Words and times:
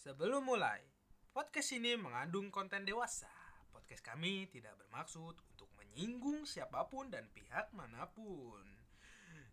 Sebelum 0.00 0.48
mulai, 0.48 0.80
podcast 1.28 1.76
ini 1.76 1.92
mengandung 1.92 2.48
konten 2.48 2.88
dewasa. 2.88 3.28
Podcast 3.68 4.00
kami 4.00 4.48
tidak 4.48 4.72
bermaksud 4.80 5.36
untuk 5.36 5.68
menyinggung 5.76 6.48
siapa 6.48 6.88
pun 6.88 7.12
dan 7.12 7.28
pihak 7.28 7.68
mana 7.76 8.08
pun, 8.08 8.64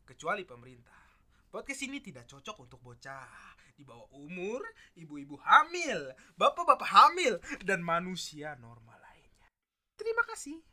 kecuali 0.07 0.47
pemerintah. 0.47 1.03
Podcast 1.51 1.83
ini 1.83 1.99
tidak 1.99 2.31
cocok 2.31 2.63
untuk 2.63 2.79
bocah 2.79 3.27
di 3.75 3.83
bawah 3.83 4.07
umur, 4.15 4.63
ibu-ibu 4.95 5.35
hamil, 5.43 6.15
bapak-bapak 6.39 6.95
hamil, 6.95 7.43
dan 7.67 7.83
manusia 7.83 8.55
normal 8.55 9.03
lainnya. 9.03 9.51
Terima 9.99 10.23
kasih. 10.23 10.63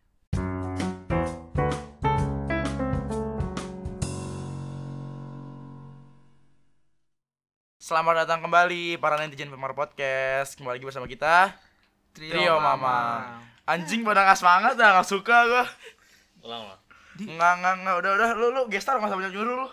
Selamat 7.84 8.24
datang 8.24 8.40
kembali 8.40 8.96
para 8.96 9.20
netizen 9.20 9.52
Pemar 9.52 9.76
Podcast. 9.76 10.56
Kembali 10.56 10.80
lagi 10.80 10.88
bersama 10.88 11.04
kita 11.04 11.52
Trio 12.16 12.56
Mama. 12.56 13.36
Anjing 13.68 14.00
pada 14.00 14.25
nggak 14.25 14.40
semangat 14.40 14.72
dah, 14.72 14.96
nggak 14.96 15.04
suka 15.04 15.36
gua. 15.44 15.68
ulang 16.40 16.64
lah 16.64 16.80
Nggak 17.20 17.52
nggak 17.61 17.75
nggak 17.84 17.96
udah 18.00 18.11
udah 18.16 18.28
lu 18.40 18.46
lu 18.56 18.62
gestar 18.72 18.96
nggak 18.96 19.12
usah 19.12 19.20
banyak 19.20 19.36
nyuruh 19.36 19.56
lu. 19.61 19.68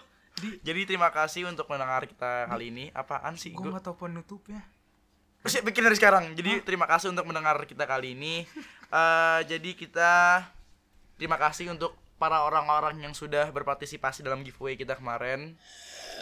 Jadi 0.60 0.92
terima 0.92 1.08
kasih 1.16 1.48
untuk 1.48 1.72
mendengar 1.72 2.04
kita 2.04 2.52
kali 2.52 2.68
ini. 2.68 2.92
Apaan 2.92 3.40
sih 3.40 3.56
Gue 3.56 3.72
gua? 3.72 3.80
nggak 3.80 3.88
tahu 3.88 3.96
penutupnya. 4.04 4.60
Terus 5.48 5.54
ya, 5.56 5.62
bikin 5.64 5.88
dari 5.88 5.96
sekarang. 5.96 6.36
Jadi 6.36 6.68
terima 6.68 6.92
kasih 6.92 7.16
untuk 7.16 7.24
mendengar 7.24 7.64
kita 7.64 7.88
kali 7.88 8.12
ini. 8.12 8.44
Eh 8.92 9.40
jadi 9.48 9.72
kita 9.72 10.12
terima 11.16 11.40
kasih 11.40 11.72
untuk 11.72 11.96
para 12.22 12.46
orang-orang 12.46 13.02
yang 13.02 13.18
sudah 13.18 13.50
berpartisipasi 13.50 14.22
dalam 14.22 14.46
giveaway 14.46 14.78
kita 14.78 14.94
kemarin. 14.94 15.58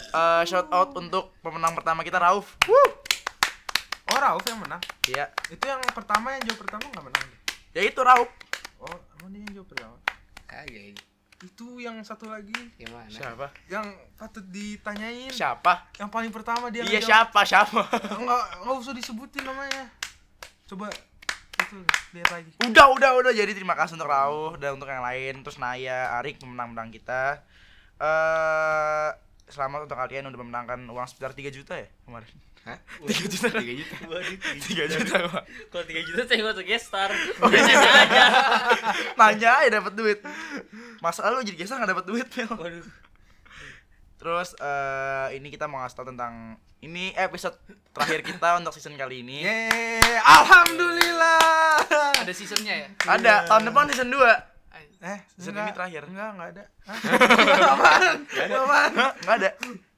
Eh 0.10 0.44
shout 0.48 0.72
out 0.72 0.96
untuk 0.96 1.36
pemenang 1.44 1.76
pertama 1.76 2.08
kita 2.08 2.16
Rauf. 2.16 2.56
Oh, 4.08 4.16
Rauf 4.16 4.42
yang 4.48 4.64
menang. 4.64 4.80
Iya, 5.06 5.28
Itu 5.48 5.68
yang 5.68 5.84
pertama 5.92 6.32
yang 6.34 6.42
jawab 6.48 6.60
pertama 6.64 6.84
nggak 6.88 7.06
menang. 7.06 7.28
ya 7.70 7.82
itu 7.84 8.00
Rauf. 8.00 8.32
Oh, 8.80 8.96
emang 9.20 9.30
dia 9.30 9.44
yang 9.44 9.54
jawab 9.54 9.70
pertama. 9.70 9.96
kagak 10.48 10.84
ini 10.96 11.02
Itu 11.40 11.78
yang 11.78 12.00
satu 12.02 12.26
lagi 12.28 12.56
yang 12.76 12.90
mana 12.90 13.12
Siapa? 13.12 13.48
yang 13.68 13.86
patut 14.16 14.44
ditanyain. 14.48 15.30
Siapa? 15.30 15.92
Yang 15.96 16.10
paling 16.10 16.32
pertama 16.32 16.68
dia 16.68 16.84
Iya 16.84 17.00
siapa 17.00 17.44
siapa? 17.44 17.86
Enggak, 18.16 18.44
enggak 18.60 18.76
usah 18.80 18.96
disebutin 18.96 19.44
namanya. 19.44 19.92
Coba 20.66 20.88
itu 21.60 21.78
lihat 22.16 22.30
lagi. 22.32 22.50
udah 22.66 22.86
udah 22.96 23.10
udah 23.20 23.32
jadi 23.36 23.52
terima 23.52 23.76
kasih 23.76 24.00
untuk 24.00 24.10
Rauh 24.10 24.56
dan 24.56 24.80
untuk 24.80 24.88
yang 24.88 25.04
lain 25.04 25.44
terus 25.44 25.60
Naya, 25.60 26.16
Arik 26.20 26.40
pemenang-pemenang 26.40 26.90
kita. 26.90 27.44
Eh 28.00 29.10
selamat 29.50 29.90
untuk 29.90 29.98
kalian 29.98 30.30
udah 30.30 30.40
memenangkan 30.40 30.80
uang 30.86 31.08
sekitar 31.10 31.34
3 31.34 31.50
juta 31.50 31.74
ya 31.74 31.90
kemarin. 32.06 32.30
Hah? 32.70 32.78
3 33.10 33.32
juta. 33.34 33.48
3 33.50 33.80
juta 33.82 33.96
3 33.98 34.94
juta. 34.94 35.16
Kalau 35.74 35.84
3 35.84 36.08
juta 36.08 36.22
saya 36.28 36.38
nggak 36.40 36.68
gestar. 36.70 37.10
Iya. 37.20 37.50
Biasanya 37.50 37.92
aja. 37.98 38.24
Nanya 39.18 39.50
aja 39.64 39.70
dapat 39.82 39.94
duit. 39.98 40.20
Masa 41.02 41.28
lu 41.34 41.42
jadi 41.42 41.58
gestar 41.66 41.82
gak 41.82 41.92
dapat 41.96 42.06
duit, 42.06 42.28
Mel? 42.36 42.52
Waduh. 42.54 43.09
Terus 44.20 44.52
eh 44.60 45.28
ini 45.40 45.48
kita 45.48 45.66
mau 45.66 45.80
ngasih 45.80 45.96
tau 45.96 46.08
tentang 46.08 46.60
ini 46.80 47.16
episode 47.16 47.56
terakhir 47.92 48.20
kita 48.22 48.54
untuk 48.60 48.76
season 48.76 49.00
kali 49.00 49.24
ini. 49.24 49.48
Yeay, 49.48 50.20
alhamdulillah. 50.20 51.80
Ada 52.20 52.34
seasonnya 52.36 52.76
ya? 52.76 52.88
Ada 53.08 53.48
tahun 53.48 53.72
depan 53.72 53.88
season 53.90 54.12
2. 54.12 54.20
Eh, 55.00 55.20
Season 55.32 55.56
enggak. 55.56 55.64
ini 55.64 55.72
terakhir. 55.72 56.04
Enggak, 56.12 56.30
enggak 56.36 56.50
ada. 56.52 56.64
Hah? 56.92 57.00
Apaan? 57.72 58.18
Apaan? 58.52 58.92
Nggak 59.24 59.36
ada. 59.40 59.50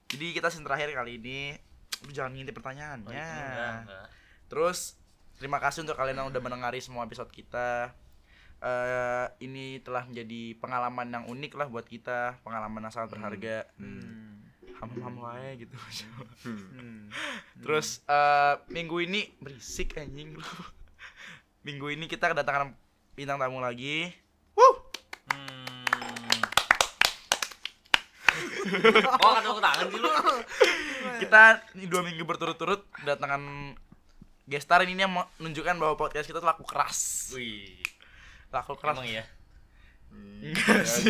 Jadi 0.06 0.26
kita 0.30 0.48
season 0.54 0.62
terakhir 0.62 0.94
kali 0.94 1.18
ini. 1.18 1.58
Lu 2.06 2.14
jangan 2.14 2.38
ngintip 2.38 2.54
pertanyaannya. 2.54 3.10
Enggak, 3.10 3.74
enggak. 3.82 4.08
Terus 4.46 4.94
terima 5.42 5.58
kasih 5.58 5.82
untuk 5.82 5.98
kalian 5.98 6.22
yang 6.22 6.30
udah 6.30 6.38
mendengari 6.38 6.78
semua 6.78 7.10
episode 7.10 7.34
kita. 7.34 7.90
Eh 8.62 9.26
ini 9.42 9.82
telah 9.82 10.06
menjadi 10.06 10.54
pengalaman 10.62 11.10
yang 11.10 11.26
unik 11.26 11.58
lah 11.58 11.66
buat 11.66 11.86
kita, 11.90 12.38
pengalaman 12.46 12.86
yang 12.86 12.94
sangat 12.94 13.18
berharga. 13.18 13.66
Hmm. 13.82 14.38
Ham-ham 14.78 15.16
wae 15.22 15.66
gitu. 15.66 15.76
Hmm. 16.42 17.10
Terus 17.62 18.02
eh 18.06 18.56
minggu 18.70 19.02
ini 19.02 19.30
berisik 19.42 19.98
anjing 19.98 20.38
lu. 20.38 20.42
Minggu 21.68 21.94
ini 21.94 22.10
kita 22.10 22.34
kedatangan 22.34 22.74
bintang 23.14 23.38
tamu 23.38 23.62
lagi. 23.62 24.14
Wuh. 24.58 24.76
Hmm. 25.30 25.70
Oh, 29.22 29.38
tepuk 29.42 29.62
tangan 29.62 29.86
sih 29.90 30.00
lu. 30.00 30.10
kita 31.22 31.62
ini 31.78 31.86
dua 31.86 32.02
minggu 32.02 32.26
berturut-turut 32.26 32.82
kedatangan 32.98 33.74
gestar 34.50 34.82
ini 34.86 34.98
yang 34.98 35.14
menunjukkan 35.38 35.78
bahwa 35.78 35.94
podcast 35.98 36.26
kita 36.26 36.42
laku 36.42 36.66
keras 36.66 37.30
Wih. 37.38 37.91
Laku 38.52 38.76
keras? 38.76 38.96
Emang 39.00 39.08
ya. 39.08 39.24
enggak 40.12 40.84
sih. 40.84 41.08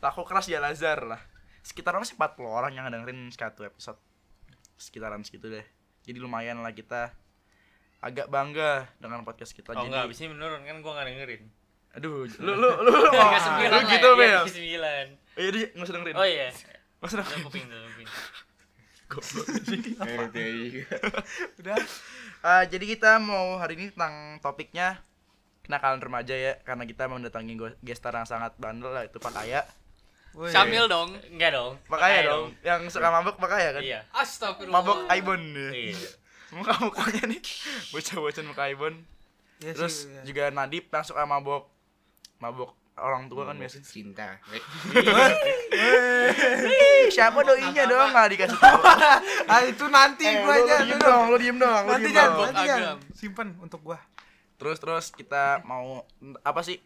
laku 0.00 0.22
keras 0.28 0.48
ya 0.48 0.58
Lazar? 0.58 1.04
Lah 1.04 1.20
sekitaran 1.62 2.02
sih 2.02 2.18
40 2.18 2.42
orang 2.42 2.72
yang 2.74 2.88
dengerin 2.88 3.30
satu 3.30 3.62
episode. 3.62 4.00
Sekitaran 4.80 5.22
segitu 5.22 5.52
deh. 5.52 5.62
Jadi 6.02 6.18
lumayan 6.18 6.64
lah 6.64 6.74
kita. 6.74 7.14
Agak 8.02 8.26
bangga 8.26 8.90
dengan 8.98 9.22
podcast 9.22 9.54
kita. 9.54 9.76
Oh 9.76 9.78
jadi 9.78 9.94
enggak, 9.94 10.10
abis 10.10 10.18
ini 10.24 10.28
menurun 10.34 10.66
kan 10.66 10.76
gua 10.82 10.92
enggak 10.98 11.08
dengerin. 11.14 11.44
aduh 11.92 12.24
lu 12.40 12.52
lu 12.56 12.68
lu 12.80 12.88
lu, 12.88 12.92
mau- 13.12 13.28
Enggak 13.28 13.44
sembilan 13.44 13.68
lu 13.68 13.80
gitu 13.84 14.08
ya, 14.16 14.16
iya, 14.16 14.40
iya 15.36 15.66
nggak 15.76 15.84
usah 15.84 15.94
dengerin. 16.00 16.14
Oh 16.16 16.24
iya. 16.24 16.48
nggak 16.48 17.08
usah 17.12 17.18
dengerin. 17.20 17.40
Kuping 17.44 17.64
kuping. 17.68 18.08
Udah 21.60 21.76
Eh, 22.42 22.64
jadi 22.66 22.84
kita 22.98 23.22
mau 23.22 23.54
hari 23.54 23.78
ini 23.78 23.94
tentang 23.94 24.42
topiknya 24.42 24.98
kenakalan 25.62 26.02
remaja 26.02 26.34
ya 26.34 26.58
karena 26.66 26.82
kita 26.82 27.06
mendatangi 27.06 27.54
gestar 27.78 28.18
yang 28.18 28.26
sangat 28.26 28.50
bandel 28.58 28.90
lah 28.90 29.06
itu 29.06 29.22
Pak 29.22 29.30
Kaya 29.30 29.62
Woi. 30.34 30.50
Syamil 30.50 30.90
dong. 30.90 31.14
Enggak 31.30 31.54
dong. 31.54 31.78
Pak 31.86 32.02
Kaya 32.02 32.26
dong 32.26 32.50
yang 32.66 32.82
suka 32.90 33.14
mabuk 33.14 33.38
Pak 33.38 33.46
Kaya 33.46 33.78
kan 33.78 33.82
Iya. 33.86 34.02
Astagfirullah. 34.10 34.74
mabuk 34.74 34.98
Aibon 35.06 35.38
ya. 35.54 35.70
Iya. 35.70 36.08
muka 36.52 36.74
mukanya 36.82 37.22
nih 37.30 37.40
bocah-bocah 37.94 38.42
muka 38.42 38.62
Aibon 38.66 38.94
Iya 39.62 39.72
sih, 39.72 39.78
terus 39.78 39.94
iya. 40.04 40.20
juga 40.26 40.42
Nadip 40.50 40.90
yang 40.90 41.06
suka 41.06 41.22
mabuk 41.22 41.70
mabuk 42.42 42.74
orang 42.98 43.24
tua 43.26 43.48
kan 43.48 43.56
biasanya. 43.56 43.86
cinta. 43.88 44.28
Siapa 47.08 47.38
doinya 47.40 47.82
dong 47.88 48.10
nggak 48.12 48.28
dikasih 48.36 48.58
tahu. 48.58 48.80
Ah 49.52 49.60
itu 49.64 49.84
nanti 49.88 50.24
eh, 50.24 50.40
gua 50.44 50.54
aja. 50.60 50.84
diem 50.84 51.00
dong 51.00 51.22
lu 51.28 51.36
diem 51.36 51.56
dong 51.58 51.82
nanti 51.88 52.10
kan 52.12 52.28
dong. 52.32 52.46
nanti 52.52 52.64
Agam. 52.68 52.98
simpan 53.12 53.48
untuk 53.60 53.80
gua. 53.84 53.98
Terus 54.56 54.78
terus 54.78 55.06
kita 55.10 55.60
mau 55.66 56.04
apa 56.40 56.60
sih 56.62 56.78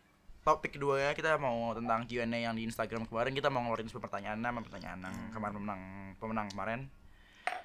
topik 0.43 0.79
keduanya 0.79 1.11
kita 1.13 1.37
mau 1.43 1.75
tentang 1.75 2.07
Q&A 2.07 2.23
yang 2.27 2.55
di 2.55 2.63
Instagram 2.67 3.05
kemarin. 3.07 3.35
Kita 3.35 3.51
mau 3.51 3.67
ngeluarin 3.67 3.91
sebuah 3.91 4.05
pertanyaan 4.07 4.39
sama 4.41 4.61
pertanyaan 4.63 4.99
yang 5.03 5.17
kemarin 5.35 5.55
pemenang 5.59 5.83
pemenang 6.19 6.47
kemarin. 6.51 6.81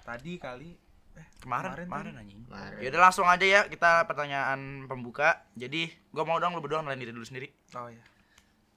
Tadi 0.02 0.38
kali 0.38 0.70
eh 1.12 1.28
kemarin 1.44 1.76
Kemarin 1.76 1.86
kemarin, 1.88 2.14
anjing. 2.20 2.42
Ya 2.82 2.88
udah 2.94 3.02
langsung 3.10 3.28
aja 3.28 3.44
ya 3.46 3.62
kita 3.70 4.06
pertanyaan 4.10 4.86
pembuka. 4.90 5.46
Jadi 5.56 5.90
gua 6.10 6.26
mau 6.26 6.38
dong 6.42 6.58
lu 6.58 6.62
berdua 6.62 6.82
kenalin 6.82 7.00
diri 7.00 7.14
dulu 7.14 7.26
sendiri. 7.26 7.48
oh 7.78 7.88
ya 7.90 8.02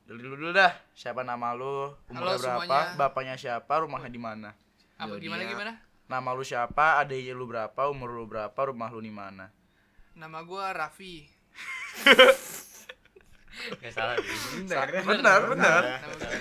Dulu 0.05 0.37
dulu 0.37 0.53
dah. 0.53 0.73
Siapa 0.93 1.25
nama 1.25 1.57
lu? 1.57 1.89
Umurnya 2.13 2.37
Halo 2.37 2.43
berapa? 2.45 2.61
semuanya. 2.61 2.97
Bapaknya 3.01 3.35
siapa? 3.41 3.73
Rumahnya 3.81 4.11
di 4.13 4.21
mana? 4.21 4.51
Apa 5.01 5.17
gimana 5.17 5.43
gimana? 5.49 5.73
Nama 6.05 6.29
lu 6.31 6.45
siapa? 6.45 7.01
Adanya 7.01 7.33
lu 7.33 7.49
berapa? 7.49 7.81
Umur 7.89 8.13
lu 8.13 8.29
berapa? 8.29 8.53
Rumah 8.55 8.93
lu 8.93 9.01
di 9.01 9.09
mana? 9.09 9.49
Nama 10.13 10.39
gua 10.45 10.77
Raffi. 10.77 11.25
Enggak 13.55 13.93
salah 13.95 14.19
sih. 14.19 14.67
benar 14.67 14.91
Benar, 15.07 15.41
benar. 15.47 15.83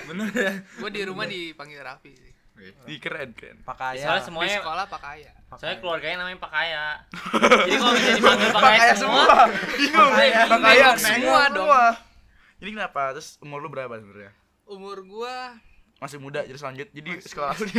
Benar 0.09 0.27
ya 0.33 0.53
Gua 0.81 0.89
di 0.91 1.01
rumah 1.05 1.23
dipanggil 1.23 1.79
Raffi 1.79 2.11
sih. 2.11 2.31
Ih, 2.85 2.99
keren, 3.01 3.33
keren. 3.33 3.57
Pak 3.65 3.75
Kaya 3.75 3.97
Soalnya 3.97 4.21
Di 4.21 4.27
semuanya 4.29 4.57
sekolah 4.61 4.85
Pak 4.85 5.01
Kaya. 5.01 5.31
Pak 5.49 5.57
Soalnya 5.57 5.73
Kaya. 5.73 5.81
keluarganya 5.81 6.17
namanya 6.21 6.37
Pak 6.37 6.51
Kaya. 6.51 6.85
Jadi 7.65 7.75
kalau 7.79 7.93
bisa 7.95 8.11
dipanggil 8.13 8.49
Pak 8.49 8.53
Pak 8.53 8.61
Kaya 8.61 8.77
Kaya 8.77 8.93
semua. 8.93 9.23
Bingung. 9.73 10.09
Pak 10.11 10.17
Kaya 10.19 10.39
Pak 10.43 10.59
Kaya 10.59 10.87
bingung 10.91 10.99
semua 10.99 11.15
semua 11.15 11.43
dong. 11.49 12.12
Jadi 12.63 12.79
kenapa? 12.79 13.11
Terus 13.11 13.35
umur 13.43 13.59
lu 13.59 13.67
berapa 13.67 13.91
sebenarnya? 13.99 14.31
Umur 14.63 15.03
gua 15.03 15.59
Masih 15.99 16.15
muda 16.15 16.47
jadi 16.47 16.55
selanjut. 16.55 16.87
Jadi 16.95 17.19
sekolah 17.19 17.59
lu. 17.59 17.67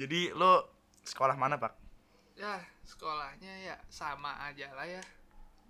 Jadi 0.00 0.32
lu 0.32 0.52
sekolah 1.04 1.36
mana, 1.36 1.60
Pak? 1.60 1.76
ya 2.32 2.64
sekolahnya 2.80 3.52
ya 3.60 3.76
sama 3.92 4.40
aja 4.48 4.72
lah 4.72 4.88
ya. 4.88 5.04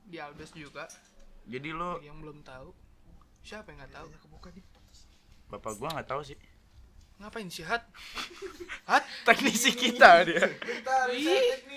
Di 0.06 0.22
Albes 0.22 0.54
juga. 0.54 0.86
Jadi 1.50 1.74
lu 1.74 1.98
yang 2.06 2.22
belum 2.22 2.46
tahu. 2.46 2.70
Siapa 3.42 3.74
yang 3.74 3.82
nggak 3.82 3.98
tahu? 3.98 4.06
Bapak 5.50 5.74
gua 5.82 5.98
nggak 5.98 6.06
tahu 6.06 6.22
sih. 6.22 6.38
Ngapain 7.18 7.50
sih 7.50 7.66
Hat? 7.66 7.82
Hat? 8.90 9.02
Teknisi 9.26 9.74
kita 9.74 10.22
dia. 10.22 10.46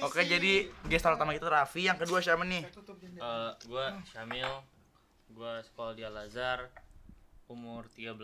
Oke, 0.05 0.21
jadi 0.21 0.69
gestar 0.85 1.17
utama 1.17 1.33
kita 1.33 1.49
Raffi, 1.49 1.89
yang 1.89 1.97
kedua 1.97 2.21
siapa 2.21 2.45
nih? 2.45 2.61
Eh, 2.61 3.51
gua 3.65 3.97
Syamil, 4.13 4.61
gua 5.35 5.59
sekolah 5.61 5.93
di 5.93 6.01
Al 6.01 6.17
Azhar. 6.17 6.71
umur 7.45 7.85
13 7.93 8.17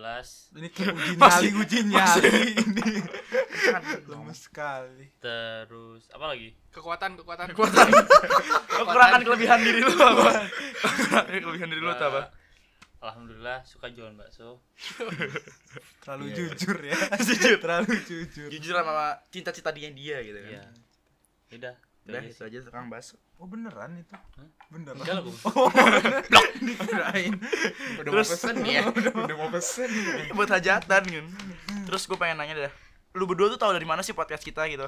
Ini 0.58 0.68
kayak 0.74 0.94
uji 0.98 1.14
Masih- 1.14 1.54
nyali, 1.54 1.62
uji 1.62 1.80
nyali 1.86 2.34
ini. 2.58 2.92
Lemes 4.10 4.40
sekali. 4.42 5.14
terus 5.22 6.10
apa 6.10 6.26
lagi? 6.26 6.58
Kekuatan, 6.74 7.22
kekuatan. 7.22 7.54
kekuatan. 7.54 7.86
Kekurangan 8.82 9.22
kelebihan 9.22 9.62
diri 9.62 9.86
lu 9.86 9.94
apa? 9.94 10.50
Kelebihan 11.38 11.70
diri 11.70 11.82
lu 11.82 11.94
apa 11.94 12.34
alhamdulillah 13.02 13.62
suka 13.62 13.90
jualan 13.90 14.14
bakso. 14.14 14.58
Terlalu 16.02 16.24
Iya. 16.26 16.36
jujur 16.38 16.78
ya. 16.82 16.98
jujur. 17.30 17.58
Terlalu 17.58 17.94
jujur. 18.02 18.50
jujur 18.50 18.74
sama 18.74 19.22
cita-cita 19.30 19.70
dia 19.70 19.90
dia 19.90 20.18
gitu 20.22 20.38
kan. 20.38 20.50
Iya. 20.50 20.64
Udah 21.52 21.74
udah 22.10 22.18
aja 22.18 22.30
itu 22.30 22.42
aja 22.42 22.58
tukang 22.66 22.90
bakso 22.90 23.22
Oh 23.42 23.50
beneran 23.50 23.98
itu? 23.98 24.14
Beneran. 24.70 25.02
enggak 25.02 25.14
lah 25.18 25.24
gua 25.26 25.34
Kirain. 26.86 27.34
Udah 27.98 28.12
Terus- 28.14 28.30
mau 28.30 28.38
pesen 28.38 28.56
ya. 28.62 28.82
Udah 28.86 29.36
mau 29.36 29.50
pesen. 29.50 29.90
buat 30.38 30.50
hajatan 30.50 31.04
kan 31.04 31.26
terus 31.82 32.08
gue 32.08 32.16
pengen 32.16 32.40
nanya 32.40 32.70
dah 32.70 32.74
lu 33.12 33.28
berdua 33.28 33.52
tuh 33.52 33.60
tahu 33.60 33.76
dari 33.76 33.84
mana 33.84 34.00
sih 34.00 34.16
podcast 34.16 34.46
kita 34.46 34.64
gitu 34.72 34.88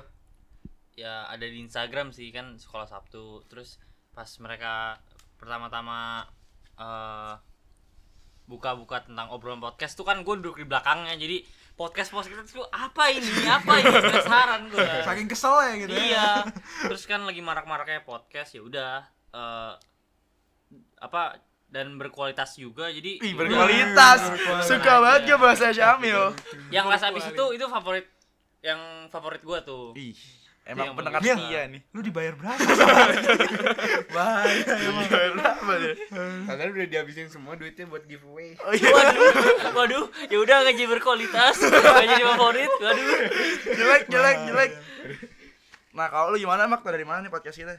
ya 0.96 1.28
ada 1.28 1.44
di 1.44 1.60
Instagram 1.60 2.16
sih 2.16 2.32
kan 2.32 2.56
sekolah 2.56 2.88
Sabtu 2.88 3.44
terus 3.52 3.76
pas 4.16 4.30
mereka 4.40 5.02
pertama-tama 5.36 6.24
eh, 6.80 7.34
buka-buka 8.46 9.04
tentang 9.04 9.36
obrolan 9.36 9.60
podcast 9.60 9.98
tuh 9.98 10.08
kan 10.08 10.24
gue 10.24 10.36
duduk 10.40 10.60
di 10.60 10.66
belakangnya 10.70 11.20
jadi 11.20 11.44
podcast 11.74 12.10
podcast 12.10 12.46
itu 12.48 12.62
apa 12.70 13.04
ini 13.10 13.28
apa 13.50 13.72
ini 13.82 13.90
penasaran 13.92 14.62
gue 14.70 14.86
Saking 15.02 15.28
kesel 15.28 15.56
ya 15.58 15.74
gitu 15.82 15.94
ya. 15.94 16.04
iya 16.04 16.30
terus 16.86 17.04
kan 17.04 17.26
lagi 17.26 17.42
marak-maraknya 17.42 18.02
podcast 18.02 18.54
ya 18.54 18.62
udah 18.62 19.02
eh, 19.34 19.74
apa 21.00 21.42
dan 21.74 21.98
berkualitas 21.98 22.54
juga 22.54 22.86
jadi 22.88 23.18
Ih, 23.18 23.26
ya 23.26 23.34
udah. 23.34 23.40
berkualitas. 23.42 24.20
Berkualitas. 24.30 24.66
Suka 24.70 24.94
banget 25.02 25.22
gue 25.26 25.38
bahasa 25.42 25.74
Syamil. 25.74 26.22
yang 26.70 26.86
kelas 26.86 27.04
habis 27.04 27.26
itu 27.26 27.44
itu 27.52 27.66
favorit 27.66 28.06
yang 28.62 28.80
favorit 29.10 29.42
gue 29.42 29.60
tuh 29.66 29.86
Ih, 29.98 30.14
emang 30.64 30.86
Yang 30.92 30.96
pendengar 30.96 31.20
setia 31.22 31.62
nih. 31.68 31.82
Lu 31.92 32.00
dibayar 32.00 32.34
berapa? 32.40 32.60
Bahaya 34.16 34.74
emang. 34.80 35.06
Berapa 35.12 35.72
deh? 35.80 35.96
Padahal 36.48 36.70
udah 36.72 36.88
dihabisin 36.88 37.28
semua 37.28 37.54
duitnya 37.60 37.86
buat 37.88 38.04
giveaway. 38.08 38.56
Oh 38.64 38.72
iya. 38.72 38.90
waduh 38.92 39.30
waduh 39.76 40.06
ya 40.32 40.38
udah 40.40 40.58
jadi 40.72 40.88
berkualitas 40.88 41.60
nggak 41.60 42.06
jadi 42.08 42.24
favorit 42.36 42.72
waduh 42.80 43.08
jelek, 43.76 44.04
jelek, 44.08 44.38
jelek. 44.48 44.72
Nah, 45.94 46.10
kalau 46.10 46.34
lu 46.34 46.42
gimana, 46.42 46.66
Mak? 46.66 46.82
Dari 46.82 47.06
mana 47.06 47.22
nih 47.22 47.30
podcast 47.30 47.54
kita? 47.54 47.78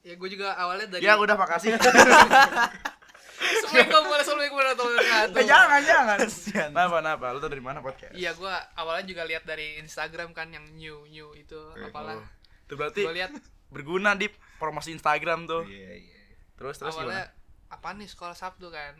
Ya 0.00 0.16
gue 0.16 0.28
juga 0.32 0.56
awalnya 0.56 0.96
dari 0.96 1.04
Ya 1.04 1.20
udah 1.20 1.36
makasih. 1.36 1.76
Assalamualaikum 3.40 4.56
warahmatullahi 4.60 5.00
wabarakatuh. 5.00 5.40
Eh, 5.40 5.46
jangan, 5.48 5.80
jangan. 5.80 6.18
Kasian. 6.20 6.68
Kenapa, 6.76 6.96
kenapa? 7.00 7.24
Lu 7.32 7.38
tau 7.40 7.50
dari 7.50 7.64
mana 7.64 7.78
podcast? 7.80 8.12
Iya, 8.12 8.30
gue 8.36 8.54
awalnya 8.76 9.04
juga 9.08 9.22
lihat 9.24 9.44
dari 9.48 9.80
Instagram 9.80 10.36
kan 10.36 10.52
yang 10.52 10.64
new 10.76 11.08
new 11.08 11.32
itu 11.32 11.60
apalah. 11.80 12.20
Itu 12.68 12.76
berarti 12.76 13.02
Gue 13.08 13.16
lihat 13.16 13.32
berguna 13.72 14.12
di 14.12 14.28
promosi 14.60 14.92
Instagram 14.92 15.48
tuh. 15.48 15.64
Iya, 15.64 15.92
iya. 16.04 16.20
Terus 16.60 16.76
terus 16.76 16.92
awalnya 16.92 17.32
gimana? 17.32 17.72
apa 17.72 17.88
nih 17.96 18.08
sekolah 18.12 18.36
Sabtu 18.36 18.68
kan. 18.68 18.92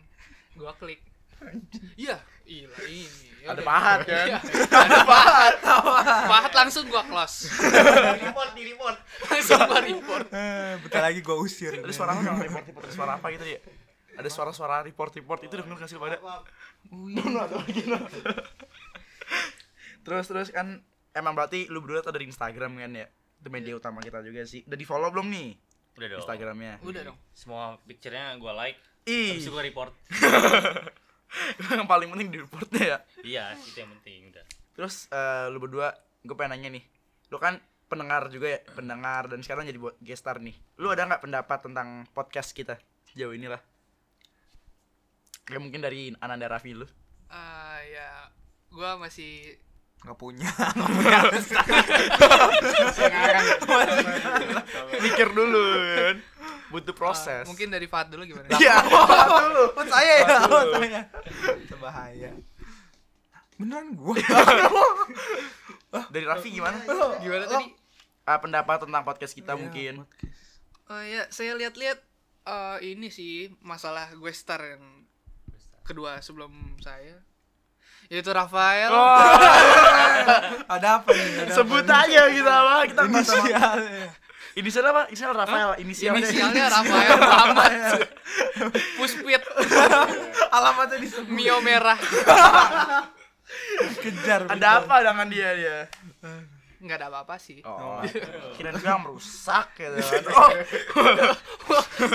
Gua 0.56 0.72
klik. 0.80 1.04
Iya, 1.96 2.20
iya 2.44 2.68
ini. 2.88 3.28
Ya 3.40 3.56
Ada 3.56 3.62
pahat 3.64 3.98
kan? 4.04 4.26
Iya, 4.28 4.38
ada 4.84 4.98
pahat. 5.08 5.54
pahat 6.28 6.52
langsung 6.52 6.84
gua 6.88 7.00
close. 7.04 7.48
report 8.20 8.50
di 8.52 8.62
report. 8.72 8.96
langsung 9.28 9.60
gua 9.64 9.80
report. 9.80 10.26
Eh, 10.32 10.72
bentar 10.84 11.00
lagi 11.00 11.20
gua 11.24 11.36
usir. 11.40 11.80
Ada 11.80 11.92
suara 11.92 12.12
apa? 12.16 12.44
Report, 12.44 12.64
report, 12.68 12.84
ada 12.88 12.94
suara 12.96 13.12
apa 13.16 13.26
gitu 13.32 13.44
ya? 13.44 13.60
Ada 14.18 14.28
suara-suara 14.32 14.82
report, 14.82 15.14
report 15.18 15.46
itu 15.46 15.54
denger 15.54 15.76
gak 15.78 15.90
sih 15.90 15.98
pada? 16.00 16.18
Terus 20.00 20.26
terus 20.26 20.48
kan 20.50 20.80
emang 21.12 21.36
berarti 21.36 21.68
lu 21.68 21.84
berdua 21.84 22.00
tau 22.00 22.14
dari 22.14 22.26
Instagram 22.26 22.80
kan 22.80 22.90
ya? 22.94 23.06
Itu 23.40 23.48
media 23.52 23.76
utama 23.76 24.00
kita 24.00 24.24
juga 24.24 24.42
sih. 24.48 24.64
Udah 24.66 24.78
di 24.78 24.86
follow 24.88 25.10
belum 25.12 25.28
nih 25.30 25.50
udah 26.00 26.08
dong 26.16 26.20
Instagramnya? 26.24 26.72
Udah 26.80 27.02
dong. 27.12 27.18
semua 27.36 27.76
picture-nya 27.84 28.32
gue 28.40 28.52
like 28.56 28.78
Ih, 29.08 29.36
habis 29.36 29.48
itu 29.48 29.52
gue 29.52 29.64
report 29.64 29.92
yang 31.72 31.88
paling 31.88 32.08
penting 32.12 32.28
di 32.32 32.38
reportnya 32.40 32.82
ya. 32.84 32.98
iya 33.24 33.44
itu 33.56 33.80
yang 33.80 33.90
penting 33.96 34.28
udah 34.28 34.44
Terus 34.76 35.08
eh, 35.12 35.46
lu 35.52 35.60
berdua, 35.60 35.92
gue 36.24 36.32
pengen 36.32 36.56
nanya 36.56 36.80
nih. 36.80 36.84
Lu 37.28 37.36
kan 37.36 37.60
pendengar 37.90 38.32
juga 38.32 38.48
ya, 38.48 38.60
pendengar 38.72 39.28
dan 39.28 39.44
sekarang 39.44 39.68
jadi 39.68 39.76
buat 39.76 39.96
guest 40.00 40.24
star 40.24 40.40
nih. 40.40 40.56
Lu 40.80 40.88
ada 40.88 41.04
nggak 41.04 41.20
pendapat 41.20 41.58
tentang 41.60 42.08
podcast 42.16 42.56
kita 42.56 42.80
sejauh 43.12 43.36
ini 43.36 43.50
Kayak 45.50 45.62
mungkin 45.66 45.82
dari 45.82 46.14
Ananda 46.22 46.46
Raffi 46.46 46.78
lu. 46.78 46.86
Ah 47.26 47.82
ya, 47.82 48.30
gua 48.70 48.94
masih 49.02 49.58
Enggak 50.00 50.16
punya. 50.16 50.48
Mikir 55.04 55.28
dulu 55.28 55.60
kan. 55.76 56.16
Butuh 56.70 56.94
proses. 56.96 57.44
mungkin 57.50 57.68
dari 57.68 57.90
Fahad 57.90 58.14
dulu 58.14 58.22
gimana? 58.24 58.48
Iya, 58.62 58.80
dulu. 58.80 59.64
Oh, 59.76 59.84
saya 59.84 60.12
ya, 60.22 60.36
oh, 60.46 60.62
saya. 60.72 61.02
Bahaya. 61.76 62.30
Beneran 63.60 63.92
gua. 63.92 64.16
Dari 66.08 66.24
Raffi 66.24 66.48
gimana? 66.54 66.80
Gimana 67.20 67.44
tadi? 67.44 67.68
Ah, 68.24 68.40
pendapat 68.40 68.86
tentang 68.86 69.04
podcast 69.04 69.36
kita 69.36 69.52
Iya, 69.52 69.60
mungkin. 69.60 69.94
Oh 70.88 71.02
ya, 71.04 71.28
saya 71.28 71.52
lihat-lihat 71.60 72.00
eh, 72.46 72.78
ini 72.88 73.12
sih 73.12 73.52
masalah 73.60 74.08
gue 74.16 74.32
star 74.32 74.64
yang 74.64 74.99
kedua 75.90 76.22
sebelum 76.22 76.78
saya 76.78 77.18
yaitu 78.10 78.34
Rafael. 78.34 78.90
Oh, 78.90 79.22
Ada 80.74 80.98
apa 80.98 81.14
nih? 81.14 81.46
Ada 81.46 81.52
sebut 81.62 81.86
apa 81.86 82.10
nih? 82.10 82.18
aja 82.18 82.22
kita 82.34 82.54
mah, 82.58 82.82
kita 82.90 83.00
nggak 83.06 83.22
sama. 83.22 83.38
Inisial. 83.38 83.78
ya. 83.78 84.10
Inisial 84.58 84.84
apa? 84.90 85.02
Inisial 85.06 85.30
Rafael, 85.30 85.70
inisialnya. 85.78 86.18
Inisialnya 86.26 86.64
Rafael 86.74 87.12
Muhammad 87.22 87.72
Puspit 88.98 89.42
Alamatnya 90.58 90.98
disebut. 90.98 91.30
Mio 91.30 91.62
merah 91.62 91.98
Kejar. 94.02 94.50
Ada 94.50 94.82
apa 94.82 94.94
dengan 95.06 95.26
dia 95.30 95.50
dia? 95.54 95.78
Nggak 96.80 96.96
ada 96.96 97.06
apa-apa 97.12 97.36
sih 97.36 97.60
Oh, 97.60 98.00
kirain 98.56 98.72
gue 98.72 98.88
yang 98.88 99.04
merusak 99.04 99.76
gitu. 99.76 100.00
Oh, 100.40 100.50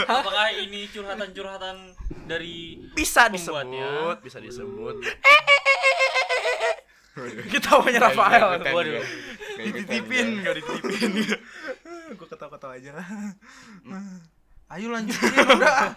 apakah 0.09 0.51
ini 0.51 0.89
curhatan-curhatan 0.89 1.93
dari 2.25 2.81
bisa 2.97 3.29
disebut, 3.29 4.17
bisa 4.25 4.41
disebut. 4.41 5.05
Kita 7.47 7.79
punya 7.79 7.99
Rafael. 8.03 8.59
Waduh. 8.59 9.05
Dititipin, 9.55 10.43
enggak 10.43 10.59
dititipin. 10.59 11.11
Gua 12.19 12.27
ketawa-ketawa 12.27 12.75
aja 12.75 12.91
lah. 12.99 13.07
Ayo 14.75 14.91
lanjutin 14.91 15.31
udah. 15.47 15.95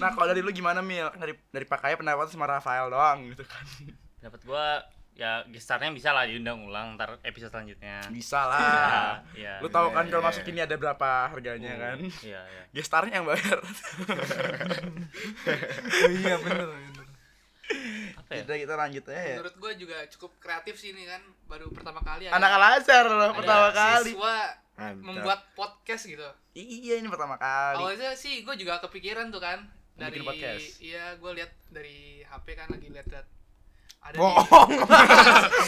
Nah, 0.00 0.10
kalau 0.16 0.26
dari 0.30 0.40
lu 0.40 0.48
gimana, 0.54 0.80
Mil? 0.80 1.12
Dari 1.12 1.36
dari 1.52 1.66
pakainya 1.68 2.00
pendapat 2.00 2.32
sama 2.32 2.48
Rafael 2.48 2.88
doang 2.88 3.28
gitu 3.34 3.44
kan. 3.44 3.66
dapat 4.16 4.42
gue 4.42 4.66
ya 5.16 5.40
gestarnya 5.46 5.88
bisa 5.90 6.12
lah 6.12 6.22
diundang 6.22 6.60
ulang 6.62 6.92
ntar 6.94 7.16
episode 7.22 7.48
selanjutnya 7.48 8.04
Bisa 8.06 8.36
lah. 8.44 9.16
Iya. 9.34 9.58
Lu 9.58 9.68
tahu 9.68 9.88
kan 9.90 10.04
Iya, 10.04 10.10
kalau 10.10 10.22
iya. 10.22 10.28
masuk 10.28 10.44
ini 10.46 10.60
ada 10.60 10.76
berapa 10.76 11.08
harganya 11.26 11.72
kan? 11.74 11.96
iya 12.20 12.40
iya 12.44 12.62
Gestarnya 12.76 13.14
yang 13.14 13.26
bayar. 13.26 13.58
Oh 13.58 13.70
iya 16.14 16.34
bener. 16.36 16.68
bener. 16.68 17.06
apa 18.16 18.30
ya 18.30 18.42
Kita 18.42 18.52
kita 18.60 18.74
lanjut 18.74 19.04
aja 19.06 19.16
ya. 19.16 19.34
menurut 19.34 19.56
gue 19.56 19.72
juga 19.80 19.98
cukup 20.08 20.30
kreatif 20.36 20.74
sih 20.76 20.92
ini 20.92 21.02
kan 21.02 21.18
baru 21.46 21.66
pertama 21.68 21.98
kali 21.98 22.26
ada 22.26 22.36
Anak 22.36 22.52
Azhar 22.76 23.06
loh 23.06 23.30
pertama 23.32 23.68
kali. 23.72 24.12
siswa 24.12 24.38
Mantap. 24.76 25.00
membuat 25.02 25.40
podcast 25.52 26.04
gitu 26.04 26.28
Iya, 26.52 27.00
ini 27.00 27.08
pertama 27.08 27.34
kali. 27.34 27.80
awalnya 27.80 28.12
sih 28.12 28.40
gue 28.40 28.54
juga 28.54 28.78
kepikiran 28.78 29.28
tuh 29.28 29.40
kan 29.40 29.64
dari 29.94 30.20
bikin 30.20 30.28
podcast. 30.28 30.78
iya 30.78 31.16
gue 31.16 31.30
lihat 31.32 31.50
dari 31.66 31.96
HP 32.22 32.46
kan 32.54 32.68
lagi 32.68 32.86
lihat 32.86 33.08
lihat 33.08 33.26
ada 34.06 34.16
Bohong. 34.16 34.70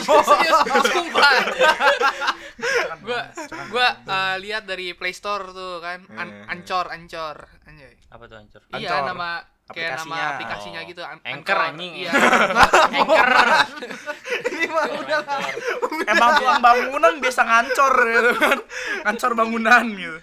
serius 0.24 0.58
sumpah 0.84 1.30
gue 2.98 3.20
gue 3.68 3.88
uh, 4.04 4.36
lihat 4.38 4.62
dari 4.62 4.92
Play 4.92 5.10
Store 5.10 5.48
tuh 5.48 5.78
kan 5.78 6.02
An- 6.12 6.26
Hmm. 6.38 6.50
ancor 6.50 6.86
ancor 6.88 7.36
anjay 7.64 7.94
apa 8.08 8.24
tuh 8.24 8.36
hancur 8.36 8.62
iya 8.72 8.88
Ancor. 8.94 9.04
nama 9.06 9.28
kayak 9.66 10.00
Aplikasinya. 10.00 10.16
nama 10.16 10.32
aplikasinya 10.32 10.80
Oh. 10.80 10.88
gitu 10.88 11.02
An- 11.02 11.22
Anchor, 11.22 11.56
Ancor. 11.56 11.68
anjing. 11.68 11.92
iya 11.94 12.10
anchor 12.96 13.28
Ini 14.48 14.66
mah 14.66 14.84
udah 14.94 15.18
Emang 16.06 16.30
tukang 16.34 16.60
bangunan 16.60 17.14
biasa 17.18 17.40
ngancor 17.42 17.92
gitu 18.00 18.30
kan. 18.34 18.58
Ngancor 19.04 19.32
bangunan 19.34 19.84
gitu. 19.92 20.18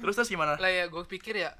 Terus 0.00 0.14
terus 0.14 0.28
gimana? 0.28 0.56
lah 0.56 0.70
ya 0.70 0.84
gue 0.86 1.02
pikir 1.06 1.34
ya 1.38 1.52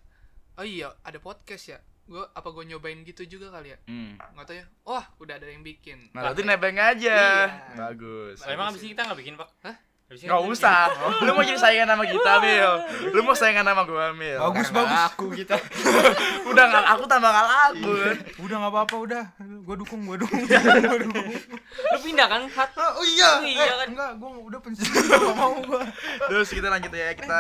oh 0.57 0.65
iya 0.65 0.93
ada 1.01 1.17
podcast 1.17 1.65
ya 1.67 1.79
gue 2.11 2.23
apa 2.27 2.49
gue 2.51 2.65
nyobain 2.67 2.99
gitu 3.01 3.23
juga 3.25 3.55
kali 3.55 3.71
ya 3.71 3.79
Hmm. 3.87 4.19
nggak 4.19 4.45
tahu 4.45 4.57
ya 4.59 4.67
wah 4.83 5.05
udah 5.17 5.35
ada 5.39 5.47
yang 5.47 5.63
bikin 5.63 6.11
Nah, 6.11 6.27
berarti 6.27 6.43
nebeng 6.43 6.75
aja. 6.75 6.99
Iya. 6.99 7.79
Bagus. 7.79 8.43
Oh, 8.43 8.51
emang 8.51 8.67
abis 8.69 8.83
ini 8.83 8.91
kita 8.93 9.07
nggak 9.07 9.19
bikin 9.19 9.35
pak 9.39 9.49
Hah? 9.63 9.77
Gak 10.11 10.43
usah. 10.43 10.91
Lu 11.23 11.39
mau 11.39 11.47
jadi 11.47 11.55
saingan 11.55 11.87
sama 11.87 12.03
kita, 12.03 12.33
Mil. 12.43 12.73
Lu 13.15 13.23
mau 13.23 13.31
saingan 13.31 13.63
sama 13.63 13.87
gua, 13.87 14.11
Mil. 14.11 14.43
Bagus 14.43 14.75
Nggak 14.75 14.83
bagus. 14.83 15.01
Aku 15.07 15.25
kita. 15.31 15.55
Udah 16.51 16.65
nggak 16.67 16.85
aku 16.91 17.05
tambah 17.07 17.31
nggak 17.31 17.47
laku 17.47 17.91
kan. 17.95 18.17
Udah 18.43 18.57
nggak 18.59 18.73
apa-apa 18.75 18.97
udah. 18.99 19.25
Gua 19.63 19.77
dukung, 19.79 20.03
gua 20.03 20.19
dukung. 20.19 20.43
Gua 20.51 20.99
dukung. 20.99 21.31
Lu 21.71 21.99
pindah 22.03 22.27
kan, 22.27 22.43
Hat? 22.43 22.71
Ah, 22.75 22.91
oh 22.99 23.07
iya. 23.07 23.39
Iya 23.39 23.63
eh, 23.63 23.71
kan? 23.71 23.89
enggak, 23.95 24.11
gua 24.19 24.31
udah 24.51 24.59
pensiun. 24.59 24.91
Gak 24.91 25.37
mau 25.39 25.55
gua. 25.63 25.83
Terus 26.27 26.49
kita 26.51 26.67
lanjut 26.67 26.91
ya 26.91 27.15
kita 27.15 27.39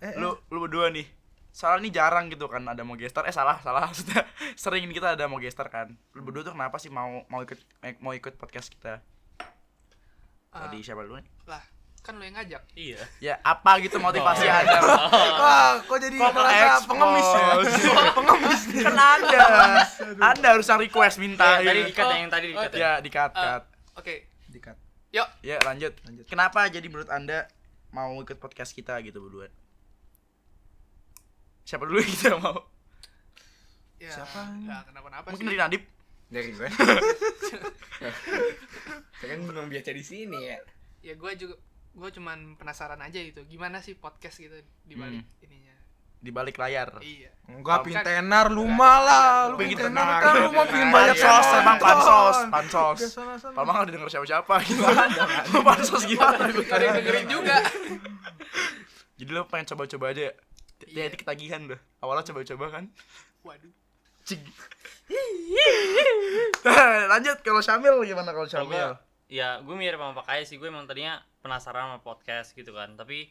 Eh, 0.00 0.16
lu 0.16 0.32
lu 0.48 0.64
berdua 0.64 0.88
nih. 0.88 1.04
Soalnya 1.58 1.82
ini 1.82 1.90
jarang 1.90 2.30
gitu 2.30 2.46
kan 2.46 2.62
ada 2.62 2.86
mau 2.86 2.94
gestar. 2.94 3.26
Eh 3.26 3.34
salah, 3.34 3.58
salah. 3.58 3.90
Sering 4.54 4.86
ini 4.86 4.94
kita 4.94 5.18
ada 5.18 5.26
mau 5.26 5.42
gestar 5.42 5.66
kan. 5.66 5.90
Lu 6.14 6.22
berdua 6.22 6.46
tuh 6.46 6.54
kenapa 6.54 6.78
sih 6.78 6.86
mau 6.86 7.26
mau 7.26 7.42
ikut 7.42 7.58
eh, 7.82 7.98
mau 7.98 8.14
ikut 8.14 8.38
podcast 8.38 8.70
kita? 8.70 9.02
Ah, 10.48 10.64
Tadi 10.64 10.78
siapa 10.80 11.02
dulu 11.02 11.18
nih? 11.18 11.26
lah 11.44 11.60
kan 11.98 12.14
lo 12.14 12.24
yang 12.24 12.40
ngajak 12.40 12.62
Iya. 12.72 13.02
Ya 13.20 13.34
apa 13.42 13.82
gitu 13.82 13.98
motivasi 13.98 14.46
Oh. 14.46 14.54
Anda? 14.54 14.78
Wah, 15.42 15.70
kok 15.82 15.98
jadi 15.98 16.14
Kok 16.16 16.30
merasa 16.32 16.80
pengemis 16.86 17.28
ya? 17.28 17.44
pengemis 18.16 18.62
nih. 18.64 18.82
kan 18.86 18.96
Anda. 18.96 19.38
Anda 20.16 20.48
harus 20.54 20.64
yang 20.64 20.80
request 20.80 21.18
minta. 21.18 21.58
Ya, 21.58 21.68
tadi 21.68 21.80
ya. 21.82 21.84
dikat 21.84 22.04
Oh, 22.06 22.08
ya, 22.08 22.16
yang 22.16 22.30
tadi 22.30 22.46
oh, 22.46 22.50
dikat. 22.54 22.70
ya. 22.72 22.78
Ya, 22.80 22.92
Ah, 23.18 23.28
cut. 23.28 23.62
oke 23.98 24.14
Dikat. 24.48 24.76
yuk 25.10 25.28
Ya, 25.42 25.58
lanjut. 25.60 25.92
Lanjut. 26.00 26.24
Kenapa 26.24 26.70
jadi 26.70 26.86
menurut 26.86 27.10
Anda 27.10 27.50
mau 27.90 28.14
ikut 28.16 28.38
podcast 28.38 28.72
kita 28.72 28.94
gitu 29.02 29.20
berdua? 29.20 29.50
Siapa 31.68 31.84
dulu 31.84 32.00
yang 32.00 32.08
kita 32.10 32.32
mau? 32.38 32.56
ya 33.98 34.08
Siapa? 34.10 34.40
nggak 34.56 34.80
kenapa-napa 34.88 35.26
Mungkin 35.28 35.42
sih 35.42 35.50
dari 35.50 35.60
Nadib. 35.60 35.82
Dari 36.28 36.48
gue. 36.50 36.68
Saya 39.12 39.28
kan 39.28 39.40
belum 39.42 39.66
biasa 39.66 39.90
di 39.90 40.00
sini 40.02 40.38
ya. 40.38 40.58
ya 41.00 41.12
gue 41.12 41.32
juga 41.36 41.54
gue 41.90 42.10
cuman 42.12 42.38
penasaran 42.54 42.98
aja 42.98 43.18
gitu 43.18 43.42
gimana 43.44 43.78
sih 43.78 43.94
podcast 43.94 44.38
gitu 44.38 44.54
di 44.80 44.94
balik 44.94 45.18
Hmm. 45.20 45.42
ininya 45.42 45.74
Di 46.16 46.30
balik 46.30 46.56
layar. 46.56 46.98
iya 47.00 47.30
Enggak 47.44 47.80
Bukan. 47.80 47.94
pintenar 47.96 48.46
lu 48.48 48.64
malah, 48.64 49.48
lu 49.48 49.56
Pengen 49.56 49.76
pintenar 49.76 50.04
tenar, 50.04 50.20
kan 50.20 50.32
lu 50.36 50.50
mau 50.50 50.64
bikin 50.64 50.78
tenar. 50.80 50.94
banyak 50.94 51.16
orang. 51.16 51.58
emang 51.58 51.78
pansos, 51.78 52.36
pansos. 52.48 52.98
Padahal 53.48 53.74
nggak 53.76 53.88
didengar 53.88 54.08
siapa-siapa 54.08 54.54
gitu. 54.64 54.82
pansos 55.60 56.02
gimana? 56.04 56.44
Gak 56.48 56.70
ada 56.72 56.84
yang 56.84 56.96
dengerin 56.98 57.26
juga 57.28 57.56
Jadi 59.16 59.30
lo 59.32 59.42
pengen 59.44 59.66
coba-coba 59.68 60.06
aja. 60.10 60.30
Ya? 60.84 61.06
Jadi 61.06 61.16
ketagihan 61.16 61.60
dah. 61.66 61.78
Awalnya 61.98 62.22
coba-coba 62.28 62.64
kan. 62.70 62.84
waduh 63.42 63.72
Cik. 64.22 64.38
Lanjut 67.08 67.36
kalau 67.40 67.58
Syamil 67.58 67.96
gimana 68.04 68.30
kalau 68.30 68.44
Syamil? 68.44 68.94
ya 69.28 69.60
gue 69.60 69.72
mirip 69.72 69.96
sama 69.96 70.16
Pak 70.16 70.24
Kaya 70.24 70.40
sih, 70.42 70.56
gue 70.56 70.64
emang 70.64 70.84
tadinya 70.84 71.20
penasaran 71.40 71.86
sama 71.86 71.98
podcast 72.00 72.52
gitu 72.52 72.72
kan, 72.72 72.92
tapi 72.94 73.28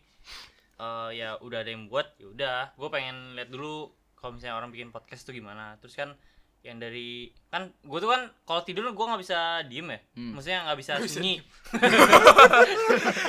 eh, 0.78 1.08
ya 1.12 1.36
udah 1.38 1.58
ada 1.62 1.70
yang 1.70 1.86
buat, 1.86 2.06
ya 2.18 2.26
udah, 2.30 2.58
gue 2.74 2.88
pengen 2.90 3.34
lihat 3.34 3.50
dulu 3.50 3.90
kalau 4.14 4.34
misalnya 4.34 4.56
orang 4.56 4.70
bikin 4.70 4.90
podcast 4.90 5.24
tuh 5.24 5.34
gimana. 5.34 5.78
Terus 5.78 5.94
kan 5.94 6.14
yang 6.62 6.78
dari 6.78 7.30
kan 7.50 7.70
gue 7.80 7.98
tuh 7.98 8.10
kan 8.10 8.28
kalau 8.44 8.62
tidur 8.62 8.86
gue 8.86 9.06
nggak 9.06 9.22
bisa 9.22 9.62
diem 9.66 9.88
ya, 9.88 10.00
Hmm. 10.14 10.32
maksudnya 10.34 10.60
nggak 10.66 10.78
bisa 10.78 10.92
sunyi. 11.04 11.34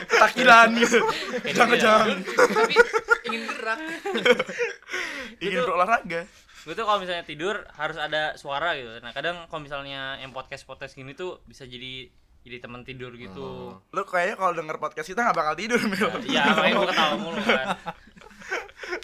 Ketakilan 0.08 0.68
gitu. 0.76 0.98
Kayak 1.40 1.54
Jangan-jangan. 1.56 2.06
gitu 2.16 2.32
tapi 2.48 2.74
ingin 3.28 3.42
gerak 3.46 3.78
Ingin 5.44 5.60
berolahraga. 5.62 6.20
gue 6.58 6.74
tuh 6.74 6.82
kalau 6.82 6.98
misalnya 6.98 7.22
tidur 7.22 7.54
harus 7.72 7.96
ada 7.96 8.34
suara 8.34 8.74
gitu 8.74 8.98
nah 8.98 9.12
kadang 9.12 9.46
kalau 9.46 9.62
misalnya 9.62 10.16
yang 10.16 10.32
podcast 10.32 10.64
podcast 10.64 10.92
gini 10.92 11.12
tuh 11.12 11.40
bisa 11.44 11.62
jadi 11.62 12.08
jadi 12.40 12.58
teman 12.58 12.82
tidur 12.82 13.12
gitu 13.12 13.76
Lo 13.86 14.02
kayaknya 14.02 14.36
kalau 14.36 14.52
denger 14.52 14.76
podcast 14.76 15.04
kita 15.06 15.20
nggak 15.20 15.36
bakal 15.36 15.54
tidur, 15.54 15.76
Mil. 15.82 16.08
ya 16.34 16.48
makanya 16.48 16.74
gue 16.74 16.88
ketawa 16.88 17.14
mulu 17.16 17.40
kan 17.40 17.68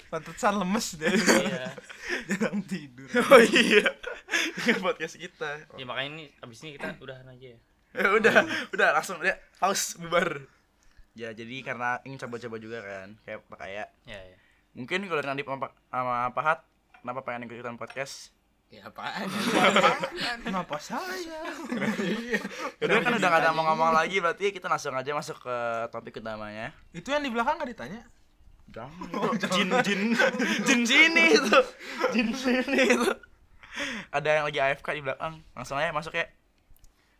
Pantesan 0.07 0.57
lemes 0.57 0.87
deh. 0.95 1.11
iya 1.11 1.69
Jarang 2.25 2.63
tidur. 2.63 3.05
Oh 3.29 3.37
iya. 3.37 3.85
Podcast 4.79 5.13
kita. 5.15 5.61
ya 5.73 5.85
makanya 5.85 6.09
ini 6.11 6.25
abis 6.39 6.57
ini 6.63 6.73
kita 6.73 6.97
udahan 6.97 7.27
aja 7.27 7.53
ya 7.53 7.59
Ya 7.93 8.07
udah, 8.11 8.35
udah 8.71 8.87
langsung 8.91 9.17
udah 9.17 9.35
pause 9.55 9.95
bubar. 9.95 10.43
Ya 11.15 11.31
jadi 11.31 11.63
karena 11.63 12.03
ingin 12.03 12.19
coba-coba 12.27 12.59
juga 12.59 12.83
kan, 12.83 13.15
kayak 13.23 13.47
Pak 13.47 13.57
Kaya. 13.57 13.87
ya 14.03 14.19
ya 14.19 14.37
Mungkin 14.75 15.07
kalau 15.07 15.23
Nadib 15.23 15.47
sama 15.47 15.59
Pak 15.63 15.71
sama 15.87 16.17
Pahat, 16.35 16.59
kenapa 16.99 17.23
pengen 17.23 17.47
ikut 17.47 17.63
ikutan 17.63 17.79
podcast? 17.79 18.35
Ya 18.67 18.81
apaan? 18.89 19.29
Kenapa 20.45 20.75
saya? 20.81 21.39
Udah 22.81 22.97
kan 22.97 23.13
udah 23.13 23.29
gak 23.29 23.41
ada 23.45 23.53
mau 23.53 23.63
ngomong 23.71 23.93
lagi 23.93 24.17
berarti 24.17 24.49
kita 24.49 24.65
langsung 24.65 24.97
aja 24.97 25.13
masuk 25.13 25.37
ke 25.37 25.57
topik 25.93 26.17
utamanya. 26.17 26.73
Itu 26.91 27.13
yang 27.13 27.23
di 27.23 27.31
belakang 27.31 27.61
gak 27.61 27.71
ditanya? 27.71 28.01
Jangan 28.73 29.31
itu 29.37 29.47
jin 29.53 29.69
jin 29.85 30.01
jin 30.65 30.81
sini 30.81 31.25
itu. 31.37 31.59
Jin 32.11 32.29
sini 32.33 32.79
itu. 32.99 33.11
Ada 34.09 34.41
yang 34.41 34.45
lagi 34.49 34.59
AFK 34.59 34.87
di 34.97 35.03
belakang. 35.05 35.39
Langsung 35.53 35.77
aja 35.77 35.93
masuk 35.93 36.17
ya. 36.17 36.25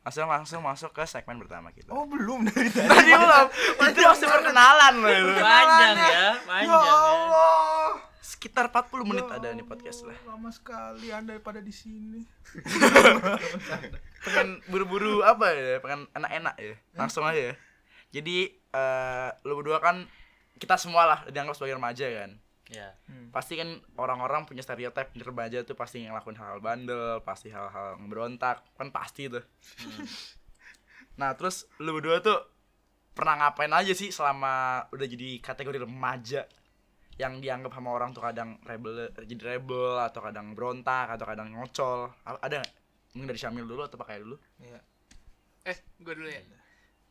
Langsung 0.05 0.29
langsung 0.29 0.61
masuk 0.61 0.91
ke 0.93 1.01
segmen 1.09 1.41
pertama 1.41 1.73
kita. 1.73 1.89
Oh, 1.89 2.05
belum 2.05 2.45
dari 2.45 2.69
tadi. 2.69 2.85
Tadi 2.85 3.09
belum. 3.09 3.47
Itu 3.89 3.99
masih 4.05 4.27
perkenalan 4.29 4.93
loh 5.01 5.09
itu. 5.09 5.33
panjang 5.41 5.97
ya 5.97 6.09
Ya 6.13 6.29
panjang 6.45 6.83
ya 6.85 6.93
Allah. 6.93 7.89
Sekitar 8.21 8.69
40 8.69 9.09
menit 9.09 9.25
Ya 9.25 9.41
ada 9.41 9.47
nih 9.49 9.65
podcast 9.65 10.05
lah. 10.05 10.13
Lama 10.29 10.53
sekali 10.53 11.09
Anda 11.09 11.41
pada 11.41 11.57
di 11.57 11.73
sini. 11.73 12.21
pengen 14.25 14.57
buru-buru 14.73 15.21
apa 15.21 15.53
ya 15.53 15.77
pengen 15.77 16.09
enak-enak 16.17 16.55
ya 16.57 16.73
langsung 16.97 17.21
aja 17.29 17.53
ya 17.53 17.55
jadi 18.09 18.49
eh 18.73 19.29
lu 19.45 19.53
berdua 19.61 19.77
kan 19.77 20.09
kita 20.57 20.81
semua 20.81 21.05
lah 21.05 21.19
dianggap 21.29 21.53
sebagai 21.53 21.77
remaja 21.77 22.09
kan 22.09 22.41
ya 22.73 22.89
pasti 23.29 23.53
kan 23.61 23.77
orang-orang 24.01 24.49
punya 24.49 24.65
stereotip 24.65 25.13
di 25.13 25.21
remaja 25.21 25.61
tuh 25.61 25.77
pasti 25.77 26.01
ngelakuin 26.01 26.33
hal-hal 26.33 26.59
bandel 26.63 27.21
pasti 27.21 27.53
hal-hal 27.53 28.01
ngeberontak 28.01 28.63
kan 28.77 28.89
pasti 28.89 29.29
tuh. 29.29 29.43
Nah 31.15 31.31
terus 31.31 31.63
lu 31.79 31.95
berdua 31.95 32.19
tuh 32.19 32.35
pernah 33.15 33.39
ngapain 33.39 33.71
aja 33.71 33.95
sih 33.95 34.11
selama 34.11 34.83
udah 34.91 35.07
jadi 35.07 35.39
kategori 35.39 35.87
remaja 35.87 36.43
yang 37.15 37.39
dianggap 37.39 37.71
sama 37.71 37.95
orang 37.95 38.11
tuh 38.11 38.19
kadang 38.19 38.59
rebel 38.67 39.07
jadi 39.23 39.55
rebel 39.55 39.95
atau 40.03 40.19
kadang 40.19 40.51
berontak 40.51 41.15
atau 41.15 41.23
kadang 41.23 41.55
ngocol 41.55 42.11
ada 42.27 42.59
nggak? 42.59 42.73
mungkin 43.15 43.31
dari 43.31 43.39
Syamil 43.39 43.63
dulu 43.63 43.87
atau 43.87 43.95
pakai 43.95 44.19
dulu? 44.19 44.35
Iya. 44.59 44.79
eh 45.71 45.77
gue 46.03 46.13
dulu 46.13 46.27
ya 46.27 46.43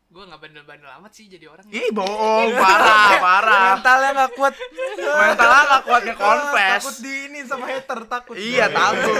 gue 0.04 0.22
nggak 0.22 0.40
bandel-bandel 0.40 0.90
amat 1.00 1.10
sih 1.10 1.26
jadi 1.26 1.50
orang 1.50 1.66
Ih 1.74 1.90
bohong, 1.90 2.54
parah, 2.54 3.18
parah. 3.18 3.64
Mentalnya 3.74 4.10
gak 4.14 4.30
kuat. 4.38 4.54
Mentalnya 4.94 5.62
gak 5.66 5.82
kuat 5.90 6.02
nge-confess. 6.06 6.82
Takut 6.86 6.96
di 7.02 7.14
ini 7.26 7.40
sama 7.42 7.66
hater 7.66 8.00
takut. 8.06 8.34
Iya, 8.38 8.70
takut. 8.70 9.10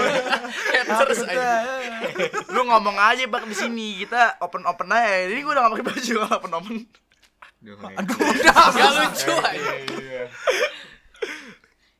haters 0.71 1.19
Takut, 1.19 1.31
aja 1.35 1.43
ya. 1.43 1.99
Lu 2.47 2.63
ngomong 2.63 2.95
aja 2.95 3.27
bak 3.27 3.43
di 3.43 3.55
sini, 3.59 4.07
kita 4.07 4.39
open 4.39 4.63
open 4.63 4.87
aja. 4.95 5.27
Ini 5.27 5.41
gua 5.43 5.59
udah 5.59 5.61
gak 5.67 5.73
pakai 5.75 5.87
baju 5.91 6.13
kalau 6.15 6.35
open 6.39 6.53
open. 6.63 6.75
Aduh, 7.65 8.17
gak 8.45 8.91
lucu 8.95 9.31
aja 9.41 9.71
Iya. 9.89 10.23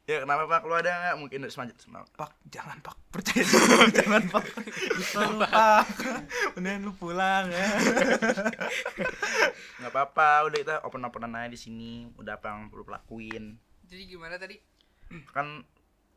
Ya 0.06 0.22
kenapa 0.22 0.46
pak? 0.46 0.62
Lu 0.70 0.78
ada 0.78 0.94
nggak 0.94 1.18
mungkin 1.18 1.50
semangat 1.50 1.82
semangat? 1.82 2.06
Pak, 2.14 2.30
jangan 2.54 2.78
Pak. 2.78 2.94
Percaya 3.10 3.42
dulu, 3.50 3.90
jangan 3.90 4.22
Pak. 4.30 4.44
Tolong, 5.18 5.42
Pak. 5.42 5.86
Mendingan 6.54 6.86
lu 6.86 6.94
pulang 6.94 7.50
ya. 7.50 7.68
Nggak 9.82 9.90
apa-apa, 9.90 10.46
udah 10.46 10.58
kita 10.62 10.76
open 10.86 11.10
openan 11.10 11.34
aja 11.34 11.50
di 11.50 11.58
sini. 11.58 12.06
Udah 12.22 12.38
apa 12.38 12.54
yang 12.54 12.70
perlu 12.70 12.86
lakuin? 12.86 13.58
jadi 13.86 14.02
gimana 14.10 14.42
tadi 14.42 14.58
Kan 15.30 15.62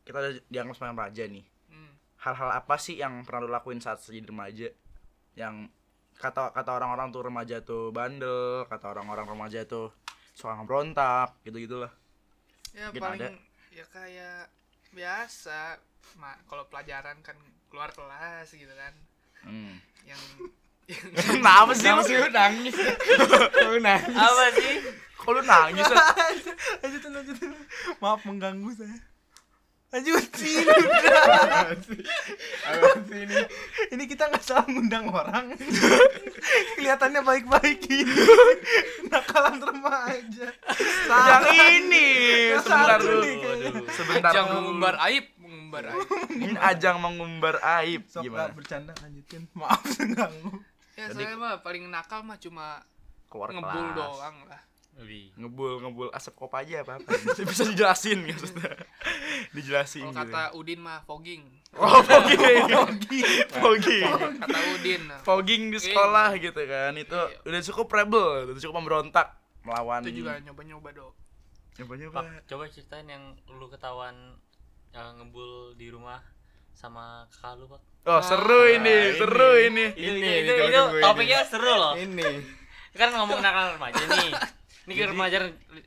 kita 0.01 0.17
udah 0.17 0.33
dianggap 0.49 0.73
sebagai 0.77 0.93
remaja 0.93 1.23
nih. 1.25 1.45
hmm. 1.69 1.91
Hal-hal 2.21 2.49
apa 2.61 2.75
sih 2.77 2.97
yang 2.97 3.25
pernah 3.25 3.45
lu 3.45 3.49
lakuin 3.49 3.81
saat 3.81 4.05
jadi 4.05 4.21
remaja? 4.21 4.69
Yang 5.33 5.73
kata 6.13 6.53
kata 6.53 6.77
orang-orang 6.77 7.09
tuh 7.09 7.25
remaja 7.25 7.57
tuh 7.65 7.89
bandel, 7.89 8.69
kata 8.69 8.85
orang-orang 8.93 9.25
remaja 9.25 9.65
tuh 9.65 9.89
suka 10.37 10.53
ngeberontak, 10.61 11.41
gitu 11.41 11.57
gitulah. 11.57 11.93
ya 12.77 12.93
Mungkin 12.93 13.01
paling 13.01 13.21
ada. 13.21 13.48
Ya 13.79 13.85
kayak 13.87 14.51
biasa 14.91 15.79
ma 16.19 16.35
kalau 16.45 16.67
pelajaran 16.67 17.15
kan 17.23 17.37
keluar 17.71 17.89
kelas 17.89 18.51
gitu 18.51 18.71
kan 18.75 18.91
Hmm. 19.39 19.79
yang 20.03 20.19
yang 20.91 20.99
Kenapa 21.39 21.71
sih? 21.71 21.87
Kenapa 21.87 22.03
sih 22.03 22.19
lu 22.19 22.27
nangis? 22.27 22.75
Lu 23.63 23.79
nangis. 23.79 24.17
apa 24.19 24.45
sih 24.51 24.73
Kok 25.15 25.31
lu 25.31 25.41
nangis? 25.47 25.85
Lanjutin, 26.83 27.11
lanjutin. 27.15 27.49
Maaf 28.03 28.19
mengganggu 28.27 28.67
saya. 28.75 28.99
Lanjutin. 29.89 30.65
Apaan 32.63 32.99
sih 33.03 33.19
ini? 33.19 33.35
Ini 33.89 34.03
kita 34.05 34.29
nggak 34.29 34.43
salah 34.43 34.65
ngundang 34.65 35.09
orang. 35.09 35.57
Kelihatannya 36.77 37.21
baik-baik 37.21 37.81
ini. 37.83 38.05
Nakalan 39.07 39.57
remaja. 39.59 40.47
Yang 41.09 41.43
ini 41.73 42.05
sebentar 42.55 42.99
dulu. 42.99 43.25
Sebentar 43.89 44.29
ajang 44.29 44.45
dulu. 44.47 44.55
mengumbar 44.55 44.95
aib 45.03 45.25
mengumbar 45.39 45.83
aib 45.87 46.05
Ini 46.45 46.53
ajang 46.55 46.97
mengumbar 46.99 47.55
aib 47.81 48.01
Sok 48.05 48.23
gimana? 48.23 48.53
bercanda 48.53 48.93
lanjutin. 48.95 49.49
Maaf 49.53 49.81
mengganggu. 49.97 50.53
ya 50.93 51.05
Jadi- 51.09 51.25
saya 51.25 51.33
mah 51.33 51.53
paling 51.59 51.87
nakal 51.87 52.21
mah 52.21 52.37
cuma 52.37 52.85
Keluar 53.25 53.49
ngebul 53.51 53.65
kelas. 53.87 53.95
doang 53.95 54.37
lah 54.45 54.61
lebih 54.99 55.31
Ngebul 55.33 55.79
ngebul 55.79 56.07
asap 56.11 56.33
kop 56.35 56.51
aja 56.51 56.83
apa 56.83 56.95
apa. 56.99 57.07
bisa 57.39 57.63
dijelasin 57.65 58.19
maksudnya. 58.21 58.75
dijelasin 59.55 60.03
Kalau 60.03 60.13
gitu. 60.13 60.27
kata 60.27 60.41
Udin 60.53 60.79
mah 60.79 60.99
fogging. 61.01 61.43
Oh, 61.71 62.01
fogging. 62.01 62.67
fogging. 63.55 64.03
Kata 64.37 64.59
Udin. 64.75 65.01
Fogging 65.21 65.61
di 65.69 65.79
sekolah 65.79 66.35
gitu 66.35 66.61
kan. 66.61 66.91
Itu 66.93 67.15
Iya. 67.15 67.47
udah 67.47 67.61
cukup 67.63 67.87
rebel, 67.89 68.27
udah 68.45 68.59
cukup 68.59 68.75
memberontak 68.77 69.27
melawan 69.61 70.01
Itu 70.01 70.19
juga 70.19 70.39
nyoba-nyoba 70.41 70.89
dong. 70.91 71.13
nyoba-nyoba. 71.77 72.15
Pak, 72.17 72.25
coba 72.45 72.63
ceritain 72.67 73.07
yang 73.07 73.23
lu 73.47 73.65
ketahuan 73.67 74.35
yang 74.89 75.15
ngebul 75.15 75.71
di 75.73 75.87
rumah 75.87 76.19
sama 76.73 77.23
kakak 77.29 77.55
lu, 77.55 77.65
Pak. 77.67 77.81
Oh, 78.01 78.19
seru 78.19 78.67
ini, 78.67 79.15
seru 79.15 79.51
ini. 79.61 79.85
Itu, 79.93 79.99
Ini, 80.01 80.15
itu, 80.17 80.27
ini 80.27 80.29
itu, 80.41 80.51
temen 80.57 80.89
gue 80.89 81.01
topiknya 81.01 81.39
seru 81.45 81.71
loh. 81.71 81.93
Ini. 81.93 82.29
Kan 82.91 83.13
ngomong 83.13 83.39
nakal 83.39 83.75
remaja 83.75 84.01
nih. 84.01 84.31
Ini 84.89 84.97
kan 84.97 85.09
remaja 85.13 85.37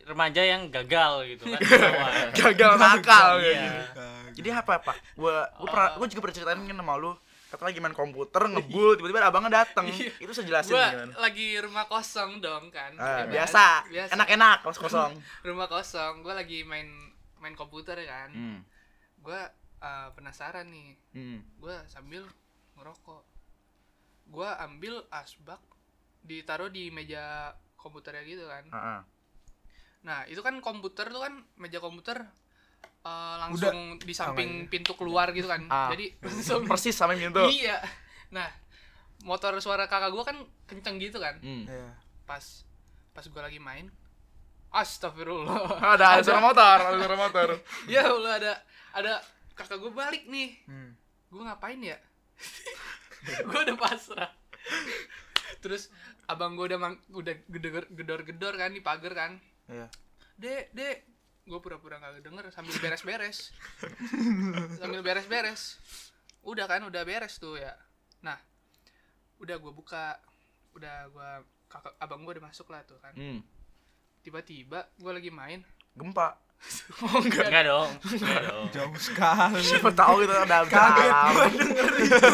remaja 0.07 0.43
yang 0.47 0.71
gagal 0.71 1.13
gitu 1.27 1.51
kan. 1.51 1.59
Gagal 2.39 2.73
nakal 2.79 3.43
Iya. 3.43 3.51
gitu. 3.51 4.07
Jadi 4.39 4.49
apa, 4.49 4.79
Pak? 4.79 4.97
Gua 5.13 5.51
gua 5.59 5.67
pernah 5.67 5.89
gua 5.99 6.07
juga 6.07 6.21
pernah 6.23 6.37
ceritain 6.39 6.63
kan 6.63 6.79
sama 6.79 6.95
lu. 6.95 7.13
Kata 7.51 7.69
lagi 7.69 7.85
main 7.85 7.93
komputer, 7.93 8.49
ngebul, 8.49 8.97
tiba-tiba 8.97 9.29
abangnya 9.29 9.61
dateng. 9.61 9.85
Itu 9.93 10.31
saya 10.31 10.47
jelasin 10.47 10.73
Gua 10.73 10.87
gimana. 10.89 11.13
lagi 11.21 11.49
rumah 11.59 11.85
kosong 11.85 12.41
dong 12.41 12.71
kan. 12.71 12.95
Ya, 12.95 13.29
biasa, 13.29 13.91
biasa. 13.91 14.11
enak-enak, 14.17 14.57
kos 14.63 14.79
kosong. 14.79 15.13
Rumah 15.45 15.67
kosong. 15.67 16.23
Gua 16.23 16.33
lagi 16.33 16.63
main 16.63 16.89
main 17.37 17.53
komputer 17.53 17.99
kan. 18.07 18.33
Hmm. 18.33 18.65
Gua 19.21 19.51
eh, 19.83 20.09
penasaran 20.15 20.71
nih. 20.71 20.97
Hmm. 21.13 21.45
Gua 21.59 21.83
sambil 21.85 22.25
ngerokok. 22.79 23.21
Gua 24.31 24.57
ambil 24.57 25.05
asbak 25.13 25.61
ditaruh 26.23 26.71
di 26.71 26.89
meja 26.89 27.53
komputernya 27.83 28.23
gitu 28.23 28.47
kan. 28.47 28.65
Heeh. 28.71 29.01
Nah, 30.07 30.27
itu 30.31 30.39
kan 30.43 30.55
komputer 30.63 31.11
tuh 31.11 31.23
kan 31.23 31.35
meja 31.59 31.83
komputer 31.83 32.23
eh, 33.03 33.35
langsung 33.43 33.99
di 33.99 34.15
Oh, 34.15 34.19
samping 34.19 34.71
pintu 34.71 34.95
keluar 34.95 35.35
gitu 35.35 35.51
kan. 35.51 35.67
Ah. 35.67 35.91
Jadi 35.91 36.15
langsung 36.23 36.63
Persis 36.71 36.95
sama 36.95 37.19
itu. 37.19 37.27
Iya. 37.51 37.83
Nah, 38.31 38.47
motor 39.27 39.59
suara 39.59 39.87
kakak 39.91 40.11
gua 40.15 40.23
kan 40.27 40.39
kenceng 40.71 41.03
gitu 41.03 41.19
kan. 41.19 41.39
Hmm. 41.43 41.67
Iya. 41.67 41.99
Pas 42.27 42.63
pas 43.13 43.27
gua 43.27 43.45
lagi 43.51 43.59
main 43.59 43.91
Astagfirullah. 44.73 45.79
Ada 45.79 46.19
ada 46.19 46.23
suara 46.27 46.41
motor, 46.41 46.79
ada 46.81 46.97
suara 46.97 47.17
motor. 47.19 47.49
ya 47.85 48.09
Allah 48.09 48.33
ada 48.41 48.53
ada 48.97 49.13
kakak 49.53 49.79
gua 49.79 49.93
balik 50.09 50.25
nih. 50.27 50.57
Hmm. 50.65 50.97
Gua 51.29 51.53
ngapain 51.53 51.79
ya? 51.79 51.99
gua 53.49 53.61
udah 53.69 53.77
pasrah. 53.77 54.33
Terus 55.61 55.93
abang 56.27 56.55
gua 56.55 56.67
udah 56.67 56.81
mang- 56.81 57.03
udah 57.09 57.35
gedor 57.47 57.85
gedor 57.89 58.21
gedor 58.23 58.55
kan 58.55 58.71
di 58.71 58.81
pagar 58.81 59.13
kan. 59.13 59.33
Iya. 59.67 59.87
Dek, 60.35 60.71
dek. 60.73 60.99
Gue 61.43 61.59
pura-pura 61.59 61.99
gak 61.99 62.23
denger 62.23 62.51
sambil 62.51 62.79
beres-beres. 62.79 63.51
sambil 64.79 65.03
beres-beres. 65.03 65.83
Udah 66.41 66.67
kan, 66.67 66.83
udah 66.83 67.03
beres 67.03 67.37
tuh 67.37 67.59
ya. 67.59 67.75
Nah, 68.21 68.39
udah 69.39 69.57
gue 69.57 69.73
buka. 69.73 70.19
Udah 70.73 71.07
gue 71.09 71.31
kakak 71.67 71.95
abang 71.99 72.23
gue 72.23 72.39
udah 72.39 72.47
masuk 72.47 72.71
lah 72.71 72.83
tuh 72.83 72.95
kan. 72.99 73.11
Hmm. 73.13 73.43
Tiba-tiba 74.21 74.87
gue 74.95 75.13
lagi 75.13 75.31
main. 75.31 75.67
Gempa. 75.93 76.39
Oh 77.03 77.19
enggak. 77.19 77.51
Enggak 77.51 77.65
dong. 77.67 77.91
Enggak 78.07 78.43
dong. 78.49 78.67
Jauh 78.71 78.95
sekali. 78.95 79.59
Siapa 79.61 79.91
tahu 79.91 80.23
gitu 80.23 80.31
ada 80.33 80.63
Kaget 80.63 81.11
gua 81.11 81.47
denger 81.51 81.87
itu. 81.99 82.31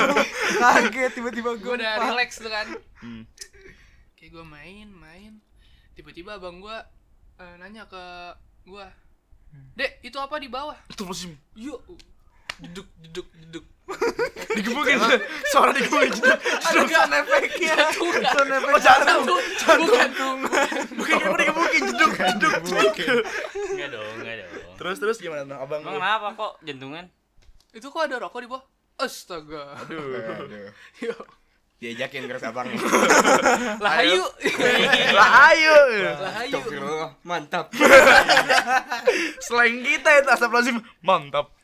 Kaget 0.54 1.10
tiba-tiba 1.16 1.50
Gue 1.56 1.64
gue 1.64 1.74
udah 1.80 1.92
relax 2.04 2.36
tuh 2.36 2.52
kan. 2.52 2.66
Hmm. 3.00 3.24
Kayak 4.18 4.34
gue 4.34 4.44
main, 4.50 4.86
main. 4.90 5.32
Tiba-tiba 5.94 6.42
abang 6.42 6.58
gue 6.58 6.74
eh, 7.38 7.54
nanya 7.62 7.86
ke 7.86 8.02
gue. 8.66 8.86
Dek, 9.78 10.02
itu 10.02 10.18
apa 10.18 10.42
di 10.42 10.50
bawah? 10.50 10.74
Itu 10.90 11.06
musim. 11.06 11.38
Yuk. 11.54 11.78
Jeduk, 12.58 12.90
jeduk, 12.98 13.28
jeduk. 13.38 13.64
Digebukin. 14.58 14.98
Suara 15.54 15.70
digebukin. 15.70 16.18
Ada 16.18 16.82
sound 16.90 17.14
efeknya. 17.14 17.76
Sound 17.94 18.50
efek. 18.58 18.72
Oh, 18.74 18.80
jantung. 18.82 19.38
Bukan. 19.86 20.10
Bukan 20.98 21.14
kayak 21.14 21.38
digebukin 21.38 21.82
jeduk 21.94 22.12
jeduk 22.18 22.54
jeduk. 22.98 23.24
Enggak 23.54 23.88
dong, 23.94 24.12
enggak 24.18 24.34
dong. 24.42 24.50
Terus 24.82 24.96
terus 24.98 25.16
gimana 25.22 25.46
tuh 25.46 25.58
abang 25.62 25.80
Emang 25.86 26.02
kenapa 26.02 26.26
kok 26.34 26.52
jantungan? 26.66 27.04
Itu 27.70 27.86
kok 27.94 28.02
ada 28.10 28.18
rokok 28.18 28.40
di 28.42 28.48
bawah? 28.50 28.64
Astaga. 28.98 29.78
Aduh. 29.86 30.42
Aduh. 30.42 30.68
Diajakin 31.78 32.26
terus 32.26 32.42
abang. 32.42 32.66
Lah 33.84 34.02
ayo. 34.02 34.26
Lah 35.14 35.30
ayo. 35.54 35.76
Lah 36.18 36.34
ayo. 36.42 36.58
Mantap. 37.22 37.70
Selain 39.46 39.78
kita 39.86 40.10
itu 40.18 40.28
asap 40.28 40.50
lazim 40.50 40.76
mantap. 40.98 41.54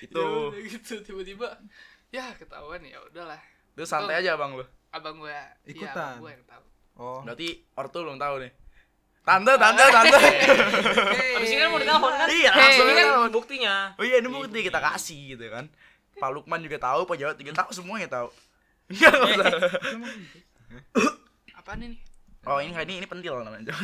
Ya 0.00 0.08
Itu 0.08 0.24
udah 0.48 0.60
gitu 0.64 0.94
tiba-tiba 1.04 1.60
ya 2.08 2.32
ketahuan 2.40 2.80
ya 2.84 2.96
udahlah. 3.04 3.40
itu 3.76 3.84
santai 3.84 4.24
aja 4.24 4.32
abang 4.32 4.56
lu. 4.56 4.64
Abang 4.88 5.20
gue 5.20 5.36
Ikutan. 5.68 5.92
Iya, 5.92 5.92
abang 5.92 6.24
gue 6.24 6.32
yang 6.32 6.44
tahu. 6.48 6.64
Oh. 6.96 7.20
Berarti 7.20 7.48
ortu 7.76 7.98
belum 8.00 8.16
tahu 8.16 8.34
nih. 8.40 8.52
Tante, 9.20 9.52
tante, 9.60 9.84
tante. 9.92 10.16
Habis 11.36 11.50
ini 11.52 11.60
kan 11.60 11.68
mau 11.68 11.80
ditelepon 11.82 12.12
kan? 12.14 12.28
Iya, 12.30 12.50
Hey, 12.54 12.60
langsung 12.62 12.86
ini 12.88 12.94
kan 12.96 13.08
buktinya. 13.28 13.74
Oh 14.00 14.04
iya, 14.06 14.16
ini 14.24 14.28
bukti 14.32 14.64
kita 14.64 14.80
kasih 14.80 15.36
gitu 15.36 15.52
kan. 15.52 15.68
Pak 16.16 16.30
Lukman 16.32 16.64
juga 16.64 16.80
tahu, 16.80 17.04
Pak 17.04 17.16
Jawat 17.20 17.36
juga 17.36 17.52
tahu, 17.52 17.68
semuanya 17.76 18.08
tahu. 18.08 18.32
Enggak 18.86 19.12
enggak 19.14 19.30
usah. 19.34 19.50
Apaan 21.58 21.82
ini? 21.82 21.98
Oh, 22.46 22.62
ini 22.62 22.70
ini 22.70 23.02
ini 23.02 23.06
pentil 23.10 23.42
namanya. 23.42 23.74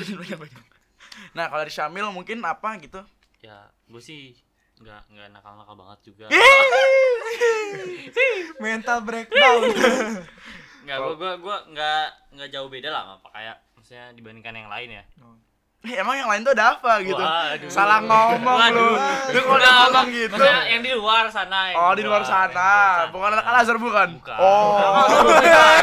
Nah, 1.34 1.50
kalau 1.50 1.66
dari 1.66 1.74
Syamil 1.74 2.14
mungkin 2.14 2.38
apa 2.46 2.78
gitu? 2.78 3.02
Ya, 3.42 3.66
gue 3.90 3.98
sih 3.98 4.38
nggak 4.78 5.02
nggak 5.14 5.28
nakal-nakal 5.34 5.74
banget 5.74 6.14
juga. 6.14 6.26
Mental 8.62 9.02
breakdown. 9.02 9.62
Nggak, 10.86 10.98
gue 10.98 11.14
gue 11.18 11.32
gue 11.42 11.56
nggak 11.74 12.06
nggak 12.38 12.48
jauh 12.54 12.70
beda 12.70 12.88
lah 12.90 13.02
sama 13.02 13.16
Pak 13.26 13.32
kayak 13.34 13.56
maksudnya 13.74 14.04
dibandingkan 14.14 14.54
yang 14.54 14.70
lain 14.70 15.02
ya. 15.02 15.04
Eh, 15.82 15.98
emang 15.98 16.14
yang 16.14 16.30
lain 16.30 16.46
tuh 16.46 16.54
ada 16.54 16.78
apa 16.78 17.02
gitu? 17.02 17.18
Waduh. 17.18 17.66
Salah 17.66 17.98
ngomong 18.06 18.58
lu. 18.70 18.94
Lu 19.34 19.40
kalau 19.42 19.58
udah 19.58 19.72
ngomong 19.90 20.06
gitu. 20.14 20.30
Maksudnya 20.30 20.58
yang 20.70 20.82
di 20.86 20.92
luar 20.94 21.26
sana. 21.26 21.58
yang 21.74 21.78
Oh, 21.82 21.92
di 21.98 22.02
luar 22.06 22.22
sana. 22.22 22.70
Bukan 23.10 23.34
anak 23.34 23.46
Al-Azhar 23.50 23.76
bukan? 23.82 24.08
Bukan. 24.14 24.38
Oh. 24.38 24.78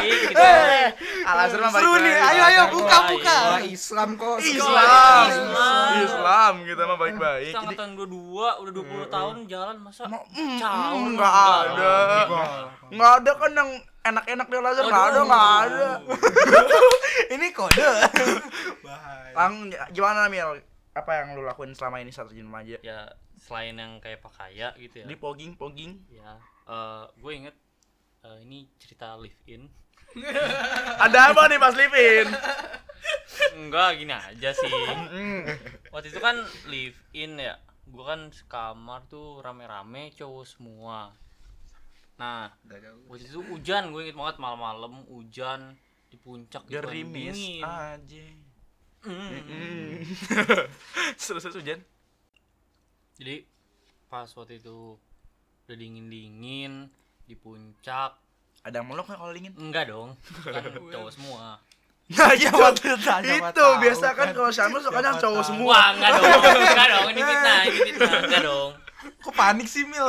Gitu. 0.00 0.40
Eh, 0.40 0.88
Al-Azhar 1.20 1.60
mah 1.60 1.70
Seru 1.76 2.00
nih. 2.00 2.16
Ayo 2.16 2.42
ayo 2.48 2.62
buka 2.72 2.98
buka. 3.12 3.36
Wah, 3.52 3.60
Islam 3.60 4.08
kok. 4.16 4.40
Islam. 4.40 5.24
Islam. 5.28 5.88
Islam 6.00 6.52
kita 6.64 6.82
mah 6.88 6.96
baik-baik. 6.96 7.52
Kita 7.52 7.60
angkatan 7.60 7.88
22 7.92 8.60
udah 8.64 8.72
20 8.72 9.04
tahun 9.12 9.36
jalan 9.52 9.76
masa 9.84 10.08
Mau- 10.08 10.24
mm, 10.32 10.56
caur 10.56 10.96
mm, 10.96 11.12
nggak 11.12 11.34
ada. 11.36 11.94
Nggak 12.88 13.12
ada 13.20 13.32
kan 13.36 13.50
yang 13.52 13.70
enak-enak 14.00 14.46
di 14.48 14.56
Al-Azhar 14.56 14.84
nggak 14.88 15.04
ada, 15.12 15.20
nggak 15.24 15.48
ada. 15.66 15.88
Ini 17.34 17.46
kode. 17.52 17.88
Lang, 19.36 19.70
gimana 19.92 20.26
Mil? 20.32 20.60
Apa 20.96 21.22
yang 21.22 21.38
lu 21.38 21.46
lakuin 21.46 21.70
selama 21.76 22.02
ini 22.02 22.10
saat 22.10 22.34
jadi 22.34 22.42
remaja? 22.42 22.76
Ya 22.82 23.06
selain 23.38 23.78
yang 23.78 24.02
kayak 24.02 24.18
pakaya 24.18 24.74
gitu 24.74 25.00
ya. 25.00 25.06
Di 25.06 25.16
pogging, 25.16 25.54
pogging. 25.54 26.02
Ya, 26.10 26.34
eh 26.66 27.04
gue 27.14 27.32
inget 27.32 27.56
eh, 28.26 28.38
ini 28.42 28.66
cerita 28.76 29.14
live 29.14 29.38
in. 29.46 29.70
Ada 31.06 31.30
apa 31.30 31.46
nih 31.46 31.58
Mas 31.62 31.78
Livin? 31.78 32.28
Enggak 33.54 34.02
gini 34.02 34.10
aja 34.10 34.50
sih. 34.50 34.72
Waktu 35.94 36.10
itu 36.10 36.18
kan 36.18 36.42
live 36.66 36.98
in 37.14 37.38
ya. 37.38 37.54
Gue 37.86 38.04
kan 38.06 38.30
sekamar 38.34 39.06
tuh 39.06 39.38
rame-rame 39.38 40.10
cowok 40.18 40.44
semua. 40.46 41.14
Nah, 42.20 42.52
waktu 43.08 43.24
itu 43.24 43.40
hujan, 43.42 43.90
gue 43.90 44.04
inget 44.04 44.12
banget 44.14 44.36
malam-malam 44.36 45.08
hujan 45.08 45.72
di 46.06 46.16
puncak 46.16 46.68
Gerimis 46.68 47.32
dingin. 47.32 47.64
aja. 47.64 48.26
Mm. 49.00 49.40
Mm. 49.40 49.90
Terus-terus 51.18 51.56
hujan. 51.56 51.80
Jadi 53.16 53.48
pas 54.06 54.28
waktu 54.28 54.56
itu 54.56 55.00
udah 55.64 55.76
dingin-dingin 55.76 56.90
di 57.22 57.34
puncak 57.34 58.18
Ada 58.60 58.82
yang 58.82 58.90
meluk 58.90 59.06
nggak 59.06 59.16
kalau 59.16 59.30
dingin? 59.30 59.54
enggak 59.54 59.86
dong 59.86 60.12
kan 60.42 60.60
cowok 60.92 61.10
semua 61.10 61.56
Nah, 62.10 62.34
itu, 62.34 62.50
siapa 62.50 62.74
itu 63.22 63.54
tahu 63.54 63.72
biasa 63.78 64.06
kan 64.10 64.26
kan. 64.26 64.34
kalau 64.34 64.50
Syamil 64.50 64.82
sukanya 64.82 65.14
Siapa 65.14 65.22
cowok 65.22 65.42
semua. 65.46 65.66
wah 65.70 65.86
enggak 65.94 66.10
dong 66.10 66.26
enggak 66.60 66.88
dong 66.90 67.06
ini 67.08 67.20
fitnah 67.22 67.60
ini 67.62 67.78
fitnah 67.86 68.20
enggak 68.20 68.42
dong 68.42 68.70
Kok 69.00 69.34
panik 69.34 69.66
sih 69.66 69.84
Mil? 69.88 70.06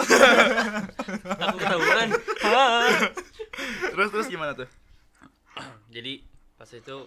aku 1.43 1.55
ketahuan. 1.57 2.09
Terus 3.91 4.09
terus 4.11 4.27
gimana 4.27 4.53
tuh? 4.53 4.67
jadi 5.91 6.23
pas 6.55 6.71
itu 6.71 6.97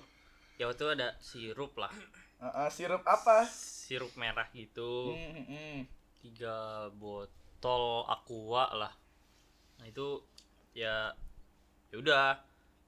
ya 0.61 0.69
waktu 0.69 0.77
itu 0.85 0.89
ada 0.93 1.09
sirup 1.19 1.73
lah 1.81 1.91
Uh, 2.35 2.67
uh, 2.67 2.69
sirup 2.69 3.01
apa? 3.09 3.49
sirup 3.49 4.13
merah 4.21 4.45
gitu 4.53 5.17
Mm, 5.17 5.49
mm. 5.49 5.79
tiga 6.21 6.91
botol 6.93 8.05
aqua 8.05 8.69
lah 8.75 8.93
nah 9.81 9.87
itu 9.89 10.21
ya 10.77 11.09
ya 11.89 11.97
udah 11.97 12.37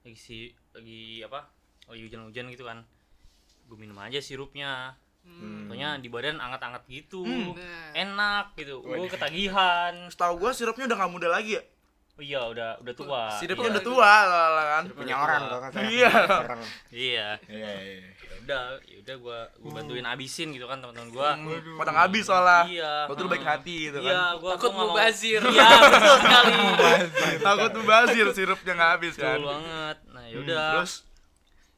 lagi 0.05 0.19
si 0.19 0.37
lagi 0.77 1.25
apa 1.25 1.49
lagi 1.89 2.05
hujan-hujan 2.05 2.53
gitu 2.53 2.69
kan 2.69 2.85
gue 3.65 3.77
minum 3.79 3.97
aja 3.97 4.21
sirupnya 4.21 4.93
Pokoknya 5.67 5.89
di 5.97 6.07
badan 6.07 6.37
anget-anget 6.37 6.83
gitu. 6.87 7.21
Nah. 7.21 7.91
Enak 7.93 8.45
gitu. 8.55 8.81
Gue 8.81 9.05
ketagihan. 9.07 9.93
Setahu 10.07 10.33
gua 10.37 10.51
sirupnya 10.51 10.85
udah 10.85 10.97
nggak 10.97 11.11
muda 11.11 11.29
lagi 11.29 11.55
ya. 11.55 11.63
Oh 12.17 12.23
iya, 12.23 12.41
udah 12.43 12.81
udah 12.81 12.93
tua. 12.93 13.23
Sirupnya 13.31 13.69
Iya. 13.69 13.73
udah 13.77 13.83
tua 13.85 14.09
lah 14.25 14.47
lah 14.49 14.65
kan. 14.67 14.83
Punya 14.89 15.15
orang 15.15 15.41
kalau 15.43 15.61
kata. 15.61 15.77
Iya. 15.85 16.09
Orang. 16.25 16.59
Iya. 16.89 17.27
Iya, 17.45 17.69
iya. 17.77 18.01
Ya 18.17 18.35
udah, 18.41 18.61
ya 18.81 18.97
udah 18.97 19.15
gua 19.19 19.39
gua 19.55 19.71
bantuin 19.75 20.01
abisin 20.01 20.49
gitu 20.49 20.65
kan 20.65 20.81
teman-teman 20.81 21.13
gua. 21.13 21.37
Pada 21.77 21.91
ngabis 21.93 22.25
soalnya. 22.25 22.61
Iya. 22.65 22.93
Tuh 23.05 23.29
baik 23.29 23.45
hati 23.45 23.75
gitu 23.87 23.97
Iya, 24.01 24.09
kan. 24.33 24.41
gua 24.41 24.51
Takut 24.57 24.65
gua 24.67 24.77
mau- 24.79 24.89
mubazir. 24.91 25.41
Iya, 25.45 25.67
betul 25.85 26.15
sekali. 26.17 26.53
Takut 27.45 27.71
mubazir 27.75 28.25
sirupnya 28.33 28.73
nggak 28.73 28.91
habis 28.97 29.13
kan. 29.13 29.37
Betul 29.37 29.45
banget. 29.45 29.97
Nah, 30.09 30.23
Hmm, 30.25 30.33
yaudah. 30.33 30.69
Terus 30.73 30.93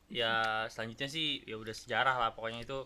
ya 0.07 0.33
selanjutnya 0.65 1.05
sih 1.05 1.43
ya 1.43 1.53
udah 1.53 1.75
sejarah 1.75 2.15
lah 2.15 2.31
pokoknya 2.31 2.63
itu 2.63 2.79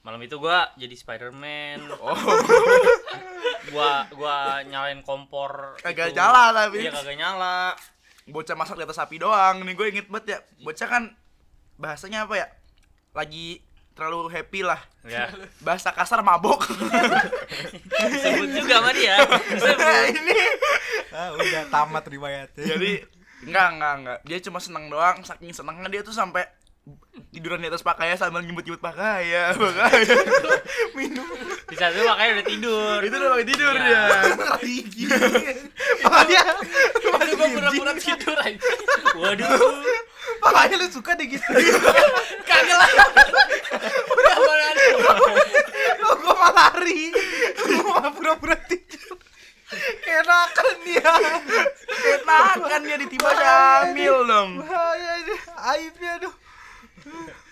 malam 0.00 0.20
itu 0.20 0.36
gua 0.36 0.72
jadi 0.74 0.92
Spider-Man. 0.92 1.92
oh 2.00 2.16
gua 3.70 4.08
gua 4.12 4.36
nyalain 4.64 5.04
kompor 5.04 5.76
kagak 5.80 6.12
itu. 6.12 6.16
jalan 6.16 6.50
tapi. 6.52 6.76
Iya, 6.84 6.90
kagak 6.94 7.16
nyala. 7.16 7.76
Bocah 8.30 8.54
masak 8.54 8.78
di 8.78 8.84
atas 8.86 8.96
sapi 8.96 9.18
doang. 9.18 9.60
Nih 9.60 9.74
gue 9.74 9.86
inget 9.90 10.06
banget 10.06 10.26
ya. 10.26 10.38
Bocah 10.62 10.86
kan 10.86 11.02
bahasanya 11.76 12.30
apa 12.30 12.38
ya? 12.38 12.46
Lagi 13.10 13.58
terlalu 13.92 14.30
happy 14.30 14.62
lah. 14.62 14.78
Ya. 15.02 15.28
Bahasa 15.58 15.90
kasar 15.90 16.22
mabok. 16.22 16.62
Sebut 18.22 18.48
juga 18.54 18.78
sama 18.78 18.90
dia. 18.94 19.18
Sebut. 19.58 20.14
ini 20.14 20.36
Ah, 21.10 21.34
udah 21.34 21.66
tamat 21.68 22.06
riwayatnya. 22.06 22.64
jadi 22.70 23.02
enggak 23.42 23.66
enggak 23.74 23.94
enggak 23.98 24.18
dia 24.22 24.38
cuma 24.46 24.62
seneng 24.62 24.86
doang 24.86 25.26
saking 25.26 25.50
senengnya 25.50 25.90
dia 25.90 26.02
tuh 26.06 26.14
sampai 26.14 26.46
tiduran 27.30 27.60
di 27.60 27.68
atas 27.68 27.84
pakaian 27.84 28.16
sambil 28.16 28.42
nyebut-nyebut 28.42 28.80
pakaian 28.80 29.54
pakaian 29.62 30.18
minum 30.92 31.22
Di 31.70 31.76
saat 31.78 31.94
itu 31.94 32.02
makanya 32.02 32.32
udah 32.34 32.46
tidur. 32.48 32.98
itu 33.00 33.14
udah 33.14 33.30
pakai 33.30 33.46
tidur 33.46 33.72
Iya. 33.78 34.02
dia 34.58 35.14
pakaian 36.04 36.54
Itu 37.20 37.34
gua 37.36 37.48
pura-pura 37.48 37.92
tidur 37.94 38.36
aja. 38.36 38.58
Waduh. 39.14 39.46
Makanya 40.40 40.74
lu 40.76 40.86
suka 40.90 41.14
deh 41.14 41.26
gitu. 41.28 41.46
Kagak 42.42 42.74
lah. 42.74 42.90
Udah 44.10 44.36
mana 44.40 44.64
ada. 44.66 44.82
Lu 46.00 46.08
gua 46.18 46.34
malah 46.34 46.74
lari. 46.74 47.14
Lu 47.70 47.76
malah 47.86 48.10
pura-pura 48.10 48.56
tidur. 48.66 49.14
Kenakan 50.02 50.74
dia. 50.82 51.12
enakan 52.18 52.80
dia 52.82 52.96
ditiba 52.98 53.30
Jamil 53.30 54.26
dong 54.26 54.50
Bahaya 54.58 55.12
ini. 55.22 55.34
Aibnya 55.54 56.10
aduh. 56.18 56.34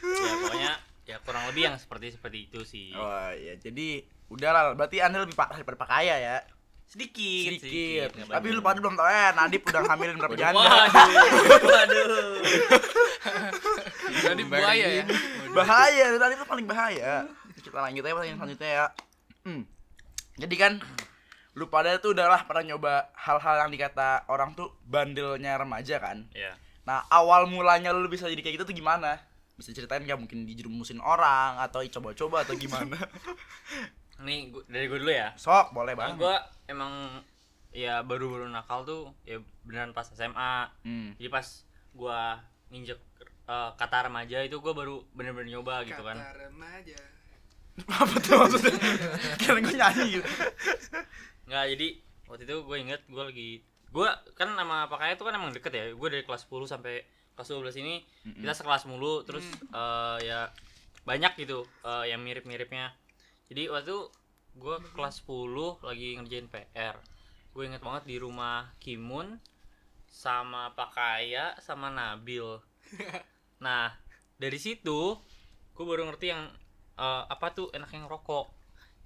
Ya 0.03 0.35
pokoknya 0.39 0.73
ya 1.05 1.17
kurang 1.25 1.45
lebih 1.49 1.63
yang 1.65 1.77
seperti 1.77 2.13
seperti 2.13 2.39
itu 2.47 2.61
sih. 2.63 2.93
oh 2.93 3.33
iya 3.33 3.57
jadi 3.57 4.05
udahlah 4.29 4.77
berarti 4.77 5.01
anda 5.01 5.25
lebih 5.25 5.33
parah 5.33 5.57
daripada 5.57 5.81
pakaian 5.81 6.21
ya 6.21 6.37
Sedikit, 6.89 7.61
sedikit 7.61 8.09
nggak 8.17 8.33
tapi 8.33 8.49
lu 8.49 8.61
banyak. 8.61 8.65
pada 8.65 8.79
belum 8.81 8.95
tahu 8.97 9.09
ya 9.09 9.29
Nadip 9.37 9.61
udah 9.61 9.83
hamilin 9.89 10.17
berapa 10.17 10.37
janda 10.37 10.57
Waduh. 10.65 11.65
Waduh. 11.65 12.33
Jadi 14.25 14.43
buaya 14.49 14.87
ya. 15.01 15.05
bahaya 15.53 16.05
tadi 16.17 16.33
itu 16.37 16.47
paling 16.49 16.65
bahaya 16.65 17.29
kita 17.59 17.77
lanjut 17.77 18.01
aja 18.01 18.15
pertanyaan 18.17 18.39
selanjutnya 18.41 18.71
ya 18.71 18.87
hmm. 19.45 19.63
jadi 20.41 20.55
kan 20.57 20.73
lu 21.53 21.67
pada 21.67 21.99
tuh 21.99 22.17
udahlah 22.17 22.41
pernah 22.47 22.73
nyoba 22.73 23.13
hal-hal 23.13 23.67
yang 23.67 23.71
dikata 23.71 24.25
orang 24.31 24.55
tuh 24.55 24.73
bandelnya 24.87 25.61
remaja 25.61 26.01
kan 26.01 26.25
Ya. 26.33 26.57
nah 26.87 27.05
awal 27.11 27.45
mulanya 27.45 27.93
lu 27.93 28.09
bisa 28.09 28.31
jadi 28.31 28.41
kayak 28.41 28.63
gitu 28.63 28.73
tuh 28.73 28.77
gimana 28.77 29.21
bisa 29.59 29.71
ceritain 29.71 30.01
nggak 30.01 30.17
mungkin 30.17 30.43
dijerumusin 30.45 30.99
orang 30.99 31.59
atau 31.59 31.83
coba-coba 31.83 32.41
atau 32.41 32.55
gimana 32.55 32.95
Nih 34.21 34.49
gua- 34.49 34.67
dari 34.67 34.87
gue 34.87 34.99
dulu 34.99 35.11
ya. 35.11 35.31
sok 35.35 35.71
boleh 35.73 35.93
Nah, 35.93 35.99
banget 36.05 36.17
gue 36.17 36.37
emang 36.69 36.93
ya 37.71 38.01
baru-baru 38.01 38.47
nakal 38.47 38.83
tuh 38.83 39.03
ya 39.23 39.37
beneran 39.63 39.91
pas 39.91 40.07
SMA. 40.09 40.55
hmm. 40.83 41.15
Jadi 41.15 41.29
pas 41.29 41.47
gua 41.93 42.39
nginjek 42.69 42.99
eh, 43.45 43.71
kata 43.73 43.99
remaja 44.05 44.39
itu 44.41 44.59
gua 44.59 44.73
baru 44.73 45.03
bener-bener 45.13 45.53
nyoba 45.53 45.83
gitu 45.85 46.01
kan. 46.01 46.15
Kata 46.17 46.35
remaja. 46.41 46.99
apa 47.95 48.15
tuh 48.19 48.35
maksudnya 48.37 48.75
kira 49.39 49.55
gue 49.57 49.71
nyanyi 49.73 50.07
gitu 50.13 50.27
Nggak, 51.47 51.65
jadi 51.73 51.89
waktu 52.27 52.43
itu 52.43 52.57
gue 52.61 52.77
inget 52.77 53.01
gue 53.07 53.23
lagi 53.23 53.51
gue 53.89 54.09
kan 54.35 54.49
nama 54.51 54.85
pakaian 54.85 55.15
itu 55.15 55.23
kan 55.23 55.33
emang 55.33 55.49
deket 55.49 55.71
ya 55.71 55.85
gue 55.89 56.09
dari 56.11 56.21
kelas 56.21 56.43
10 56.45 56.67
sampai 56.67 57.07
kelas 57.39 57.55
12 57.55 57.79
ini 57.87 58.03
kita 58.43 58.51
sekelas 58.51 58.91
mulu 58.91 59.23
terus 59.23 59.47
eh, 59.71 60.19
ya 60.27 60.51
banyak 61.07 61.39
gitu 61.39 61.63
eh, 61.87 62.11
yang 62.11 62.19
mirip-miripnya. 62.27 62.91
Jadi 63.47 63.71
waktu 63.71 63.97
gue 64.59 64.77
kelas 64.91 65.23
10 65.23 65.87
lagi 65.87 66.19
ngerjain 66.19 66.51
PR 66.51 66.99
gue 67.55 67.63
inget 67.67 67.83
banget 67.83 68.05
di 68.07 68.17
rumah 68.19 68.71
Kimun 68.83 69.39
sama 70.11 70.75
Pakaya 70.75 71.55
sama 71.63 71.95
Nabil. 71.95 72.59
Nah 73.63 73.91
dari 74.39 74.55
situ 74.59 75.19
gue 75.75 75.85
baru 75.87 76.07
ngerti 76.11 76.27
yang 76.31 76.47
eh, 76.99 77.25
apa 77.31 77.55
tuh 77.55 77.71
enak 77.71 77.91
yang 77.95 78.11
rokok 78.11 78.51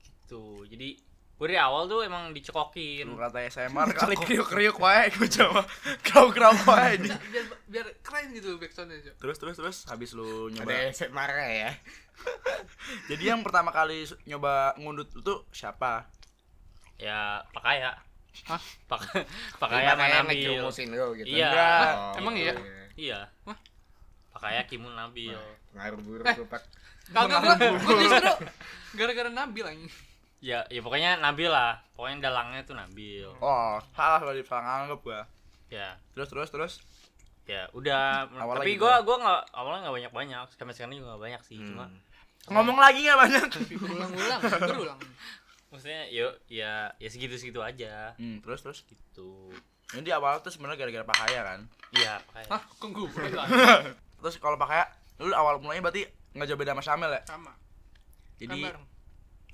gitu. 0.04 0.64
Jadi 0.68 1.11
gue 1.42 1.50
dari 1.50 1.58
awal 1.58 1.90
tuh 1.90 2.06
emang 2.06 2.30
dicekokin 2.30 3.02
lu 3.02 3.18
kata 3.18 3.42
SMR 3.50 3.90
kali 3.98 4.14
kriuk-kriuk 4.14 4.78
wae 4.78 5.10
gue 5.10 5.26
coba 5.26 5.66
krau-krau 6.06 6.54
wae 6.70 6.94
anjing. 6.94 7.10
Biar 7.34 7.44
biar 7.66 7.86
keren 7.98 8.30
gitu 8.30 8.62
backsoundnya 8.62 9.02
Jo. 9.02 9.10
terus 9.18 9.42
terus 9.42 9.58
terus 9.58 9.76
habis 9.90 10.14
lu 10.14 10.46
nyoba 10.54 10.70
Ada 10.70 11.10
marah 11.10 11.50
ya. 11.50 11.70
Jadi 13.10 13.26
yang 13.26 13.42
pertama 13.42 13.74
kali 13.74 14.06
nyoba 14.22 14.78
ngundut 14.78 15.10
itu 15.10 15.34
siapa? 15.50 16.06
ya 16.94 17.42
pakaya 17.50 17.98
Hah? 18.46 18.62
Pak 18.86 19.02
pakaya 19.66 19.98
mana 19.98 20.22
Nabil 20.22 20.46
ngerumusin 20.46 20.94
lu 20.94 21.18
gitu. 21.18 21.26
Iya. 21.26 21.50
Oh, 22.14 22.22
Emang 22.22 22.38
iya? 22.38 22.54
iya 22.94 23.20
Wah. 23.42 23.58
pakaya 24.30 24.62
Kimun 24.70 24.94
Nabil 24.94 25.34
Pengaruh 25.74 25.98
buruk 26.06 26.22
Eh. 26.22 26.38
lu, 26.38 26.46
Pak. 26.46 26.62
Kagak 27.10 27.42
gua, 27.42 27.54
gua 27.58 27.94
justru 27.98 28.30
gara-gara 28.94 29.26
Nabil 29.34 29.66
anjing. 29.66 29.90
Ya 30.42 30.66
ya 30.66 30.80
pokoknya 30.80 31.16
Nabil 31.16 31.46
lah 31.46 31.78
pokoknya 31.94 32.18
dalangnya 32.20 32.60
tuh 32.62 32.74
Nabil 32.74 33.30
Oh, 33.38 33.78
salah 33.94 34.18
kali 34.18 34.42
salah 34.42 34.84
anggap 34.84 34.98
gua. 35.00 35.22
ya 35.68 35.94
Terus 36.12 36.28
terus 36.28 36.50
terus. 36.50 36.74
ya 37.42 37.66
udah 37.72 38.26
Awalnya 38.28 38.60
tapi 38.60 38.74
gitu. 38.74 38.82
gua 38.82 38.94
gua 39.00 39.16
nggak 39.18 39.40
awalnya 39.52 39.80
nggak 39.82 39.94
banyak 39.96 40.12
banyak 40.12 40.46
sampai 40.52 40.72
sekarang 40.72 40.94
juga 40.94 41.08
nggak 41.10 41.22
banyak 41.22 41.42
sih 41.42 41.58
cuma 41.58 41.86
Ngomong 42.44 42.74
lagi 42.74 43.02
nggak 43.02 43.18
banyak? 43.20 43.46
Ulang-ulang, 43.88 44.40
berulang. 44.42 45.00
maksudnya 45.68 46.04
yuk 46.08 46.34
ya 46.46 46.90
ya 46.92 47.08
segitu 47.08 47.34
segitu 47.34 47.58
aja 47.58 48.12
Hmm, 48.14 48.42
terus 48.42 48.60
terus. 48.60 48.82
gitu 48.84 49.50
Ini 49.92 50.02
di 50.02 50.10
awal 50.10 50.38
tuh 50.38 50.50
sebenarnya 50.50 50.74
gara-gara 50.80 51.06
pakaya 51.06 51.40
kan. 51.44 51.60
iya 51.92 52.18
pakaya 52.24 52.46
Hah, 52.48 52.62
kok 52.66 52.88
gue? 52.88 53.06
Terus 54.22 54.36
kalau 54.38 54.54
pakaya, 54.56 54.86
lu 55.18 55.30
awal 55.30 55.58
mulanya 55.58 55.82
berarti 55.82 56.02
nggak 56.32 56.46
jauh 56.46 56.56
beda 56.56 56.72
sama 56.72 56.80
Syamil 56.80 57.10
ya? 57.10 57.22
Sama. 57.26 57.52
Jadi 58.38 58.58
Kan. 58.64 58.80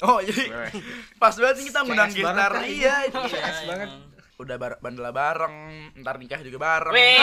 Oh, 0.01 0.19
jadi 0.21 0.45
Weh. 0.47 0.71
pas 1.17 1.33
banget 1.33 1.55
nih 1.59 1.67
kita 1.69 1.79
ngundang 1.83 2.07
banget 2.07 2.23
gitar. 2.23 2.51
kan. 2.53 2.63
Iya, 2.63 2.95
Iya, 3.05 3.21
CS 3.25 3.59
banget. 3.65 3.89
emang. 3.89 4.07
udah 4.39 4.55
bar 4.55 4.79
bandel 4.79 5.11
bareng, 5.11 5.57
ntar 5.99 6.15
nikah 6.15 6.39
juga 6.39 6.59
bareng. 6.61 6.95
Weh. 6.95 7.19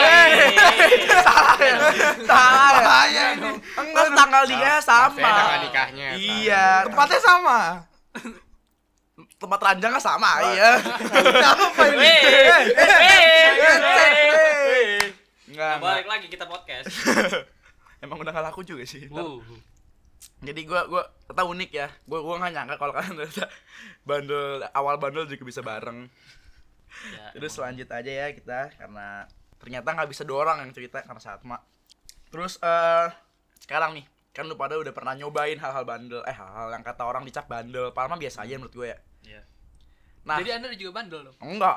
Salah 2.20 3.08
ya. 3.08 3.26
Enggak 3.74 4.08
tanggal 4.12 4.42
nikahnya 4.44 4.76
sama. 4.78 5.08
Maksudnya 5.08 5.32
tanggal 5.32 5.60
nikahnya, 5.62 6.06
Iya, 6.14 6.66
sama. 6.76 6.84
tempatnya 6.86 7.20
sama. 7.20 7.58
Tempat 9.36 9.60
ranjangnya 9.62 10.00
sama, 10.02 10.30
iya. 10.50 10.70
Apa 11.48 11.82
ini? 11.90 12.14
Enggak, 15.46 15.72
Nah, 15.72 15.80
balik 15.80 16.06
lagi 16.06 16.26
kita 16.26 16.44
podcast. 16.44 16.92
Emang 18.04 18.20
udah 18.20 18.28
gak 18.28 18.44
laku 18.44 18.60
juga 18.60 18.84
sih. 18.84 19.08
Uh. 19.08 19.40
Jadi 20.38 20.60
gua 20.64 20.84
gua 20.84 21.02
ternyata 21.24 21.42
unik 21.46 21.70
ya. 21.70 21.88
Gua 22.04 22.20
gua 22.20 22.34
gak 22.38 22.52
nyangka 22.52 22.76
kalau 22.76 22.92
kalian 22.92 23.14
ternyata 23.16 23.46
bandel 24.02 24.44
awal 24.70 24.96
bandel 24.96 25.24
juga 25.24 25.44
bisa 25.44 25.60
bareng. 25.60 26.08
Ya, 27.12 27.28
Terus 27.32 27.52
emang. 27.54 27.64
lanjut 27.72 27.88
aja 27.90 28.12
ya 28.14 28.26
kita 28.30 28.60
karena 28.72 29.28
ternyata 29.56 29.88
nggak 29.90 30.08
bisa 30.08 30.22
dua 30.22 30.44
orang 30.44 30.64
yang 30.64 30.72
cerita 30.72 31.00
karena 31.00 31.18
Satma. 31.18 31.58
Terus 32.28 32.56
eh 32.58 33.08
sekarang 33.60 33.96
nih 33.96 34.04
kan 34.30 34.44
lu 34.44 34.54
pada 34.54 34.76
udah 34.76 34.92
pernah 34.92 35.12
nyobain 35.12 35.56
hal-hal 35.56 35.82
bandel 35.82 36.20
eh 36.22 36.32
hal-hal 36.32 36.68
yang 36.68 36.80
kata 36.80 37.02
orang 37.02 37.24
dicap 37.24 37.44
bandel 37.46 37.88
padahal 37.88 38.12
mah 38.12 38.20
biasa 38.20 38.44
aja 38.44 38.54
menurut 38.54 38.74
gue 38.74 38.86
ya 38.86 38.98
Iya. 39.26 39.42
nah 40.22 40.36
Jadi 40.36 40.50
Anda 40.52 40.76
juga 40.76 40.92
bandel 40.94 41.20
dong. 41.24 41.36
enggak 41.40 41.76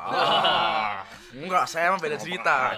enggak 1.39 1.65
saya 1.65 1.88
mah 1.89 1.98
beda 1.98 2.19
cerita 2.19 2.76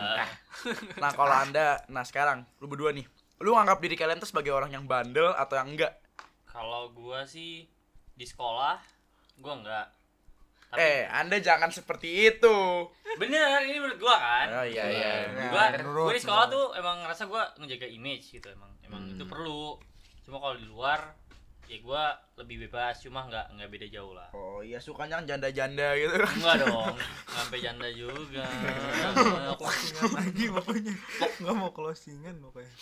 nah 0.95 1.09
kalau 1.09 1.33
anda 1.33 1.81
nah 1.87 2.05
sekarang 2.05 2.45
lu 2.61 2.69
berdua 2.69 2.93
nih 2.93 3.09
lu 3.41 3.53
anggap 3.53 3.77
diri 3.77 3.93
kalian 3.93 4.17
tuh 4.17 4.27
sebagai 4.27 4.49
orang 4.49 4.69
yang 4.69 4.85
bandel 4.85 5.33
atau 5.33 5.55
yang 5.55 5.69
enggak 5.69 5.97
Kalau 6.43 6.91
gua 6.91 7.23
sih 7.23 7.65
di 8.11 8.23
sekolah 8.23 8.77
gua 9.37 9.53
enggak. 9.55 9.87
Tapi 10.67 10.79
eh 10.79 11.03
anda 11.05 11.35
jangan 11.37 11.67
seperti 11.67 12.07
itu 12.29 12.57
bener 13.13 13.59
ini 13.61 13.75
menurut 13.75 13.99
gua 13.99 14.15
kan. 14.15 14.47
oh 14.53 14.65
iya 14.65 14.83
iya 14.85 15.11
gua, 15.49 15.63
menurut 15.75 16.05
gua 16.05 16.15
di 16.15 16.21
sekolah 16.21 16.45
tuh 16.47 16.65
emang 16.73 17.03
ngerasa 17.03 17.23
gua 17.25 17.43
ngejaga 17.57 17.87
image 17.87 18.31
gitu 18.31 18.47
emang 18.47 18.71
emang 18.81 19.01
Hmm. 19.01 19.13
itu 19.13 19.25
perlu 19.25 19.75
cuma 20.21 20.37
kalau 20.37 20.55
di 20.55 20.63
luar 20.63 21.11
ya 21.71 21.79
gue 21.79 22.03
lebih 22.35 22.67
bebas 22.67 22.99
cuma 22.99 23.23
nggak 23.25 23.55
nggak 23.55 23.69
beda 23.71 23.87
jauh 23.87 24.11
lah 24.11 24.27
Oh 24.35 24.59
iya 24.59 24.75
sukanya 24.75 25.23
kan 25.23 25.25
janda-janda 25.25 25.95
gitu. 25.95 26.19
enggak 26.19 26.67
dong 26.67 26.99
sampai 27.31 27.57
janda 27.63 27.87
juga 27.95 28.43
closingan 29.55 30.11
lagi 30.11 30.45
pokoknya 30.51 30.93
nggak 31.39 31.55
mau 31.55 31.71
closingan 31.71 32.35
pokoknya 32.43 32.73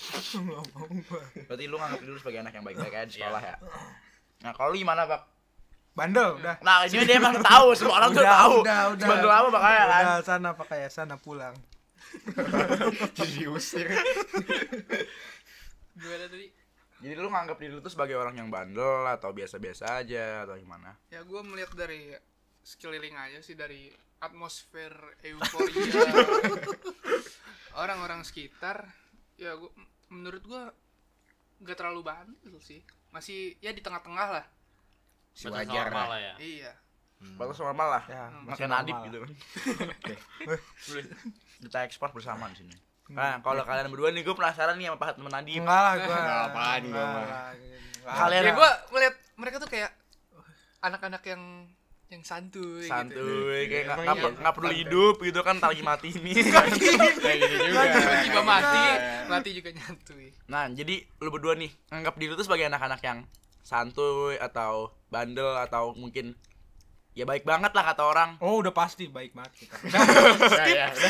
nggak 0.41 0.63
mau 0.73 0.86
gua 1.06 1.21
Berarti 1.45 1.63
lu 1.65 1.78
nganggap 1.78 1.99
diri 2.02 2.10
lu 2.10 2.17
sebagai 2.17 2.39
anak 2.41 2.54
yang 2.58 2.65
baik-baik 2.65 2.93
aja 2.95 3.06
di 3.06 3.13
sekolah 3.15 3.41
ya. 3.45 3.56
Nah, 4.39 4.52
kalau 4.56 4.71
lu 4.71 4.80
gimana, 4.80 5.06
Pak? 5.06 5.21
bandel 5.89 6.30
udah 6.39 6.56
Nah, 6.63 6.88
ini 6.88 7.04
dia 7.04 7.19
emang 7.19 7.36
tahu, 7.43 7.75
semua 7.75 7.99
orang 7.99 8.10
tuh 8.10 8.23
Udah, 8.23 8.36
tahu. 8.39 8.54
udah, 8.63 8.82
udah. 8.95 9.08
Bandel 9.10 9.30
apa 9.30 9.47
makanya 9.52 9.84
kan? 9.86 10.04
udah 10.08 10.19
sana 10.23 10.49
pakai 10.56 10.80
sana 10.88 11.15
pulang 11.19 11.54
diusir 13.38 13.86
gimana 15.93 16.25
tadi 16.25 16.47
Jadi 17.00 17.14
lu 17.16 17.32
nganggap 17.32 17.58
diri 17.60 17.72
lu 17.72 17.80
tuh 17.80 17.92
sebagai 17.92 18.20
orang 18.20 18.36
yang 18.36 18.52
bandel 18.52 19.08
atau 19.08 19.32
biasa-biasa 19.32 20.04
aja 20.04 20.44
atau 20.44 20.60
gimana? 20.60 21.00
ya 21.08 21.24
gue 21.24 21.42
melihat 21.48 21.72
dari 21.72 22.12
sekeliling 22.60 23.16
aja 23.16 23.40
sih 23.40 23.56
dari 23.56 23.88
atmosfer 24.20 24.92
euforia 25.24 26.04
orang-orang 27.82 28.28
sekitar. 28.28 28.84
Ya 29.40 29.56
gua, 29.56 29.72
menurut 30.12 30.44
gue 30.44 30.64
nggak 31.64 31.78
terlalu 31.80 32.04
bandel 32.04 32.60
sih. 32.60 32.84
Masih 33.16 33.56
ya 33.64 33.72
di 33.72 33.80
tengah-tengah 33.80 34.28
lah. 34.36 34.46
Si 35.32 35.48
wajar 35.48 35.88
normal 35.88 36.04
lah. 36.04 36.10
lah 36.12 36.20
ya. 36.20 36.34
Iya. 36.36 36.74
Batas 37.40 37.60
normal 37.64 37.88
lah. 38.00 38.04
ya 38.08 38.24
Makin 38.44 38.70
Nadib 38.72 38.96
gitu. 39.08 39.18
Kan. 39.24 41.08
Kita 41.64 41.80
ekspor 41.88 42.12
bersama 42.12 42.52
di 42.52 42.64
sini. 42.64 42.88
Nah, 43.10 43.39
kalau 43.39 43.62
kalian 43.62 43.89
berdua 43.89 44.10
nih 44.10 44.22
gue 44.22 44.32
penasaran 44.32 44.76
nih 44.76 44.88
sama 44.88 44.98
Pak 44.98 45.17
teman 45.17 45.32
Nadib. 45.32 45.60
enggak 45.60 45.80
lah 45.80 45.93
gua 45.98 46.15
Nggak 46.15 46.39
apaan 46.45 46.82
Enggak 46.84 47.06
mah. 47.06 47.24
enggak. 47.24 47.54
Kalian 48.10 48.41
ya 48.41 48.52
gue 48.52 48.69
melihat 48.89 49.15
mereka 49.36 49.56
tuh 49.58 49.67
kayak 49.67 49.91
anak-anak 50.80 51.24
yang 51.26 51.43
yang 52.10 52.24
santuy, 52.24 52.82
gitu. 52.82 52.89
santuy 52.89 53.62
kayak 53.65 53.84
nggak 53.86 53.98
Emang 54.00 54.06
nggak 54.08 54.17
iya. 54.26 54.39
nggak 54.41 54.56
perlu 54.56 54.74
hidup 54.74 55.15
gitu 55.19 55.39
kan 55.39 55.56
lagi 55.60 55.84
mati 55.84 56.10
nih. 56.12 56.36
kayak 57.19 57.38
gitu 57.39 57.56
juga 57.63 57.82
tiba-tiba 57.88 58.41
mati 58.43 58.78
Iya. 58.80 58.95
mati 59.26 59.50
juga 59.54 59.69
nyantui 59.72 60.28
Nah, 60.48 60.65
jadi 60.69 60.95
lu 61.15 61.30
berdua 61.30 61.54
nih 61.54 61.69
nganggap 61.88 62.13
diri 62.15 62.30
lu 62.30 62.36
tuh 62.36 62.45
sebagai 62.45 62.65
anak-anak 62.65 62.98
yang 63.00 63.19
santuy 63.62 64.38
atau 64.38 64.89
bandel 65.08 65.54
atau 65.60 65.93
mungkin 65.93 66.34
ya 67.17 67.26
baik 67.26 67.43
banget 67.43 67.72
lah 67.74 67.84
kata 67.91 68.04
orang. 68.06 68.30
oh 68.39 68.62
udah 68.62 68.72
pasti 68.72 69.10
baik 69.10 69.34
banget 69.34 69.65
kita 69.65 69.76
udah 69.84 70.02
Udah, 70.39 70.65
ya, 70.69 70.86
udah. 70.93 71.10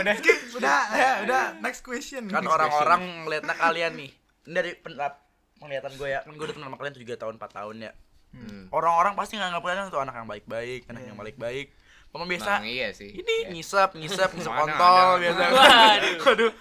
udah 0.00 0.14
skip 0.18 0.38
udah 0.58 0.80
ya 0.96 1.10
udah 1.24 1.42
next 1.60 1.80
question 1.84 2.26
Kan 2.26 2.44
orang-orang 2.48 3.24
ngeliatnya 3.24 3.54
kalian 3.54 3.92
nih. 3.94 4.10
Ini 4.48 4.52
dari 4.56 4.70
pendapat 4.80 5.20
penglihatan 5.58 5.92
gue 5.98 6.08
ya, 6.08 6.20
kan 6.24 6.32
gue 6.32 6.44
udah 6.48 6.56
kenal 6.56 6.68
sama 6.70 6.76
kalian 6.78 6.94
7 6.96 7.20
tahun 7.20 7.34
4 7.36 7.58
tahun 7.58 7.76
ya. 7.82 7.92
Hmm. 8.28 8.64
Orang-orang 8.70 9.12
pasti 9.16 9.34
nganggap 9.40 9.60
kalian 9.64 9.88
tuh 9.90 10.00
anak 10.00 10.14
yang 10.16 10.28
baik-baik, 10.28 10.80
anak 10.88 11.02
yang 11.04 11.16
baik-baik. 11.18 11.66
Kamu 12.08 12.24
biasa 12.24 12.50
Emang 12.58 12.68
iya 12.72 12.88
sih 12.90 13.12
ini 13.12 13.52
ngisap, 13.52 13.94
ngisap, 13.94 14.32
ngisap 14.32 14.52
Mana 14.52 14.60
kontol 14.64 15.08
biasa. 15.20 15.42
Waduh. 15.52 16.16
Waduh. 16.24 16.52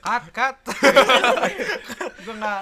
cut 0.00 0.24
cut 0.34 0.56
nggak 2.30 2.60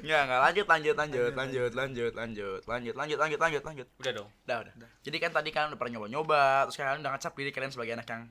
Enggak, 0.00 0.20
enggak 0.26 0.40
lanjut, 0.40 0.66
lanjut, 0.66 0.94
lanjut, 0.96 1.32
lanjut, 1.34 1.72
lanjut, 1.74 2.12
lanjut, 2.14 2.62
lanjut, 2.68 2.94
lanjut, 2.94 3.18
lanjut, 3.18 3.38
lanjut, 3.40 3.62
lanjut. 3.66 3.86
udah 3.98 4.12
dong 4.14 4.28
Udah, 4.46 4.56
udah. 4.62 4.74
Jadi 5.02 5.16
kan 5.18 5.30
tadi 5.34 5.50
kan 5.50 5.72
udah 5.72 5.78
pernah 5.78 5.98
nyoba-nyoba, 5.98 6.70
terus 6.70 6.76
kalian 6.78 7.02
udah 7.02 7.12
ngecap 7.16 7.32
diri 7.34 7.50
kalian 7.50 7.72
sebagai 7.72 7.92
anak 7.98 8.08
yang 8.08 8.22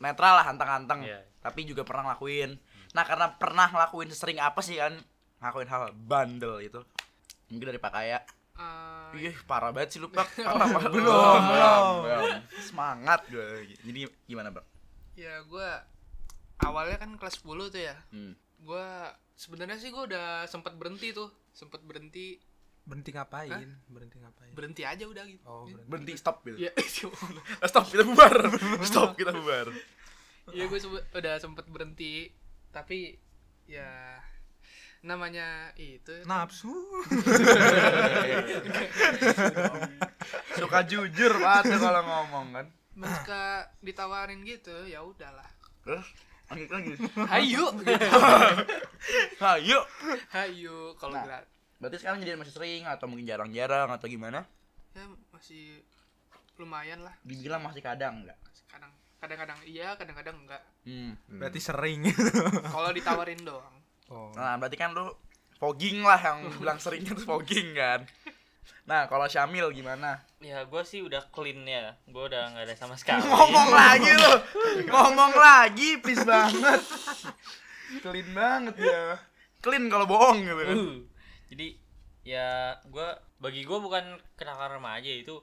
netral 0.00 0.34
lah, 0.40 0.46
hantang-hantang. 0.48 1.04
Iya. 1.04 1.20
Tapi 1.44 1.68
juga 1.68 1.84
pernah 1.84 2.10
ngelakuin. 2.10 2.56
Nah, 2.96 3.04
karena 3.04 3.26
pernah 3.36 3.68
ngelakuin 3.68 4.10
sering 4.10 4.40
apa 4.40 4.60
sih 4.64 4.80
kan 4.80 4.96
ngelakuin 5.44 5.68
hal 5.68 5.82
bandel 5.94 6.54
itu? 6.64 6.80
Mungkin 7.52 7.66
dari 7.76 7.80
Pak 7.80 7.92
Kaya. 7.92 8.18
Eh, 9.10 9.26
Ih, 9.26 9.36
parah 9.42 9.70
banget 9.70 9.90
sih 9.90 9.98
lu, 9.98 10.06
Pak. 10.06 10.28
Parah 10.46 10.66
banget. 10.68 10.90
belum 10.92 11.40
belum 11.42 11.94
Semangat 12.60 13.20
gue. 13.26 13.46
Jadi 13.80 13.98
gimana, 14.24 14.50
Bang? 14.50 14.66
ya 15.12 15.42
gue 15.42 15.68
awalnya 16.60 16.96
kan 16.96 17.12
kelas 17.14 17.36
10 17.38 17.44
tuh 17.68 17.82
ya 17.82 17.92
Hmm. 18.08 18.32
gue 18.58 18.86
sebenarnya 19.34 19.76
sih 19.76 19.88
gue 19.88 20.00
udah 20.02 20.44
sempet 20.46 20.72
berhenti 20.74 21.12
tuh 21.12 21.28
sempet 21.50 21.80
berhenti 21.80 22.40
berhenti 22.82 23.10
ngapain 23.10 23.68
berhenti 23.86 24.16
ngapain 24.16 24.52
berhenti 24.52 24.82
aja 24.82 25.04
udah 25.04 25.20
gitu 25.22 25.44
oh 25.44 25.64
berhenti 25.66 25.84
Berhenti 25.86 26.12
stop 26.14 26.40
gitu. 26.42 26.56
ya 26.58 26.72
Stop, 27.68 27.84
kita 27.86 28.00
bubar. 28.02 28.32
Stop, 28.88 29.12
kita 29.14 29.28
bubar. 29.30 29.68
ya 30.50 30.64
gue 30.64 30.78
udah 31.10 31.34
sempet 31.36 31.68
berhenti 31.68 32.32
tapi 32.70 33.12
ya 33.66 34.16
namanya 35.00 35.46
itu 35.74 36.12
nafsu 36.22 36.68
Suka 40.52 40.84
jujur 40.84 41.32
banget 41.34 41.78
kalau 41.78 42.02
ngomong 42.02 42.46
kan. 42.52 42.66
suka 43.00 43.42
ditawarin 43.80 44.44
gitu 44.44 44.84
ya 44.84 45.00
udahlah 45.00 45.46
Terus 45.80 46.04
lanjut 46.46 46.68
lagi. 46.68 46.92
ayo 47.32 47.64
Ayo. 49.40 49.80
ayo 50.34 50.76
kalau 50.94 51.14
Nah. 51.14 51.24
gerak 51.24 51.44
Berarti 51.80 51.96
sekarang 51.96 52.20
jadi 52.20 52.36
masih 52.36 52.52
sering 52.52 52.84
atau 52.84 53.08
mungkin 53.08 53.24
jarang-jarang 53.24 53.88
atau 53.88 54.04
gimana? 54.04 54.44
ya 54.90 55.00
masih 55.30 55.80
lumayan 56.56 57.00
lah 57.00 57.14
Dibilang 57.22 57.62
masih 57.62 57.80
kadang 57.80 58.20
enggak? 58.20 58.36
kadang 58.68 58.92
kadang-kadang 59.16 59.58
iya 59.64 59.96
kadang-kadang 59.96 60.36
enggak 60.38 60.60
Hmm. 60.80 61.12
berarti 61.30 61.56
sering 61.58 62.04
kalau 62.74 62.88
ditawarin 62.90 63.40
doang 63.40 63.79
oh 64.10 64.30
Nah, 64.32 64.54
berarti 64.56 64.74
kan 64.74 64.90
lu 64.90 65.08
fogging 65.56 66.00
lah 66.00 66.18
yang 66.18 66.38
bilang 66.58 66.76
seringnya 66.76 67.12
tuh 67.12 67.26
fogging 67.26 67.72
kan. 67.72 68.02
Nah, 68.82 69.06
kalau 69.06 69.24
Syamil 69.24 69.70
gimana? 69.70 70.18
ya 70.40 70.64
gue 70.64 70.82
sih 70.82 71.00
udah 71.00 71.28
clean 71.28 71.62
ya 71.62 71.92
gue 72.02 72.22
udah 72.24 72.48
nggak 72.50 72.64
ada 72.64 72.72
sama 72.74 72.96
sekali 72.96 73.20
Ngomong 73.20 73.68
lagi 73.80 74.08
lu. 74.10 74.32
Ngomong 74.86 75.32
lagi, 75.34 75.88
please 75.96 76.24
banget. 76.24 76.80
Clean 78.00 78.28
banget 78.30 78.74
ya. 78.78 79.20
Clean 79.58 79.84
kalau 79.86 80.06
bohong 80.06 80.40
gitu 80.40 80.56
kan. 80.58 80.76
Uh. 80.76 80.96
jadi 81.46 81.66
ya 82.22 82.48
gue 82.84 83.08
bagi 83.36 83.62
gue 83.62 83.74
bukan 83.76 84.04
kenakalan 84.34 84.76
remaja 84.76 85.10
itu 85.10 85.36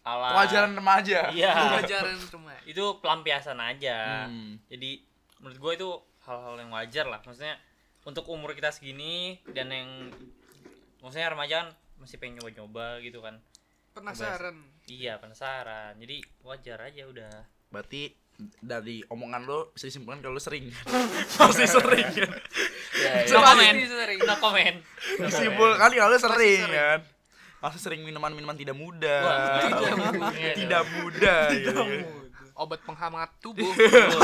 ala 0.00 0.32
Kewajaran 0.32 0.72
remaja. 0.72 1.28
iya 1.30 1.52
pelajaran 1.76 2.16
rumah 2.26 2.56
itu 2.64 2.84
pelampiasan 2.98 3.58
aja 3.58 4.24
Hmm. 4.24 4.56
jadi 4.66 5.02
menurut 5.36 5.58
gue 5.60 5.72
itu 5.76 5.88
hal-hal 6.22 6.54
yang 6.56 6.70
wajar 6.70 7.04
lah 7.04 7.20
maksudnya 7.20 7.58
untuk 8.06 8.24
umur 8.30 8.54
kita 8.54 8.70
segini 8.70 9.42
dan 9.50 9.68
yang 9.68 9.90
maksudnya 11.02 11.34
remaja 11.34 11.54
kan 11.66 11.68
masih 11.98 12.16
pengen 12.22 12.38
nyoba-nyoba 12.38 13.02
gitu 13.02 13.18
kan 13.20 13.42
penasaran 13.92 14.56
iya 14.86 15.18
penasaran 15.18 15.98
jadi 15.98 16.22
wajar 16.44 16.78
aja 16.86 17.02
udah 17.08 17.34
Berarti 17.66 18.14
dari 18.60 19.00
omongan 19.08 19.42
lu 19.48 19.72
bisa 19.72 19.88
disimpulkan 19.88 20.20
kalau 20.20 20.36
lu 20.36 20.42
sering. 20.42 20.68
Masih 21.40 21.66
sering 21.68 22.08
kan. 22.14 22.30
no 23.32 23.38
comment 23.42 23.74
Pasti 23.76 23.88
sering. 23.88 24.18
no 24.22 24.34
comment 24.38 24.76
Disimpulkan 25.24 25.90
kalau 25.92 26.10
lu 26.12 26.18
sering 26.20 26.62
sering. 26.62 26.72
kan. 26.72 27.00
Masih 27.64 27.80
sering 27.80 28.00
minuman-minuman 28.04 28.56
tidak 28.56 28.76
muda. 28.76 29.16
Wah, 29.24 29.36
tidak 29.66 29.92
muda. 29.98 30.28
Tidak 30.54 30.82
muda 31.00 31.34
gitu 31.52 31.72
kan. 31.74 31.88
obat 32.56 32.80
penghangat 32.88 33.30
tubuh 33.44 33.68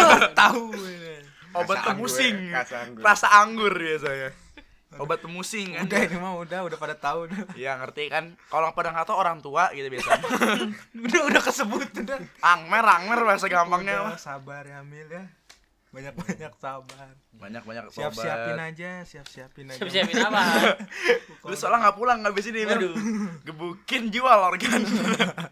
tahu 0.41 0.73
ini 0.73 1.21
Obat 1.53 1.79
Rasa 1.79 1.89
temusing. 1.93 2.37
anggur, 2.37 2.57
rasa 2.57 2.77
anggur. 2.81 3.03
Rasa 3.05 3.27
anggur 3.31 3.73
biasanya. 3.73 4.31
Obat 4.93 5.25
temusing 5.25 5.73
kan. 5.73 5.89
udah 5.89 6.01
ini 6.05 6.17
mah 6.21 6.33
udah 6.37 6.61
udah 6.69 6.77
pada 6.77 6.93
tahu 6.93 7.25
udah 7.25 7.57
Ya 7.57 7.81
ngerti 7.81 8.13
kan. 8.13 8.37
Kalau 8.53 8.77
pada 8.77 8.93
nggak 8.93 9.09
tahu 9.09 9.17
orang 9.17 9.41
tua 9.41 9.73
gitu 9.73 9.89
biasanya. 9.89 10.21
udah 11.09 11.21
udah 11.33 11.43
kesebut 11.43 11.89
udah 11.97 12.19
angmer, 12.45 12.85
angmer 12.85 13.21
bahasa 13.25 13.49
gampangnya 13.49 14.05
Udah, 14.05 14.13
mah. 14.13 14.21
sabar 14.21 14.69
ya 14.69 14.85
Mil 14.85 15.09
ya 15.09 15.25
banyak 15.93 16.17
banyak 16.17 16.53
sabar 16.57 17.13
Banyak 17.37 17.63
banyak 17.69 17.85
siap 17.93 18.17
siapin 18.17 18.57
aja 18.57 19.05
siap 19.05 19.29
siapin 19.29 19.69
aja 19.69 19.77
siap-siapin 19.77 20.25
apa 20.25 20.41
Lu 21.49 21.53
soalnya 21.53 21.89
nggak 21.89 21.97
pulang 22.01 22.25
nggak 22.25 22.33
sini 22.41 22.65
Waduh. 22.65 22.97
Gebukin 23.45 24.09
jual 24.09 24.39
organ. 24.41 24.81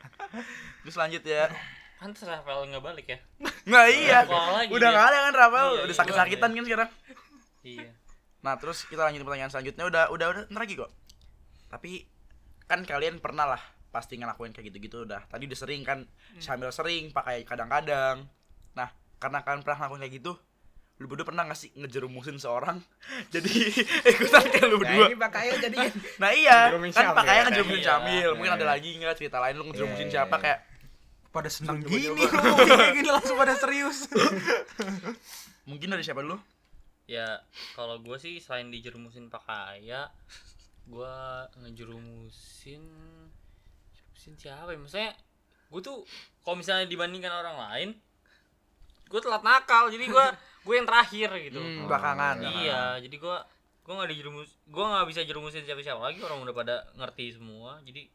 Terus 0.84 0.96
lanjut 0.96 1.20
ya. 1.28 1.44
Pantes 2.00 2.24
Rafael 2.24 2.64
nggak 2.66 2.80
balik 2.80 3.06
ya 3.06 3.18
Nggak 3.60 3.86
iya. 3.92 4.18
Lagi 4.24 4.72
Udah 4.72 4.88
nggak 4.88 5.06
ada 5.06 5.18
kan 5.20 5.34
Rafael. 5.36 5.68
Iya, 5.70 5.82
Udah 5.82 5.86
iya, 5.86 6.00
sakit-sakitan 6.00 6.50
kan 6.50 6.64
sekarang. 6.64 6.90
iya 7.62 7.90
Nah 8.40 8.56
terus 8.56 8.88
kita 8.88 9.04
lanjutin 9.04 9.22
pertanyaan 9.22 9.52
selanjutnya 9.52 9.84
udah 9.84 10.02
udah 10.08 10.26
udah 10.26 10.42
ntar 10.48 10.64
lagi 10.64 10.74
kok. 10.74 10.88
Tapi 11.68 12.08
kan 12.64 12.80
kalian 12.82 13.20
pernah 13.20 13.44
lah 13.46 13.60
pasti 13.90 14.16
ngelakuin 14.16 14.50
kayak 14.50 14.72
gitu-gitu 14.72 15.04
udah. 15.04 15.28
Tadi 15.28 15.44
udah 15.44 15.58
sering 15.58 15.84
kan 15.84 16.08
sambil 16.38 16.72
sering 16.72 17.12
pakai 17.12 17.44
kadang-kadang. 17.44 18.24
Nah 18.72 18.88
karena 19.20 19.44
kalian 19.44 19.60
pernah 19.60 19.84
ngelakuin 19.84 20.00
kayak 20.00 20.14
gitu, 20.16 20.32
lu 20.96 21.04
berdua 21.04 21.28
pernah 21.28 21.44
nggak 21.44 21.58
sih 21.58 21.68
ngejerumusin 21.74 22.36
seorang 22.36 22.80
jadi 23.34 23.52
ikutan 24.10 24.44
kayak 24.48 24.66
lu 24.66 24.72
Nah, 24.72 24.80
berdua. 24.80 25.04
ini 25.04 25.16
bakaya 25.16 25.52
jadi 25.60 25.76
Nah 26.22 26.30
iya 26.32 26.58
kan 26.90 27.12
pakainya 27.12 27.42
ngejerumusin 27.46 27.76
Iya. 27.76 27.88
Syamil. 27.92 28.30
Mungkin 28.40 28.52
ada 28.54 28.64
Iya. 28.64 28.72
lagi 28.72 28.90
nggak 28.96 29.16
cerita 29.20 29.36
lain 29.36 29.54
lu 29.54 29.64
ngejerumusin 29.68 30.08
Iya, 30.08 30.12
siapa 30.16 30.32
iya. 30.34 30.42
kayak 30.42 30.58
pada 31.30 31.46
senang 31.46 31.78
gini 31.86 32.26
kayak 32.26 32.94
gini 32.98 33.08
langsung 33.10 33.38
pada 33.38 33.54
serius. 33.54 34.10
Mungkin 35.70 35.90
dari 35.90 36.02
siapa 36.02 36.22
dulu? 36.22 36.38
ya 37.10 37.42
kalau 37.74 37.98
gue 37.98 38.14
sih 38.22 38.38
selain 38.38 38.70
dijerumusin 38.70 39.26
pakaya 39.34 40.14
gua 40.86 41.42
ngejerumusin 41.58 42.86
jerumusin 43.90 44.34
siapa 44.38 44.70
ya? 44.70 44.78
Maksudnya 44.78 45.12
gue 45.70 45.80
tuh 45.82 46.06
kalau 46.46 46.62
misalnya 46.62 46.86
dibandingkan 46.86 47.34
orang 47.34 47.56
lain 47.58 47.88
gue 49.10 49.20
telat 49.20 49.42
nakal. 49.42 49.90
Jadi 49.90 50.06
gue 50.06 50.26
gue 50.66 50.74
yang 50.78 50.86
terakhir 50.86 51.28
gitu. 51.42 51.58
Hmm, 51.58 51.90
belakangan. 51.90 52.36
iya 52.62 53.02
jadi 53.02 53.16
gue 53.18 53.36
gue 53.80 53.94
nggak 53.96 54.10
dijerumus 54.14 54.50
gue 54.70 54.84
nggak 54.86 55.06
bisa 55.10 55.20
jerumusin 55.26 55.66
siapa 55.66 55.82
siapa 55.82 55.98
lagi. 55.98 56.22
Orang 56.22 56.46
udah 56.46 56.54
pada 56.54 56.86
ngerti 56.94 57.34
semua. 57.34 57.82
Jadi 57.82 58.06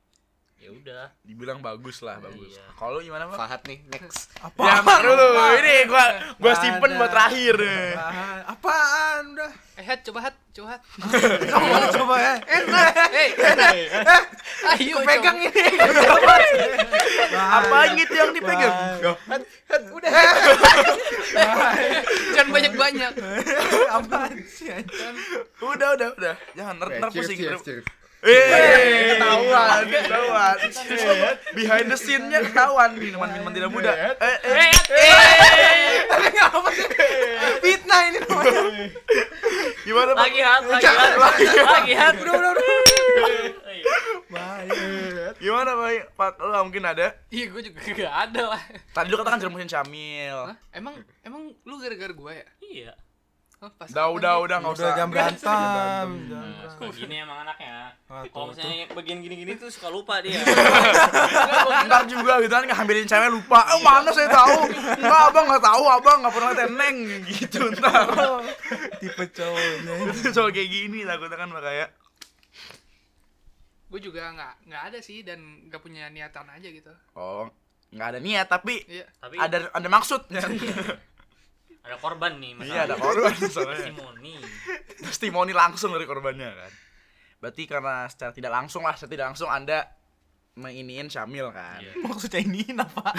ya 0.55 0.69
udah 0.71 1.03
Dibilang 1.21 1.59
bagus 1.59 1.99
lah, 2.01 2.17
bagus. 2.17 2.55
Iya. 2.55 2.65
Kalau 2.79 2.97
gimana, 3.03 3.27
Pak? 3.29 3.37
Fahad 3.37 3.61
nih 3.67 3.79
next 3.91 4.31
Ya, 4.39 4.73
ntar 4.81 4.99
dulu. 5.03 5.27
Ini 5.61 5.75
gua 5.85 6.05
gua 6.39 6.53
simpen 6.57 6.91
Ada. 6.95 6.99
buat 6.99 7.11
terakhir. 7.11 7.55
Apaan? 7.59 8.39
Apaan 8.47 9.23
udah? 9.35 9.51
Eh, 9.75 9.83
hat, 9.83 9.99
coba 10.07 10.19
hat, 10.23 10.35
coba 10.55 10.67
hat. 10.79 10.81
Kamu 11.51 11.65
mana 11.67 11.87
coba 11.91 12.15
ya? 12.15 12.33
Enak. 12.47 12.91
Hei, 13.11 13.29
ayo 14.79 14.95
Pegang 15.03 15.37
ini. 15.43 15.65
Apa 17.59 17.77
gitu 17.99 18.13
yang 18.15 18.31
dipegang? 18.31 18.75
Udah. 19.91 20.11
Jangan 22.39 22.49
banyak-banyak. 22.55 23.13
Apaan 23.91 24.35
sih 24.47 24.71
anjing? 24.71 25.15
Udah, 25.59 25.89
udah, 25.99 26.07
udah. 26.23 26.33
Jangan 26.55 26.73
ntar, 26.79 26.87
ntar 26.95 27.09
Cheers, 27.11 27.27
pusing. 27.27 27.83
Eh, 28.25 29.21
ketahuan, 29.21 29.85
ketahuan. 29.85 30.57
Behind 31.53 31.87
the 31.93 31.97
scene-nya 31.97 32.41
ketahuan 32.41 32.97
minuman-minuman 32.97 33.53
tidak 33.53 33.69
muda. 33.69 33.93
Eh, 33.93 34.37
eh, 34.41 34.73
Fitnah 37.61 38.01
ini 38.09 38.17
namanya. 38.25 38.61
gimana, 39.85 40.11
Pak? 40.17 40.25
lagi 40.25 40.41
hat 40.41 40.63
lagi 40.65 40.89
hat 40.89 41.13
lagi 41.69 41.93
hat 41.93 42.15
Udah, 42.17 42.33
udah, 42.33 42.51
udah. 42.57 42.65
Bahaya. 44.33 45.29
Gimana, 45.37 45.71
Pak? 45.77 46.17
Pak, 46.17 46.31
lu 46.41 46.57
mungkin 46.65 46.81
ada. 46.81 47.13
Iya, 47.29 47.45
gue 47.53 47.61
juga 47.61 47.77
gak 47.85 48.15
ada 48.33 48.57
lah. 48.57 48.61
Tadi 48.89 49.07
lu 49.13 49.17
katakan 49.21 49.37
jerumusin 49.37 49.69
Syamil. 49.69 50.49
Hah? 50.49 50.57
Emang 50.73 50.97
emang 51.21 51.53
lu 51.61 51.77
gara-gara 51.77 52.09
gue 52.09 52.33
ya? 52.33 52.45
iya 52.65 52.91
Hah, 53.55 53.71
pas 53.71 53.87
Udah, 53.87 54.05
udah, 54.11 54.33
udah, 54.43 54.57
nggak 54.59 54.73
usah. 54.75 54.83
Udah 54.85 54.97
jam 54.99 55.07
berantem. 55.07 56.09
Nah, 56.27 56.43
Jam 56.59 56.69
suka 56.69 56.85
gini 56.91 57.15
emang 57.17 57.39
anaknya 57.41 57.95
kalau 58.05 58.51
misalnya 58.51 58.85
bagian 58.91 59.19
gini-gini 59.23 59.55
tuh 59.55 59.71
suka 59.71 59.87
lupa 59.89 60.19
dia 60.21 60.37
Ntar 61.87 62.03
juga 62.05 62.37
gitu 62.37 62.51
kan 62.51 62.63
ngambilin 62.63 63.07
cewek 63.07 63.29
lupa. 63.31 63.59
Eh, 63.71 63.79
mana 63.81 64.11
saya 64.11 64.29
tahu? 64.29 64.69
Enggak, 64.69 65.21
Abang 65.31 65.45
nggak 65.47 65.63
tahu, 65.63 65.83
Abang 65.87 66.17
nggak 66.21 66.33
pernah 66.33 66.53
teneng 66.53 66.95
gitu 67.25 67.59
ntar. 67.75 68.05
tipe 69.01 69.23
cowoknya. 69.31 69.93
Cowok 70.35 70.51
kayak 70.51 70.69
gini 70.69 70.99
takutnya 71.01 71.37
kan 71.37 71.49
makanya. 71.49 71.87
gue 73.85 74.01
juga 74.01 74.27
nggak 74.27 74.53
nggak 74.67 74.83
ada 74.91 74.99
sih 74.99 75.23
dan 75.23 75.39
nggak 75.71 75.79
punya 75.79 76.11
niatan 76.11 76.43
aja 76.51 76.67
gitu. 76.67 76.91
Oh, 77.15 77.47
nggak 77.89 78.07
ada 78.11 78.19
niat 78.19 78.47
tapi 78.51 78.83
Iya. 78.83 79.07
tapi 79.17 79.39
ada 79.39 79.71
ada 79.71 79.87
maksud. 79.87 80.27
ada 81.85 81.95
korban 81.95 82.31
nih 82.35 82.51
Iya, 82.61 82.81
ada 82.83 82.95
korban 82.97 83.31
testimoni 83.31 84.33
testimoni 84.99 85.53
langsung 85.53 85.93
dari 85.93 86.03
korbannya 86.03 86.49
kan. 86.49 86.71
Berarti 87.37 87.63
karena 87.65 88.09
secara 88.09 88.31
tidak 88.31 88.51
langsung 88.51 88.81
lah, 88.81 88.97
secara 88.97 89.11
tidak 89.11 89.25
langsung 89.29 89.47
Anda 89.47 89.85
menginiin 90.55 91.07
Syamil 91.07 91.51
kan. 91.51 91.77
Iya. 91.79 91.93
Maksudnya 92.01 92.41
ini 92.41 92.63
apa? 92.73 93.11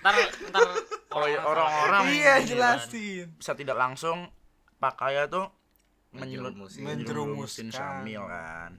ntar 0.00 0.14
ntar 0.48 0.62
Oh, 1.10 1.26
iya, 1.26 1.42
orang-orang 1.42 2.06
Iya, 2.06 2.38
Iya, 2.38 2.46
jelasin. 2.46 3.26
Secara 3.36 3.58
tidak 3.58 3.76
langsung 3.76 4.30
Pak 4.78 4.94
Kaya 4.96 5.26
tuh 5.26 5.50
Menjerumuskan. 6.10 6.82
menjerumusin. 6.82 7.66
Syamil 7.70 8.22
kan. 8.24 8.78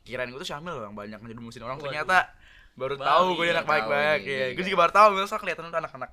Kirain 0.00 0.28
gue 0.28 0.36
tuh 0.36 0.44
Syamil 0.46 0.76
bang 0.78 0.92
banyak 0.92 1.18
menjerumusin 1.18 1.60
orang 1.60 1.76
Waduh. 1.76 1.88
ternyata 1.88 2.32
baru 2.74 2.96
Baru 2.96 3.04
tahu 3.04 3.26
gue 3.34 3.44
iya, 3.44 3.52
anak 3.54 3.64
baik-baik 3.64 4.20
nih, 4.20 4.28
ya. 4.28 4.36
iya, 4.36 4.46
Gue 4.52 4.60
iya. 4.60 4.66
juga 4.66 4.78
baru 4.78 4.92
tahu 4.92 5.08
masa 5.16 5.36
kelihatan 5.36 5.64
tuh 5.66 5.78
anak-anak 5.78 6.10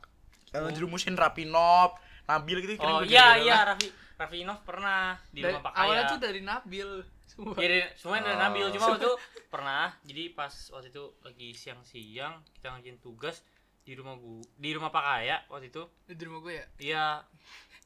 eh, 0.52 0.70
jerumusin 0.72 1.16
Rapinop, 1.16 1.96
Nabil 2.24 2.58
gitu 2.62 2.74
oh 2.78 3.00
gua 3.00 3.04
iya 3.04 3.28
iya 3.38 3.58
Raffi 3.66 3.88
Raffi 4.16 4.38
Inov 4.40 4.62
pernah 4.62 5.18
di 5.28 5.40
Dari, 5.40 5.52
rumah 5.52 5.64
Pak 5.64 5.74
awalnya 5.74 6.04
Kaya 6.04 6.12
tuh 6.12 6.20
dari 6.20 6.42
Nabil. 6.42 6.90
Semua. 7.26 7.56
Iya, 7.56 7.64
dari- 7.66 7.90
semuanya 7.96 8.24
dari 8.24 8.36
Oh. 8.36 8.42
Nabil 8.42 8.66
cuma 8.70 8.86
waktu 8.88 9.00
itu 9.02 9.14
pernah 9.48 9.86
jadi 10.02 10.24
pas 10.32 10.54
waktu 10.70 10.88
itu 10.90 11.04
lagi 11.22 11.50
siang-siang 11.52 12.34
kita 12.54 12.68
ngajain 12.70 13.00
tugas 13.00 13.42
di 13.82 13.94
rumah 13.94 14.14
gua 14.14 14.44
di 14.56 14.70
rumah 14.72 14.90
Pak 14.90 15.04
Kaya 15.04 15.38
waktu 15.48 15.68
itu 15.68 15.84
Di 16.06 16.22
rumah 16.22 16.40
gue 16.40 16.54
ya. 16.54 16.66
iya 16.78 17.06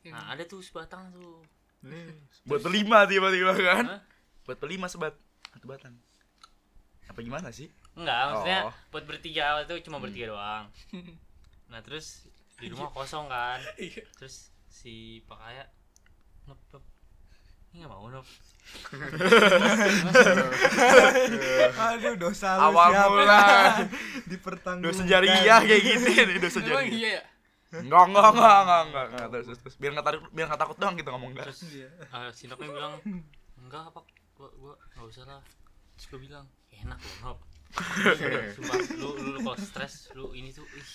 Yang- 0.01 0.13
nah 0.13 0.23
ada 0.29 0.43
tuh 0.43 0.59
sebatang 0.59 1.07
tuh 1.09 1.39
buat 2.43 2.59
berlima 2.59 3.05
tiba-tiba 3.05 3.53
kan. 3.55 3.85
Hah? 3.87 4.01
Buat 4.43 4.57
berlima 4.59 4.85
sebat 4.85 5.13
satu 5.47 5.65
batang. 5.65 5.95
Apa 7.05 7.21
gimana 7.21 7.49
sih? 7.49 7.69
enggak 7.95 8.21
maksudnya 8.27 8.59
Oh. 8.65 8.73
buat 8.91 9.05
bertiga 9.05 9.55
waktu 9.55 9.71
itu 9.71 9.87
cuma 9.87 9.97
bertiga 9.97 10.27
doang 10.27 10.67
nah 11.71 11.79
terus 11.79 12.27
di 12.55 12.67
rumah 12.69 12.89
kosong 12.89 13.27
kan 13.27 13.59
terus 14.17 14.49
si 14.65 15.19
Pak 15.23 15.37
Kaya 15.37 15.65
nop 16.45 16.59
nop 16.71 16.83
ini 17.69 17.83
nggak 17.83 17.91
mau 17.91 18.07
nop 18.07 18.27
Aduh, 21.77 22.15
dosa 22.17 22.57
lu 22.57 22.73
Awal 22.73 22.89
siapa? 22.89 23.09
mula. 23.09 23.39
Dipertanggungjawabkan. 24.31 24.81
Dosa 24.81 25.03
jariah 25.05 25.59
kayak 25.61 25.83
gini 25.83 26.11
nih, 26.17 26.37
dosa 26.43 26.59
Emang 26.59 26.69
jariah. 26.81 26.89
iya 26.89 27.09
ya? 27.11 27.23
Enggak, 27.75 28.03
enggak, 28.09 28.25
enggak, 28.31 28.57
enggak, 28.57 28.81
enggak, 28.81 29.05
enggak, 29.05 29.25
terus, 29.29 29.45
terus, 29.45 29.59
terus. 29.61 29.75
Biar 29.77 29.91
enggak 29.93 30.05
takut, 30.07 30.23
biar 30.31 30.45
enggak 30.47 30.61
takut 30.65 30.77
doang 30.79 30.95
gitu 30.95 31.09
ngomong 31.11 31.29
enggak. 31.29 31.45
terus 31.45 31.61
eh, 31.67 31.89
si 32.33 32.43
Nopnya 32.47 32.69
bilang 32.71 32.93
enggak 33.59 33.83
apa 33.85 34.01
gua 34.33 34.49
gua 34.57 34.73
nggak 34.95 35.05
usah 35.05 35.23
lah 35.25 35.41
terus 35.93 36.05
gua 36.09 36.19
bilang 36.21 36.45
enak 36.73 36.97
loh 36.97 37.17
Nop 37.21 37.37
sumpah 38.55 38.75
lu 38.97 39.09
lu, 39.13 39.29
lu 39.35 39.39
kalau 39.43 39.57
stres 39.59 40.09
lu 40.15 40.31
ini 40.31 40.49
tuh 40.49 40.65
ih 40.73 40.89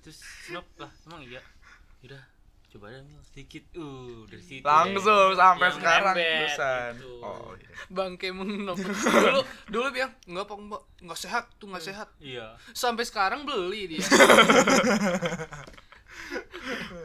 terus 0.00 0.18
si 0.44 0.52
Nop 0.52 0.66
lah 0.76 0.90
emang 1.06 1.22
iya 1.24 1.40
udah 2.04 2.22
coba 2.70 2.86
deh 2.94 3.02
Mil, 3.02 3.18
sedikit 3.26 3.66
uh 3.74 4.30
dari 4.30 4.38
situ 4.46 4.62
deh. 4.62 4.70
Langsung 4.70 5.34
sampai 5.34 5.66
Yang 5.66 5.76
sekarang 5.82 6.14
terusan. 6.14 6.92
gitu. 7.02 7.18
Oh, 7.18 7.50
iya. 7.58 7.74
Bangke 7.90 8.28
mengenop. 8.30 8.78
dulu 9.26 9.42
dulu 9.66 9.86
bilang 9.90 10.14
nggak 10.22 10.46
apa 10.46 10.54
mbak 10.54 10.82
nggak 11.02 11.18
sehat 11.18 11.44
tuh 11.58 11.66
nggak 11.66 11.82
sehat. 11.82 12.08
iya 12.22 12.54
Sampai 12.70 13.02
sekarang 13.02 13.42
beli 13.42 13.98
dia. 13.98 14.06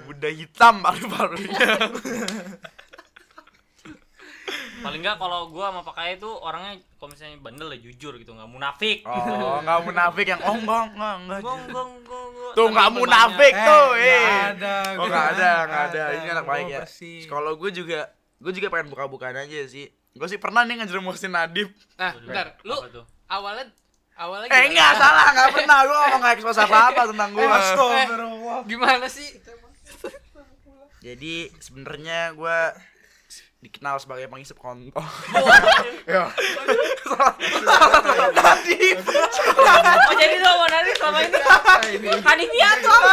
Udah 0.05 0.31
hitam 0.31 0.85
paru-parunya. 0.85 1.69
paling 4.85 5.01
enggak 5.01 5.17
kalau 5.17 5.39
gua 5.47 5.65
sama 5.67 5.81
Pak 5.81 5.93
Kaya 5.93 6.11
itu 6.13 6.29
orangnya 6.29 6.73
kalau 6.95 7.09
misalnya 7.09 7.37
bandel 7.37 7.67
ya 7.67 7.79
jujur 7.81 8.13
gitu 8.15 8.31
nggak 8.31 8.47
munafik 8.47 8.97
Oh, 9.03 9.57
enggak 9.57 9.79
munafik 9.81 10.25
yang 10.25 10.41
oh 10.41 10.53
enggak, 10.53 10.83
enggak, 10.87 11.15
enggak. 11.17 11.39
Enggak, 11.39 11.57
enggak, 11.57 11.85
enggak. 11.89 12.53
Tuh 12.53 12.65
bebannya- 12.67 12.93
munafik 12.95 13.53
Eh, 13.53 13.65
tuh, 13.65 13.85
nggak 13.91 14.05
eh. 14.07 14.43
ada, 14.47 14.75
Oh, 14.75 14.93
gua 14.95 15.05
enggak 15.05 15.25
ada, 15.27 15.33
nggak 15.35 15.59
enggak 15.59 15.83
ada. 15.89 16.03
Ini 16.13 16.27
anak 16.29 16.43
Gua 16.43 16.51
baik 16.51 16.65
ya. 16.67 16.81
Kalau 17.25 17.51
gue 17.55 17.71
juga 17.71 17.99
gue 18.35 18.51
juga 18.53 18.67
pengen 18.69 18.87
buka-bukaan 18.89 19.37
aja 19.37 19.59
sih. 19.65 19.85
Gue 20.11 20.27
sih 20.27 20.37
pernah 20.37 20.61
nih 20.61 20.79
ngejerumusin 20.79 21.27
Nadif. 21.29 21.67
Nah, 21.95 22.13
Waduh, 22.13 22.23
bentar, 22.23 22.47
lu 22.61 22.75
apa 22.77 23.01
awalnya 23.27 23.65
awalnya 24.15 24.47
Eh 24.47 24.63
enggak, 24.69 24.91
salah, 24.95 25.25
enggak 25.29 25.49
pernah. 25.51 25.77
Gue 25.81 25.97
ngomong 25.97 26.19
enggak 26.19 26.33
expose 26.35 26.61
apa-apa 26.61 27.01
tentang 27.09 27.29
gue. 27.31 27.43
Astagfirullah. 27.43 28.59
Gimana 28.63 29.05
sih? 29.07 29.29
Jadi 31.01 31.33
sebenarnya 31.59 32.33
gue 32.33 32.57
dikenal 33.65 33.97
sebagai 33.97 34.29
penghisap 34.29 34.61
kontol. 34.61 35.01
Oh 35.01 35.09
jadi 40.21 40.37
lo 40.37 40.53
mau 40.53 40.69
nari 40.69 40.93
selama 40.93 41.25
ini 41.25 41.33
Hanifia 42.21 42.69
tuh 42.85 42.93
apa? 42.93 43.09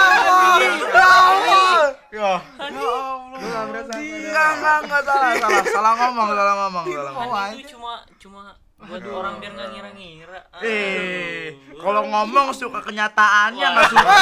Ya. 2.12 2.36
Enggak, 2.60 4.52
enggak, 4.60 4.76
enggak 4.84 5.00
salah, 5.08 5.32
salah, 5.40 5.64
salah 5.64 5.96
ngomong, 5.96 6.28
salah 6.36 6.54
ngomong, 6.60 6.84
salah 6.84 7.16
ngomong. 7.16 7.32
Hani 7.32 7.56
itu 7.56 7.72
cuma 7.72 8.04
cuma 8.20 8.52
buat 8.82 8.98
orang 9.06 9.38
biar 9.38 9.54
nggak 9.54 9.70
ngira-ngira. 9.72 10.40
Eh, 10.60 11.54
kalau 11.80 12.02
ngomong 12.04 12.52
suka 12.52 12.84
kenyataannya 12.84 13.66
nggak 13.72 13.88
suka. 13.88 14.12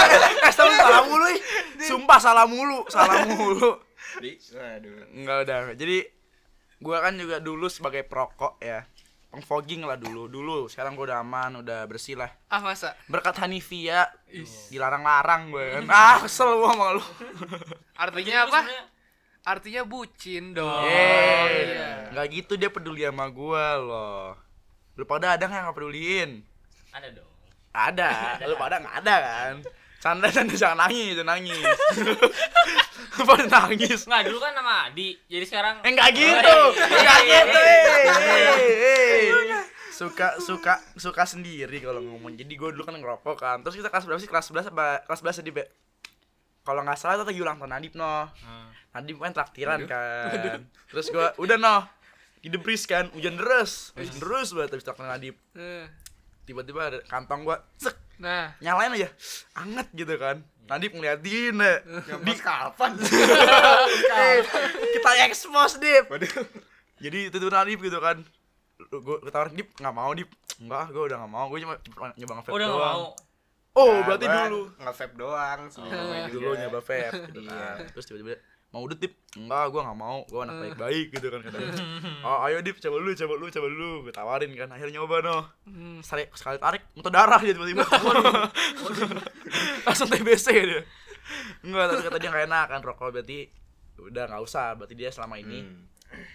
Eh, 0.46 0.52
salah 0.54 0.78
salah 0.78 1.02
mulu, 1.08 1.26
sumpah 1.82 2.22
salah 2.22 2.46
mulu, 2.46 2.86
salah 2.86 3.26
mulu. 3.26 3.82
Enggak 5.16 5.48
udah. 5.48 5.72
Jadi 5.74 6.19
gua 6.80 7.04
kan 7.04 7.14
juga 7.14 7.38
dulu 7.38 7.68
sebagai 7.68 8.02
perokok 8.02 8.56
ya. 8.58 8.88
Pengfogging 9.30 9.86
lah 9.86 9.94
dulu. 9.94 10.26
Dulu 10.26 10.66
sekarang 10.66 10.98
gua 10.98 11.14
udah 11.14 11.18
aman, 11.22 11.62
udah 11.62 11.86
bersih 11.86 12.18
lah. 12.18 12.32
Ah 12.50 12.58
masa? 12.58 12.98
Berkat 13.06 13.38
Hanifia 13.46 14.10
dilarang-larang 14.72 15.54
gue 15.54 15.66
kan. 15.78 15.84
Ah, 15.94 16.16
kesel 16.18 16.50
gua 16.58 16.74
sama 16.74 16.86
lu. 16.98 17.04
Artinya 18.02 18.48
apa? 18.50 18.60
Artinya 19.46 19.82
bucin 19.86 20.52
dong. 20.52 20.84
Eh, 20.84 21.46
iya. 21.78 22.10
nggak 22.10 22.26
gitu 22.32 22.58
dia 22.58 22.68
peduli 22.68 23.06
sama 23.06 23.30
gua 23.30 23.78
loh. 23.78 24.26
Lu 24.98 25.06
pada 25.06 25.38
ada 25.38 25.44
nggak 25.46 25.62
yang 25.62 25.76
peduliin? 25.76 26.30
Ada 26.90 27.08
dong. 27.14 27.30
Ada, 27.70 28.10
lu 28.50 28.58
pada 28.58 28.82
nggak 28.82 28.96
ada 29.06 29.16
kan? 29.22 29.54
Canda 30.00 30.32
canda 30.32 30.56
jangan 30.56 30.88
nangis, 30.88 31.12
jangan 31.12 31.36
nangis. 31.36 31.60
Pada 33.28 33.44
nangis. 33.44 34.08
Nggak 34.08 34.32
dulu 34.32 34.38
kan 34.40 34.52
nama 34.56 34.88
Adi. 34.88 35.12
Jadi 35.28 35.44
sekarang 35.44 35.84
Eh 35.84 35.92
nggak 35.92 36.10
gitu, 36.16 36.58
nggak 36.80 37.20
gitu, 37.28 37.60
suka 39.92 40.40
suka 40.40 40.80
suka 40.96 41.28
sendiri 41.28 41.84
kalau 41.84 42.00
ngomong. 42.00 42.32
Jadi 42.32 42.48
gue 42.56 42.72
dulu 42.72 42.80
kan 42.88 42.96
ngerokok 42.96 43.36
kan. 43.36 43.56
Terus 43.60 43.76
kita 43.76 43.92
kelas 43.92 44.08
berapa 44.08 44.20
sih? 44.24 44.30
Kelas 44.32 44.48
11 44.48 44.72
apa? 44.72 45.04
Kelas 45.04 45.20
11 45.20 45.44
tadi 45.44 45.52
be 45.52 45.64
kalau 46.64 46.80
nggak 46.80 46.96
salah 46.96 47.20
itu 47.20 47.24
lagi 47.28 47.40
ulang 47.44 47.60
tahun 47.60 47.72
Nadip 47.76 47.92
no. 48.00 48.32
Hmm. 48.40 48.68
Nadip 48.96 49.20
kan 49.20 49.32
traktiran 49.36 49.84
kan. 49.84 50.64
Terus 50.88 51.12
gue 51.12 51.26
udah 51.44 51.56
no. 51.60 51.76
Di 52.40 52.48
debris 52.48 52.88
kan. 52.88 53.12
Hujan 53.12 53.36
deras. 53.36 53.92
Hujan 53.92 54.16
deras 54.16 54.48
banget 54.56 54.80
habis 54.80 54.84
traktiran 54.88 55.12
Nadip 55.12 55.36
Eh, 55.52 55.84
tiba-tiba 56.48 56.88
ada 56.88 56.98
kantong 57.04 57.44
gua 57.44 57.60
cek 57.76 58.09
Nah, 58.20 58.52
nyalain 58.58 58.92
aja. 58.92 59.08
Anget 59.56 59.88
gitu 59.92 60.14
kan. 60.14 60.44
Nadip 60.62 60.92
ngeliatin 60.92 61.56
ya 61.56 61.74
Di 62.20 62.34
kapan? 62.36 62.94
Eh, 64.14 64.36
kita 64.92 65.10
expose 65.24 65.76
Dip. 65.76 66.06
Jadi 67.00 67.18
itu 67.26 67.36
tuh 67.36 67.48
Nadip 67.48 67.80
gitu 67.80 67.96
kan. 67.96 68.20
Gue 68.86 69.16
ketawarin 69.20 69.56
Dip 69.56 69.72
nggak 69.74 69.90
mau 69.90 70.12
Dip. 70.12 70.28
Enggak 70.58 70.92
gue 70.92 71.02
udah 71.02 71.16
nggak 71.18 71.32
mau. 71.32 71.44
Gue 71.48 71.58
cuma 71.60 71.74
nyoba 72.14 72.32
Udah 72.46 72.66
nggak 72.68 72.68
doang. 72.70 72.94
mau. 72.94 73.04
oh 73.72 73.86
Nah, 73.88 74.02
berarti 74.04 74.26
dulu. 74.26 74.60
nge-vape 74.76 75.14
doang 75.14 75.60
sebelumnya 75.66 76.20
juga. 76.26 76.34
dulu 76.34 76.48
nyoba 76.56 76.80
vape 76.80 76.98
gitu 77.26 77.40
Iya. 77.40 77.50
kan. 77.50 77.76
Terus 77.88 78.04
tiba-tiba 78.04 78.36
mau 78.70 78.86
udah 78.86 78.94
Dip? 78.94 79.18
Enggak 79.34 79.74
gue 79.74 79.80
nggak 79.82 79.98
mau. 79.98 80.22
Gue 80.30 80.40
anak 80.46 80.56
baik-baik 80.62 81.06
gitu 81.10 81.26
kan 81.26 81.40
katanya. 81.42 81.70
Oh 82.22 82.38
ayo 82.46 82.62
Dip 82.62 82.78
coba 82.78 82.96
dulu 83.02 83.10
coba 83.14 83.32
dulu 83.34 83.48
coba 83.50 83.66
dulu 83.66 83.90
gue 84.06 84.14
tawarin 84.14 84.50
kan 84.54 84.68
akhirnya 84.70 85.02
nyoba 85.02 85.16
no. 85.26 85.38
Hmm, 85.66 85.98
sekali, 86.06 86.30
sekali 86.34 86.56
tarik 86.62 86.82
muntah 86.94 87.10
darah 87.10 87.40
dia 87.42 87.54
tiba-tiba. 87.54 87.82
Langsung 89.86 90.08
TBC 90.08 90.46
dia. 90.54 90.82
Enggak 91.66 91.84
tapi 91.90 92.00
kata 92.06 92.16
dia 92.22 92.30
nggak 92.30 92.46
enak 92.46 92.66
kan 92.70 92.80
rokok. 92.82 93.10
Berarti 93.10 93.38
udah 93.98 94.24
nggak 94.30 94.42
usah. 94.46 94.78
Berarti 94.78 94.94
dia 94.94 95.10
selama 95.10 95.36
ini 95.38 95.66
Hmm. 95.66 95.86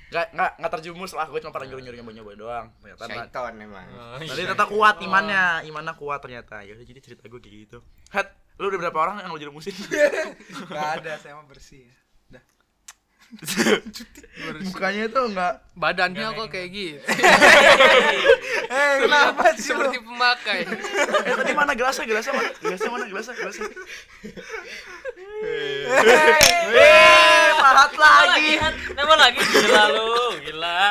nggak 0.08 0.28
nggak 0.32 0.52
nggak 0.60 0.72
terjumus 0.80 1.12
lah. 1.16 1.28
Gue 1.28 1.40
cuma 1.44 1.52
pernah 1.52 1.68
nyuruh 1.72 1.84
nyuruh 1.84 2.00
nyoba 2.00 2.12
nyoba 2.16 2.32
doang 2.36 2.66
ternyata 2.80 3.04
Syaiton 3.12 3.54
emang. 3.60 3.88
Oh, 3.92 4.16
tadi 4.20 4.28
iya. 4.28 4.48
ternyata 4.48 4.66
kuat 4.72 4.96
imannya. 5.04 5.44
Imannya 5.68 5.94
kuat 6.00 6.20
ternyata. 6.24 6.64
Ya 6.64 6.80
udah 6.80 6.88
jadi 6.88 7.00
cerita 7.04 7.28
gue 7.28 7.40
kayak 7.44 7.56
gitu. 7.68 7.78
Hat 8.16 8.28
lu 8.56 8.72
udah 8.72 8.80
berapa 8.88 8.96
orang 8.96 9.16
yang 9.20 9.36
lo 9.36 9.40
jerumusin 9.40 9.76
Gak 10.72 11.04
ada, 11.04 11.20
saya 11.20 11.36
mah 11.36 11.44
bersih. 11.44 11.84
Mukanya 14.62 15.04
itu 15.06 15.22
nggak 15.28 15.54
badannya 15.74 16.28
kok 16.30 16.48
kayak 16.50 16.70
gitu. 16.70 17.00
Eh, 18.66 18.94
kenapa 19.00 19.54
sih? 19.56 19.70
Seperti 19.70 19.98
pemakai. 20.00 20.66
eh 20.66 21.34
tadi 21.34 21.54
mana 21.54 21.72
gelasnya 21.72 22.04
gelasnya 22.04 22.34
mana 22.34 22.50
gelasnya 22.58 22.90
mana 22.90 23.06
gelasnya 23.06 23.34
gelasnya 23.38 23.66
eh 26.74 27.50
pahat 27.56 27.94
lagi 27.94 28.52
Nambah 28.92 29.18
lagi 29.18 29.40
gila 29.40 29.84
lu, 29.92 30.12
gila. 30.42 30.82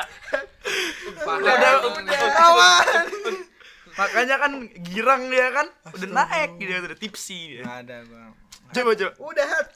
Padahal 1.18 1.76
Kawan. 2.30 2.86
makanya 3.95 4.36
kan 4.36 4.53
girang 4.84 5.22
dia 5.28 5.51
kan 5.51 5.66
udah 5.88 6.09
naik 6.11 6.51
dia 6.57 6.78
udah 6.80 6.95
tipsi 6.95 7.55
dia 7.55 7.62
ada, 7.64 8.03
Bang. 8.03 8.34
coba 8.70 8.90
coba 8.92 9.12
Udah, 9.20 9.47
Hat. 9.47 9.66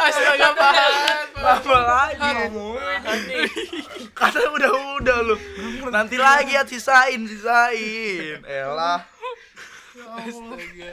astaga 0.00 0.48
Pak. 0.52 0.72
apa 1.38 1.76
lagi 1.76 2.32
kata 4.18 4.38
udah 4.50 4.72
udah 5.00 5.16
lu. 5.24 5.36
Nanti 5.88 6.16
lagi 6.18 6.54
ya 6.54 6.62
sisain 6.66 7.22
sisain. 7.26 8.42
Elah. 8.44 9.06
Astaga. 10.00 10.92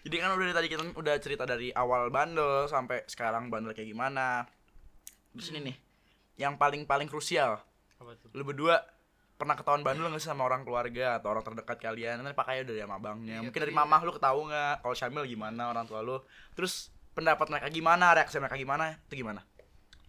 jadi 0.00 0.16
kan 0.16 0.28
udah 0.32 0.44
dari 0.48 0.56
tadi 0.56 0.68
kita 0.72 0.82
udah 0.96 1.14
cerita 1.20 1.44
dari 1.44 1.72
awal 1.76 2.08
bandel 2.08 2.68
sampai 2.68 3.04
sekarang 3.08 3.52
bandel 3.52 3.76
kayak 3.76 3.90
gimana. 3.90 4.48
Terus 5.36 5.52
ini 5.54 5.72
nih 5.72 5.76
yang 6.40 6.56
paling 6.56 6.88
paling 6.88 7.08
krusial. 7.08 7.60
Apa 8.00 8.16
tuh? 8.16 8.32
lu 8.32 8.42
berdua 8.48 8.80
pernah 9.36 9.56
ketahuan 9.56 9.84
bandel 9.84 10.08
nggak 10.08 10.20
sih 10.20 10.28
sama 10.28 10.44
orang 10.44 10.64
keluarga 10.64 11.20
atau 11.20 11.32
orang 11.32 11.44
terdekat 11.44 11.80
kalian? 11.80 12.20
Nanti 12.20 12.36
pakainya 12.36 12.64
dari 12.68 12.80
sama 12.80 12.96
abangnya. 12.96 13.44
Mungkin 13.44 13.60
dari 13.60 13.72
mamah 13.72 14.00
lu 14.04 14.12
ketahu 14.16 14.48
nggak? 14.48 14.74
Kalau 14.84 14.94
Syamil 14.96 15.24
gimana 15.28 15.72
orang 15.72 15.84
tua 15.84 16.00
lu? 16.00 16.20
Terus 16.56 16.92
pendapat 17.12 17.48
mereka 17.48 17.68
gimana? 17.68 18.16
Reaksi 18.16 18.36
mereka 18.40 18.56
gimana? 18.56 18.96
Itu 19.08 19.14
gimana? 19.16 19.44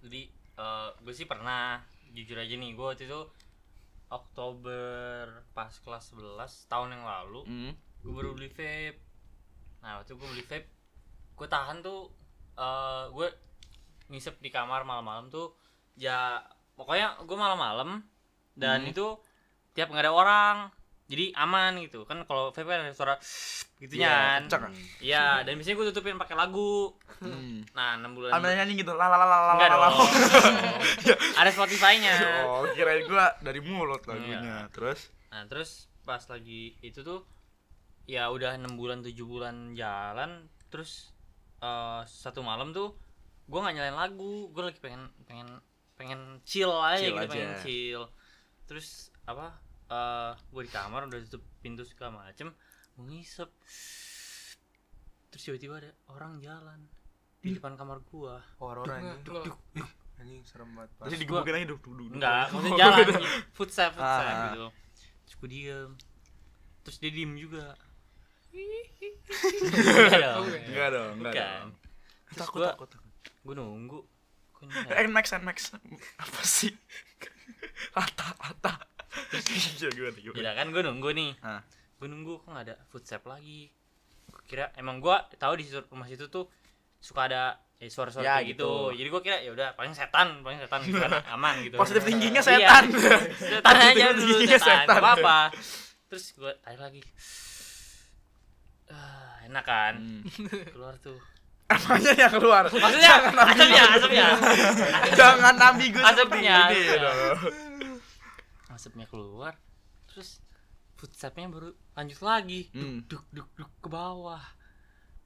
Jadi 0.03 0.40
eh 0.61 0.89
gue 1.01 1.13
sih 1.15 1.25
pernah 1.25 1.81
jujur 2.13 2.37
aja 2.37 2.53
nih, 2.53 2.77
gue 2.77 2.85
waktu 2.85 3.09
itu 3.09 3.21
Oktober 4.11 5.47
pas 5.55 5.71
kelas 5.71 6.11
11 6.11 6.67
tahun 6.67 6.99
yang 6.99 7.03
lalu 7.07 7.41
hmm. 7.47 7.71
gue 8.03 8.11
baru 8.11 8.35
beli 8.35 8.51
vape 8.51 8.99
nah 9.81 10.03
waktu 10.03 10.13
gue 10.13 10.27
beli 10.27 10.43
vape 10.43 10.67
gue 11.39 11.47
tahan 11.47 11.79
tuh 11.79 12.11
eh 12.59 13.05
gue 13.09 13.27
ngisep 14.11 14.43
di 14.43 14.51
kamar 14.51 14.83
malam-malam 14.83 15.31
tuh 15.31 15.55
ya 15.95 16.43
pokoknya 16.75 17.23
gue 17.23 17.37
malam-malam 17.39 18.03
dan 18.53 18.83
Hmm. 18.83 18.91
itu 18.91 19.07
tiap 19.71 19.87
nggak 19.87 20.03
ada 20.03 20.13
orang 20.13 20.57
jadi 21.11 21.35
aman 21.35 21.83
gitu 21.83 22.07
kan 22.07 22.23
kalau 22.23 22.49
vape 22.49 22.63
ada 22.65 22.87
suara 22.89 23.19
gitunya 23.75 24.07
Iya, 24.07 24.47
kan 24.47 24.71
iya 24.99 25.25
dan 25.41 25.53
biasanya 25.53 25.75
gue 25.75 25.87
tutupin 25.89 26.15
pakai 26.15 26.33
lagu 26.33 26.95
Hmm. 27.21 27.61
nah 27.71 27.93
enam 27.93 28.17
bulan 28.17 28.33
Ambil 28.33 28.55
nyanyi 28.55 28.81
gitu, 28.81 28.95
la 28.95 29.05
la 29.05 29.13
la 29.13 29.27
la 29.27 29.37
la 29.37 29.53
enggak 29.53 29.69
la, 29.69 29.77
la. 29.77 29.87
dong 29.91 30.09
ada 31.39 31.49
Spotify-nya 31.49 32.11
Oh, 32.43 32.65
kirain 32.71 33.05
gua 33.05 33.37
dari 33.37 33.61
mulut 33.61 34.01
lagunya. 34.03 34.41
Iya. 34.41 34.57
Terus 34.71 35.13
Nah 35.29 35.45
terus 35.45 35.85
pas 36.01 36.17
lagi 36.25 36.73
itu 36.81 36.99
tuh 37.01 37.21
ya 38.03 38.25
udah 38.27 38.57
enam 38.57 38.73
bulan 38.73 38.99
tujuh 38.99 39.21
bulan 39.23 39.71
jalan 39.71 40.49
terus 40.67 41.13
eh, 41.59 42.01
satu 42.03 42.41
malam 42.41 42.71
tuh 42.71 42.97
gue 43.45 43.59
nggak 43.59 43.75
nyalain 43.75 43.93
lagu 43.93 44.49
gue 44.49 44.63
lagi 44.65 44.79
pengen 44.79 45.05
pengen 45.23 45.61
pengen 45.93 46.19
chill 46.41 46.73
aja 46.73 46.97
Chill 46.97 47.13
gitu 47.13 47.21
aja. 47.21 47.29
pengen 47.29 47.53
chill 47.61 48.03
terus 48.65 48.87
apa 49.23 49.61
eh 49.91 50.31
gue 50.47 50.61
di 50.63 50.71
kamar 50.71 51.03
udah 51.05 51.19
tutup 51.27 51.43
pintu 51.59 51.83
segala 51.83 52.23
macem 52.23 52.47
gue 52.91 53.03
ngisep 53.05 53.49
terus 55.27 55.43
tiba-tiba 55.43 55.77
ada 55.77 55.91
orang 56.07 56.39
jalan 56.39 56.79
di 57.39 57.51
depan 57.51 57.73
kamar 57.73 57.99
gua 58.05 58.37
Horor 58.57 58.85
anjing. 58.87 59.25
loh. 59.25 59.43
Anjing 60.15 60.45
serem 60.45 60.69
banget, 60.71 60.93
tadi 60.95 61.15
digebukin 61.17 61.55
aja 61.55 61.65
duk 61.65 61.81
duk 61.81 61.93
duk. 61.97 62.07
enggak 62.13 62.45
maksudnya 62.51 62.77
jalan 62.77 63.05
footstep 63.51 63.91
footstep 63.91 64.25
Ah. 64.27 64.41
gitu 64.47 64.65
terus 65.21 65.35
gue 65.35 65.49
diem 65.49 65.89
terus 66.81 66.97
dia 66.97 67.11
diem 67.11 67.33
juga 67.35 67.65
Enggak 68.51 70.19
dong. 70.19 70.43
Enggak 70.67 70.89
dong, 70.91 71.11
enggak 71.17 71.33
dong. 71.33 71.69
Terus 72.27 72.37
Takut 72.37 72.59
gua, 72.59 72.69
takut. 72.69 72.89
gue 73.41 73.55
nunggu. 73.55 73.99
Nmax 74.91 75.25
Nmax 75.39 75.57
apa 76.23 76.41
sih? 76.43 76.75
Lata 77.91 78.27
lata. 78.37 78.73
Iya 79.31 79.87
gimana 79.89 80.17
gimana? 80.17 80.41
Ya 80.41 80.51
kan 80.53 80.67
gue 80.69 80.81
nunggu 80.81 81.09
nih. 81.11 81.31
Ah. 81.39 81.61
Gue 81.95 82.07
nunggu 82.07 82.33
kok 82.37 82.49
nggak 82.49 82.65
ada 82.65 82.75
footstep 82.87 83.23
lagi. 83.23 83.71
Gua 84.27 84.41
kira 84.43 84.65
emang 84.75 84.97
gue 84.97 85.11
tahu 85.35 85.53
di 85.55 85.65
rumah 85.85 86.05
situ 86.05 86.27
tuh 86.27 86.47
suka 86.97 87.25
ada 87.25 87.43
eh, 87.77 87.87
suara-suara 87.87 88.21
Ya, 88.21 88.33
kayak 88.37 88.53
gitu. 88.53 88.69
gitu. 88.91 88.97
Jadi 88.97 89.07
gue 89.09 89.21
kira 89.21 89.37
ya 89.39 89.51
udah 89.51 89.69
paling 89.73 89.91
setan, 89.91 90.41
paling 90.41 90.57
setan 90.57 90.81
gitu 90.83 90.97
kan 90.97 91.11
aman 91.35 91.63
gitu. 91.63 91.75
Positif 91.75 92.03
tingginya 92.03 92.41
Iya. 92.45 92.49
setan. 92.59 92.83
setan 93.49 93.73
aja 93.73 94.07
dulu 94.11 94.35
setan. 94.41 94.59
setan. 94.59 94.85
Gak 94.87 94.99
apa-apa. 94.99 95.39
Terus 96.07 96.25
gue 96.33 96.51
tarik 96.59 96.79
lagi. 96.79 97.01
Ah, 98.87 99.39
enak 99.45 99.63
kan? 99.63 99.93
Hmm. 99.95 100.21
Keluar 100.67 100.99
tuh. 100.99 101.15
Apanya 101.71 102.11
yang 102.17 102.35
keluar? 102.35 102.67
Maksudnya 102.67 103.31
asapnya, 103.31 103.83
asapnya. 103.95 104.27
Jangan 105.15 105.55
ambigu 105.55 106.03
seperti 106.03 106.11
Asapnya, 106.11 106.57
ini 106.67 106.83
asapnya. 106.99 107.90
Asapnya 108.81 109.05
keluar 109.05 109.53
terus 110.09 110.41
footstepnya 110.97 111.53
baru 111.53 111.69
lanjut 111.93 112.17
lagi. 112.25 112.73
Hmm. 112.73 113.05
duk 113.05 113.21
duk 113.29 113.45
duk 113.53 113.69
ke 113.77 113.89
bawah. 113.93 114.41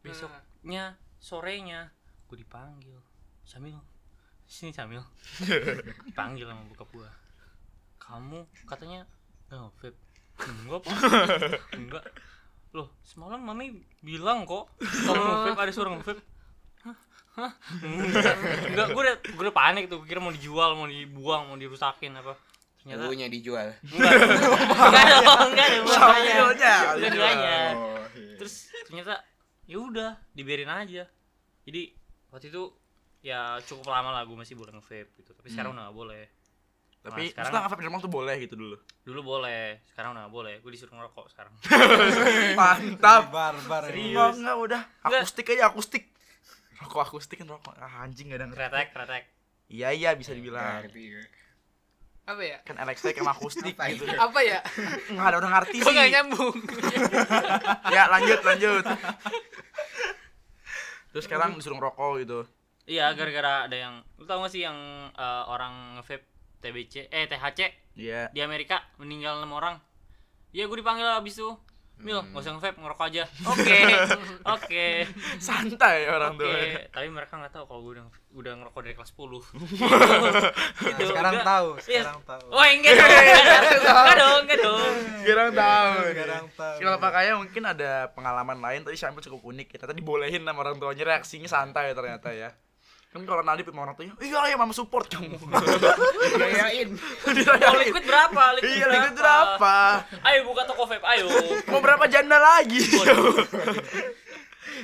Besoknya 0.03 0.99
sorenya 1.23 1.87
gue 2.27 2.35
dipanggil. 2.43 2.99
Samil. 3.47 3.79
Sini 4.43 4.75
Samil. 4.75 4.99
Dipanggil 6.11 6.51
sama 6.51 6.67
bokap 6.67 6.91
gue 6.91 7.09
kamu 8.05 8.45
katanya 8.69 9.01
nggak 9.49 9.59
vape 9.65 9.89
enggak 10.45 10.81
enggak. 11.79 12.05
Loh 12.75 12.93
semalam 13.01 13.41
mami 13.41 13.81
bilang 14.05 14.45
kok 14.45 14.69
kamu 14.83 15.23
vape 15.49 15.59
ada 15.63 15.71
suara 15.73 15.95
vape 15.95 16.13
Hah? 17.35 17.51
Enggak 17.81 18.87
gue 18.93 19.01
udah 19.01 19.15
gue 19.17 19.43
udah 19.43 19.55
panik 19.55 19.89
tuh. 19.89 19.99
Gua 19.99 20.07
kira 20.07 20.21
mau 20.21 20.31
dijual 20.31 20.77
mau 20.77 20.85
dibuang 20.85 21.49
mau 21.49 21.57
dirusakin 21.57 22.13
apa 22.21 22.37
ternyata 22.86 23.01
Lagunya 23.03 23.27
dijual. 23.27 23.67
enggak 23.81 24.13
enggak 24.13 25.17
dong 25.17 25.49
enggak 25.49 25.67
dong 25.67 25.86
makanya 25.86 26.33
Sambilnya. 26.38 26.75
Bukan 26.86 27.11
duanya. 27.11 27.57
Oh, 27.73 27.97
iya. 28.13 28.36
terus 28.38 28.55
ternyata 28.86 29.13
ya 29.65 29.77
udah 29.79 30.09
dibiarin 30.31 30.69
aja 30.69 31.03
jadi 31.63 31.81
waktu 32.29 32.47
itu 32.47 32.63
ya 33.19 33.57
cukup 33.59 33.89
lama 33.89 34.09
lah 34.11 34.21
gue 34.21 34.36
masih 34.36 34.53
boleh 34.53 34.69
nge-vape 34.71 35.17
gitu 35.17 35.33
tapi 35.33 35.49
sekarang 35.49 35.73
udah 35.73 35.89
gak 35.89 35.97
boleh 35.97 36.23
Tapi 37.01 37.21
Nah, 37.23 37.29
sekarang- 37.31 37.49
sekarang 37.51 37.63
apa 37.63 37.75
di 37.75 37.86
rumah 37.86 37.99
tuh 37.99 38.09
boleh 38.11 38.36
gitu 38.39 38.53
dulu. 38.55 38.77
dulu 39.01 39.19
boleh 39.23 39.81
sekarang 39.88 40.13
udah 40.13 40.21
gak 40.23 40.33
boleh 40.36 40.53
gue 40.55 40.71
disuruh 40.71 40.93
ngerokok 40.95 41.25
sekarang 41.27 41.53
Mantap. 42.55 43.23
Barbar 43.29 43.83
Serius. 43.88 44.13
Enggak, 44.13 44.29
enggak 44.36 44.55
udah. 44.59 44.81
Enggak. 44.99 45.19
Akustik 45.19 45.45
aja 45.49 45.63
akustik. 45.65 46.03
Rokok 46.75 47.01
akustik 47.03 47.38
kan 47.38 47.47
rokok. 47.47 47.73
Ah, 47.75 48.03
anjing 48.03 48.27
gak 48.27 48.38
ada 48.38 48.45
ngerti. 48.47 48.59
kretek 48.59 48.88
kretek 48.91 49.23
Iya 49.67 49.89
iya 49.91 50.09
bisa 50.13 50.31
dibilang. 50.31 50.81
Ngerti 50.81 51.01
gue. 51.07 51.25
Apa 52.26 52.41
ya? 52.41 52.57
Kan 52.65 52.76
elektrik 52.82 53.15
sama 53.21 53.38
akustik 53.38 53.78
Apa 53.78 53.86
gitu. 53.93 54.03
Itu? 54.09 54.17
apa 54.17 54.39
ya? 54.41 54.59
Nggak 55.13 55.28
ada 55.30 55.38
orang 55.38 55.53
ngerti 55.61 55.78
gue 55.78 55.91
nggak 55.93 56.07
sih. 56.09 56.15
nyambung? 56.17 56.55
Ya 57.95 58.03
lanjut 58.09 58.39
lanjut. 58.41 58.84
Terus 61.13 61.23
sekarang 61.30 61.53
disuruh 61.55 61.78
ngerokok 61.78 62.11
gitu. 62.26 62.39
Iya, 62.86 63.13
gara-gara 63.17 63.65
ada 63.69 63.78
yang 63.78 63.93
lu 64.17 64.26
tau 64.30 64.41
gak 64.45 64.53
sih 64.53 64.61
yang 64.61 64.78
eh, 65.13 65.43
orang 65.49 65.97
nge-vape 65.97 66.26
TBC 66.61 67.09
eh 67.13 67.26
THC 67.30 67.59
iya. 67.97 68.30
Di 68.34 68.41
Amerika 68.41 68.82
meninggal 68.97 69.41
enam 69.41 69.53
orang. 69.53 69.78
Iya, 70.53 70.65
gue 70.65 70.78
dipanggil 70.82 71.05
abis 71.05 71.38
itu. 71.41 71.53
Mil, 71.97 72.17
Hmm. 72.17 72.27
nggak 72.27 72.41
usah 72.41 72.53
nge-vape, 72.53 72.77
ngerokok 72.77 73.05
aja. 73.07 73.23
Oke. 73.51 73.79
Oke. 74.45 74.87
santai 75.37 76.05
orang 76.05 76.33
Oke, 76.33 76.43
tua 76.43 76.57
tapi 76.91 77.07
mereka 77.07 77.33
nggak 77.35 77.51
tahu 77.51 77.63
kalau 77.65 77.81
gue 77.81 77.91
udah 77.95 78.05
udah 78.35 78.53
ngerokok 78.57 78.81
dari 78.81 78.93
kelas 78.93 79.11
10. 79.11 79.41
Nah, 80.85 81.01
sekarang 81.01 81.33
enggak. 81.33 81.47
tahu, 81.47 81.67
Iya. 81.81 82.01
sekarang 82.03 82.21
tahu. 82.25 82.45
Oh, 82.49 82.63
enggak 82.63 82.93
dong. 82.93 83.09
Enggak 83.95 84.15
dong, 84.15 84.37
enggak 84.43 84.59
dong. 84.59 84.83
sekarang 85.21 85.49
tahu 85.51 85.93
Sekarang 86.05 86.45
tahu. 86.51 86.75
kalau 86.79 86.99
pakainya 86.99 87.33
mungkin 87.35 87.63
ada 87.65 87.91
pengalaman 88.11 88.57
lain 88.59 88.79
tapi 88.81 88.95
Syamil 88.95 89.21
cukup 89.21 89.41
unik 89.45 89.67
ya 89.67 89.77
ternyata 89.77 89.95
dibolehin 89.95 90.41
sama 90.41 90.59
orang 90.61 90.77
tuanya 90.77 91.03
reaksinya 91.07 91.47
santai 91.47 91.91
ternyata 91.91 92.29
ya 92.29 92.49
kan 93.16 93.24
kalau 93.24 93.43
Nadib 93.47 93.72
sama 93.72 93.88
orang 93.88 93.95
tuanya 93.95 94.13
iya 94.20 94.51
ya 94.51 94.55
mama 94.59 94.76
support. 94.76 95.07
Kamu 95.07 95.39
Yayain. 96.36 96.91
Kalau 97.24 97.80
liquid 97.80 98.03
berapa? 98.03 98.43
Liquid 98.59 98.76
iya 98.76 98.86
liquid 98.91 99.16
berapa? 99.16 100.03
Ayo 100.28 100.43
buka 100.43 100.68
toko 100.68 100.84
vape, 100.84 100.99
ayo. 101.16 101.32
mau 101.72 101.80
berapa 101.80 102.03
janda 102.11 102.36
lagi? 102.36 102.84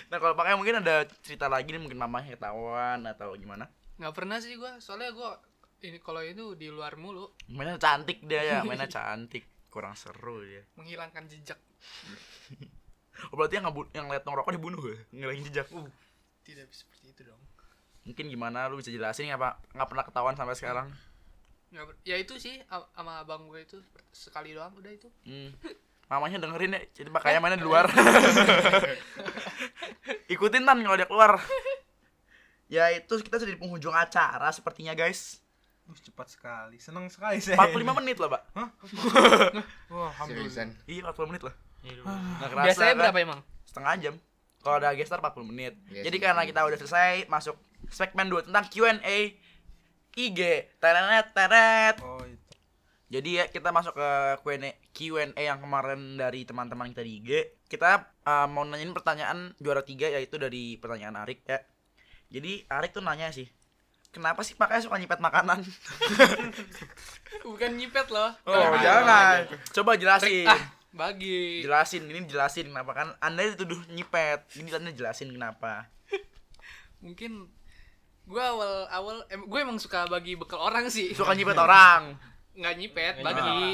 Nah 0.07 0.17
kalau 0.23 0.39
pakai 0.39 0.55
mungkin 0.55 0.79
ada 0.79 1.03
cerita 1.19 1.51
lagi 1.51 1.75
nih 1.75 1.83
mungkin 1.83 1.99
mamanya 1.99 2.39
ketahuan 2.39 3.03
atau 3.03 3.35
gimana? 3.35 3.67
Nggak 3.99 4.15
pernah 4.15 4.39
sih 4.39 4.55
gue 4.55 4.79
soalnya 4.79 5.11
gue 5.11 5.31
ini 5.91 5.99
kalau 5.99 6.23
itu 6.23 6.55
di 6.55 6.71
luar 6.71 6.95
mulu. 6.95 7.35
Mainnya 7.51 7.75
cantik 7.75 8.23
dia 8.23 8.39
ya 8.47 8.57
mainnya 8.63 8.87
cantik. 8.87 9.43
Kurang 9.67 9.99
seru 9.99 10.47
ya 10.47 10.63
menghilangkan 10.79 11.27
jejak. 11.27 11.59
Oh, 13.31 13.37
berarti 13.37 13.59
yang 13.59 13.69
yang 13.93 14.07
lihat 14.09 14.23
ngerokok 14.23 14.51
dibunuh 14.55 14.81
ya? 14.81 14.97
Ngilangin 15.11 15.43
jejak. 15.51 15.67
Uh 15.75 15.85
tidak 16.41 16.67
dong 16.73 17.00
mungkin 18.01 18.25
gimana? 18.27 18.65
Lu 18.67 18.77
bisa 18.77 18.89
jelasin 18.89 19.29
nggak 19.29 19.39
pak? 19.39 19.53
Nggak 19.73 19.89
pernah 19.89 20.05
ketahuan 20.05 20.35
sampai 20.35 20.57
sekarang. 20.57 20.87
Ya 22.03 22.19
itu 22.19 22.35
sih 22.35 22.59
sama 22.67 23.23
abang 23.23 23.47
gue 23.47 23.63
itu 23.63 23.79
sekali 24.11 24.51
doang 24.51 24.75
udah 24.75 24.91
itu. 24.91 25.07
Hmm. 25.23 25.55
mamanya 26.11 26.43
dengerin 26.43 26.75
ya 26.75 26.81
jadi 26.91 27.07
makanya 27.15 27.39
mainnya 27.39 27.55
di 27.55 27.63
luar. 27.63 27.87
Ikutin 30.33 30.67
tan 30.67 30.83
kalau 30.83 30.97
dia 30.99 31.07
keluar. 31.07 31.39
Ya 32.67 32.91
itu 32.91 33.15
kita 33.19 33.39
sudah 33.39 33.51
di 33.51 33.59
penghujung 33.59 33.95
acara 33.95 34.51
sepertinya 34.51 34.91
guys. 34.91 35.39
Uh, 35.87 35.95
cepat 35.95 36.27
sekali. 36.31 36.75
Senang 36.79 37.07
sekali 37.07 37.39
saya. 37.39 37.55
45 37.55 37.99
menit 38.03 38.19
lah 38.19 38.27
pak. 38.27 38.43
Wah, 39.91 40.11
alhamdulillah. 40.11 40.51
Seriusan. 40.51 40.75
iya 40.87 41.07
40 41.07 41.31
menit 41.31 41.43
lah 41.47 41.55
Iya, 41.81 41.97
Nggak 42.05 42.49
kerasa, 42.53 42.65
biasanya 42.69 42.93
kan? 42.93 42.99
berapa 43.01 43.17
emang? 43.23 43.39
Setengah 43.65 43.93
jam. 43.97 44.15
Kalau 44.61 44.75
ada 44.77 44.93
gestar 44.93 45.17
40 45.17 45.47
menit. 45.47 45.73
Iya 45.89 46.11
jadi 46.11 46.17
karena 46.21 46.43
kita 46.43 46.59
udah 46.61 46.77
selesai 46.77 47.25
masuk 47.25 47.55
segmen 47.91 48.31
2 48.31 48.47
tentang 48.49 48.65
Q&A 48.71 49.35
IG 50.11 50.39
teret 50.79 51.27
teret 51.35 51.95
Oh, 52.03 52.23
itu. 52.23 52.39
Jadi 53.11 53.43
ya 53.43 53.45
kita 53.51 53.75
masuk 53.75 53.91
ke 53.99 54.09
Q&A, 54.39 54.71
Q&A 54.95 55.35
yang 55.35 55.59
kemarin 55.59 56.15
dari 56.15 56.47
teman-teman 56.47 56.95
kita 56.95 57.03
di 57.03 57.19
IG. 57.19 57.29
Kita 57.67 58.07
uh, 58.23 58.47
mau 58.47 58.63
nanyain 58.63 58.95
pertanyaan 58.95 59.51
juara 59.59 59.83
tiga 59.83 60.07
yaitu 60.07 60.39
dari 60.39 60.79
pertanyaan 60.79 61.19
Arik 61.19 61.43
ya. 61.43 61.59
Jadi 62.31 62.63
Arik 62.71 62.95
tuh 62.95 63.03
nanya 63.03 63.27
sih, 63.35 63.51
kenapa 64.15 64.47
sih 64.47 64.55
pakai 64.55 64.79
suka 64.79 64.95
nyipet 64.95 65.19
makanan? 65.19 65.59
bukan 67.43 67.71
nyipet 67.75 68.07
loh 68.15 68.31
Oh 68.47 68.79
jangan, 68.79 69.43
coba 69.75 69.99
jelasin. 69.99 70.47
ah 70.47 70.79
bagi 70.91 71.63
Jelasin, 71.63 72.03
ini 72.11 72.27
jelasin 72.27 72.67
kenapa 72.67 72.91
kan 72.91 73.07
Anda 73.23 73.47
dituduh 73.47 73.79
nyipet. 73.91 74.43
Ini 74.59 74.75
Anda 74.75 74.91
jelasin 74.91 75.31
kenapa. 75.31 75.87
mungkin 77.03 77.47
gue 78.23 78.39
awal 78.39 78.73
awal 78.87 79.17
em, 79.27 79.43
gue 79.43 79.59
emang 79.59 79.75
suka 79.75 80.05
bagi 80.05 80.33
bekal 80.33 80.59
orang 80.59 80.87
sih 80.87 81.11
Suka 81.17 81.31
nyipet 81.31 81.55
orang. 81.55 82.15
nggak 82.51 82.73
nyipet 82.75 83.13
Nggak 83.17 83.33
bagi 83.33 83.69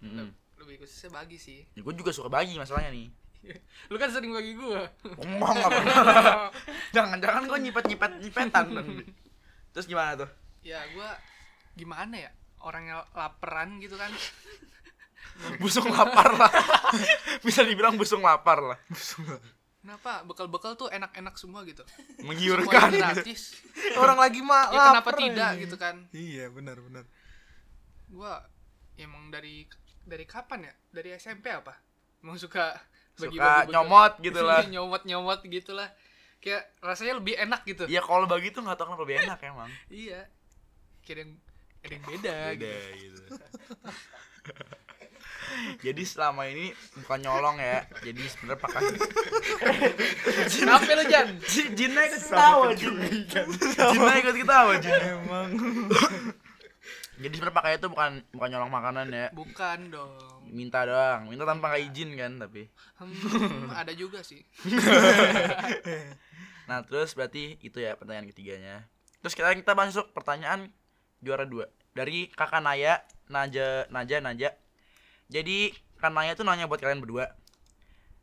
Mm-mm. 0.00 0.28
lebih 0.56 0.76
khususnya 0.78 1.10
bagi 1.14 1.36
sih 1.36 1.60
Ya, 1.72 1.80
gue 1.80 1.94
juga 1.94 2.10
suka 2.10 2.26
bagi 2.26 2.56
masalahnya 2.56 2.90
nih. 2.90 3.08
lu 3.90 3.96
kan 3.96 4.08
sering 4.08 4.30
bagi 4.30 4.54
gue 4.54 4.80
Ngomong 5.18 5.56
apa? 5.58 5.74
Oh, 5.74 6.48
Jangan-jangan 6.96 7.42
gue 7.44 7.58
nyipet-nyipet 7.60 8.12
nyipetan. 8.20 8.66
Terus 9.70 9.86
gimana 9.86 10.14
tuh? 10.16 10.30
ya 10.60 10.78
gue 10.86 11.08
gimana 11.74 12.14
ya 12.16 12.30
orang 12.60 12.86
yang 12.86 13.02
laparan 13.12 13.82
gitu 13.82 13.98
kan 13.98 14.14
busung 15.58 15.90
lapar 15.90 16.30
lah 16.32 16.52
bisa 17.40 17.62
dibilang 17.62 17.96
busung 17.96 18.22
lapar 18.22 18.62
lah 18.62 18.78
kenapa? 19.82 20.22
Bekal-bekal 20.24 20.78
tuh 20.78 20.88
enak-enak 20.88 21.34
semua 21.34 21.66
gitu. 21.66 21.82
Menggiurkan. 22.26 22.88
Gitu. 22.88 23.02
gratis. 23.02 23.42
Orang 24.02 24.16
lagi 24.16 24.40
mah 24.40 24.70
ya 24.70 24.80
kenapa 24.94 25.10
tidak 25.18 25.50
gitu 25.58 25.76
kan? 25.76 26.06
Iya, 26.14 26.48
benar 26.48 26.78
benar. 26.78 27.04
gua 28.12 28.44
emang 29.00 29.32
dari 29.32 29.66
dari 30.06 30.24
kapan 30.24 30.70
ya? 30.70 30.74
Dari 30.94 31.16
SMP 31.18 31.50
apa? 31.50 31.74
Emang 32.22 32.38
suka 32.38 32.78
suka 33.18 33.66
nyomot 33.68 34.20
gitu 34.22 34.40
lah 34.40 34.64
nyomot 34.72 35.02
nyomot 35.04 35.42
gitulah. 35.44 35.90
Kayak 36.42 36.74
rasanya 36.82 37.18
lebih 37.18 37.38
enak 37.38 37.62
gitu. 37.66 37.84
Iya 37.90 38.02
kalau 38.02 38.26
bagi 38.26 38.50
tuh 38.54 38.62
nggak 38.62 38.78
tahu 38.78 38.94
kenapa 38.94 39.02
lebih 39.04 39.18
enak 39.26 39.38
emang. 39.46 39.70
Iya. 39.90 40.26
Kira 41.02 41.26
yang 41.26 41.34
ada 41.82 41.94
yang 41.98 42.04
beda, 42.06 42.34
beda 42.54 42.74
gitu. 42.94 43.22
gitu 43.26 43.34
jadi 45.78 46.02
selama 46.02 46.46
ini 46.46 46.70
bukan 46.98 47.18
nyolong 47.20 47.56
ya. 47.58 47.84
Jadi 48.00 48.22
sebenarnya 48.24 48.60
pakai 48.60 48.82
kenapa 50.52 50.90
lu 50.92 51.04
Jan? 51.06 51.26
Ji- 51.42 51.70
Jinnya 51.74 52.02
ikut 52.06 52.22
ketawa 52.22 52.66
Jin 52.72 52.94
Jinnya 53.26 54.14
ikut 54.18 54.36
ketawa 54.36 54.72
Jin. 54.78 55.00
Emang. 55.00 55.48
jadi 57.22 57.34
sebenarnya 57.34 57.56
pakai 57.56 57.72
itu 57.78 57.86
bukan 57.86 58.10
bukan 58.30 58.48
nyolong 58.50 58.72
makanan 58.72 59.06
ya. 59.10 59.26
Bukan 59.30 59.78
dong. 59.90 60.10
Minta 60.48 60.82
doang. 60.84 61.30
Minta 61.30 61.44
tanpa 61.44 61.78
izin 61.78 62.14
kan 62.14 62.36
tapi. 62.38 62.66
Hmm, 62.98 63.70
ada 63.72 63.92
juga 63.92 64.20
sih. 64.22 64.42
Nah 66.62 66.86
terus 66.86 67.12
berarti 67.12 67.58
itu 67.58 67.82
ya 67.82 67.98
pertanyaan 67.98 68.30
ketiganya. 68.30 68.86
Terus 69.18 69.34
kita 69.34 69.50
kita 69.50 69.74
masuk 69.74 70.14
pertanyaan 70.14 70.70
juara 71.18 71.42
dua. 71.42 71.66
Dari 71.92 72.30
kakak 72.30 72.62
Naya, 72.62 73.02
Naja, 73.26 73.84
Naja, 73.90 74.22
Naja 74.22 74.54
Jadi 75.32 75.72
kakak 75.96 76.12
Naya 76.12 76.36
tuh 76.36 76.44
nanya 76.44 76.68
buat 76.68 76.82
kalian 76.82 77.00
berdua 77.00 77.32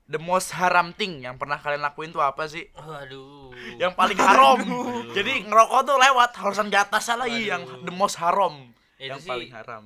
The 0.10 0.18
most 0.18 0.54
haram 0.54 0.94
thing 0.94 1.22
yang 1.26 1.38
pernah 1.38 1.62
kalian 1.62 1.80
lakuin 1.80 2.10
tuh 2.10 2.20
apa 2.20 2.50
sih? 2.50 2.66
Waduh. 2.74 3.54
Yang 3.78 3.94
paling 3.94 4.20
haram 4.20 4.58
Jadi 5.18 5.46
ngerokok 5.46 5.80
tuh 5.86 5.98
lewat, 5.98 6.32
harusan 6.38 6.68
di 6.70 6.78
atasnya 6.78 7.16
lagi 7.18 7.50
yang 7.50 7.66
the 7.82 7.94
most 7.94 8.18
haram 8.18 8.74
Itu 9.02 9.10
Yang 9.16 9.22
sih- 9.26 9.32
paling 9.32 9.52
haram 9.54 9.86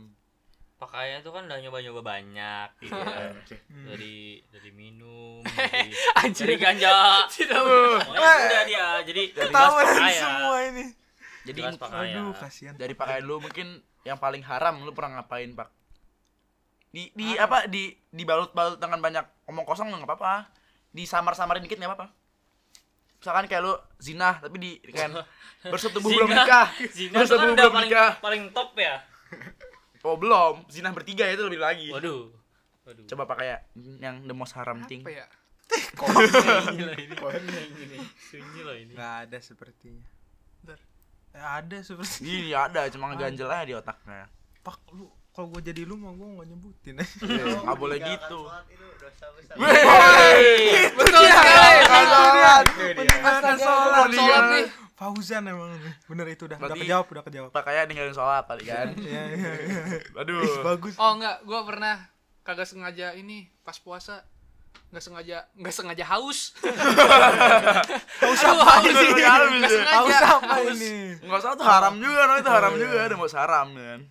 Pakainya 0.84 1.24
tuh 1.24 1.32
kan 1.32 1.48
udah 1.48 1.64
nyoba-nyoba 1.64 2.04
banyak 2.04 2.68
gitu 2.84 2.92
kan. 2.92 3.32
Dari 3.88 4.44
dari 4.52 4.72
minum, 4.76 5.40
dari, 5.56 5.96
dari 6.28 6.56
ganja. 6.60 7.24
tidak 7.32 7.64
udah 7.64 8.64
dia. 8.68 9.00
Jadi 9.08 9.32
pakaian. 9.32 10.12
semua 10.12 10.60
ini. 10.60 10.86
Jadi 11.48 11.60
pakaian. 11.80 12.20
Aduh, 12.28 12.36
kasihan. 12.36 12.74
dari 12.76 13.00
pakaian 13.00 13.24
lu 13.24 13.40
mungkin 13.40 13.80
yang 14.04 14.20
paling 14.20 14.44
haram 14.44 14.84
lu 14.84 14.92
pernah 14.92 15.24
ngapain 15.24 15.56
pak 15.56 15.72
di 16.94 17.10
di 17.18 17.34
apa 17.42 17.66
di 17.66 17.90
dibalut-balut 18.14 18.78
dengan 18.78 19.02
banyak 19.02 19.26
omong 19.50 19.66
kosong 19.66 19.90
nggak 19.90 20.06
apa-apa 20.06 20.54
disamar-samarin 20.94 21.66
dikit 21.66 21.82
nggak 21.82 21.90
apa-apa 21.90 22.08
misalkan 23.18 23.50
kayak 23.50 23.66
lu 23.66 23.74
zina 23.98 24.38
tapi 24.38 24.62
di 24.62 24.72
kan 24.94 25.10
bersetubuh 25.74 26.12
belum 26.14 26.30
nikah 26.30 26.70
Zina 26.98 27.18
kan 27.18 27.26
bersetubuh 27.26 27.56
udah 27.58 27.66
belum 27.66 27.74
paling 27.74 27.90
nikah 27.90 28.12
paling 28.22 28.44
top 28.54 28.70
ya. 28.78 29.02
oh 30.06 30.16
belum 30.22 30.70
zina 30.70 30.94
bertiga 30.94 31.26
itu 31.34 31.42
lebih 31.50 31.64
lagi 31.64 31.90
Waduh. 31.90 32.30
Waduh. 32.86 33.08
coba 33.10 33.24
pakai 33.26 33.64
yang 33.98 34.28
the 34.30 34.36
most 34.38 34.54
haram 34.54 34.86
thing 34.86 35.02
apa 35.02 35.26
ya 35.26 35.28
Sunyi 35.74 36.84
lah 36.86 36.96
ini. 37.00 37.98
Sunyi 38.30 38.62
lah 38.62 38.76
ini. 38.78 38.94
Nggak 38.94 39.14
ada 39.26 39.38
sepertinya. 39.42 40.06
Bentar. 40.62 40.80
Eh, 41.34 41.42
ada 41.42 41.78
seperti. 41.82 42.22
iya 42.30 42.70
ada 42.70 42.86
cuma 42.94 43.18
ganjel 43.18 43.50
aja 43.50 43.66
di 43.66 43.74
otaknya 43.74 44.30
Pak, 44.62 44.94
lu 44.94 45.10
kalau 45.34 45.50
gue 45.50 45.62
jadi 45.66 45.82
lu 45.90 45.98
mah 45.98 46.14
gue 46.14 46.28
nggak 46.30 46.48
nyebutin. 46.54 46.96
Iya, 47.02 47.44
nggak 47.66 47.78
boleh 47.82 47.98
gitu. 47.98 48.40
betul 50.94 51.24
sekali. 51.26 51.74
Meninggalkan 53.02 53.58
sholat. 53.58 54.08
sholat 54.14 54.44
nih. 54.54 54.66
Fauzan 54.94 55.50
emang. 55.50 55.74
Bener 56.06 56.30
itu 56.30 56.46
udah 56.46 56.62
udah 56.62 56.78
kejawab, 56.78 57.06
udah 57.10 57.24
kejawab. 57.26 57.50
pakainya 57.50 57.90
ninggalin 57.90 58.14
sholat 58.14 58.46
tadi 58.46 58.70
kan? 58.70 58.94
Iya, 59.02 59.22
iya, 59.34 59.52
iya. 59.58 59.82
aduh. 60.22 60.62
Bagus. 60.62 60.94
oh 61.02 61.12
enggak 61.18 61.42
gua 61.50 61.66
pernah 61.66 61.96
kagak 62.46 62.70
sengaja 62.70 63.18
ini 63.18 63.50
pas 63.66 63.82
puasa 63.82 64.22
nggak 64.94 65.02
sengaja 65.02 65.50
nggak 65.58 65.74
sengaja 65.74 66.06
haus. 66.14 66.54
Haus 68.22 68.42
apa? 68.46 68.64
haus. 68.70 68.86
Ini? 68.86 69.18
Nggak 69.18 69.72
sengaja. 69.74 69.98
Haus 69.98 70.20
apa 70.22 70.56
ini? 70.62 70.94
nggak 71.26 71.40
usah 71.42 71.58
tuh 71.58 71.66
haram 71.66 71.98
juga 71.98 72.22
no 72.30 72.34
itu 72.38 72.52
haram 72.54 72.74
juga. 72.78 72.98
Ada 73.10 73.16
mau 73.18 73.26
haram 73.26 73.68
kan 73.74 74.02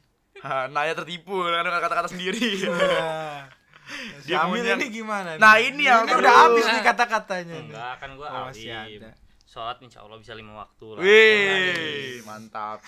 Naya 0.74 0.92
tertipu 0.94 1.42
dengan 1.46 1.78
kata-kata 1.78 2.08
sendiri. 2.10 2.58
Si 2.58 2.66
Dia 4.30 4.48
ini 4.48 4.86
gimana? 4.88 5.36
Nah, 5.36 5.58
ini 5.60 5.84
yang 5.84 6.06
udah 6.08 6.34
habis 6.48 6.64
nih 6.64 6.82
kata-katanya. 6.82 7.58
enggak 7.60 7.94
kan 8.00 8.10
gua 8.16 8.26
Oh, 8.30 8.42
masih 8.48 8.72
alim 8.72 9.04
ada. 9.04 9.10
Sholat 9.52 9.76
insya 9.84 10.00
Allah 10.00 10.16
bisa 10.16 10.32
lima 10.32 10.64
waktu 10.64 10.96
lah 10.96 11.04
Wih, 11.04 12.24
mantap. 12.24 12.80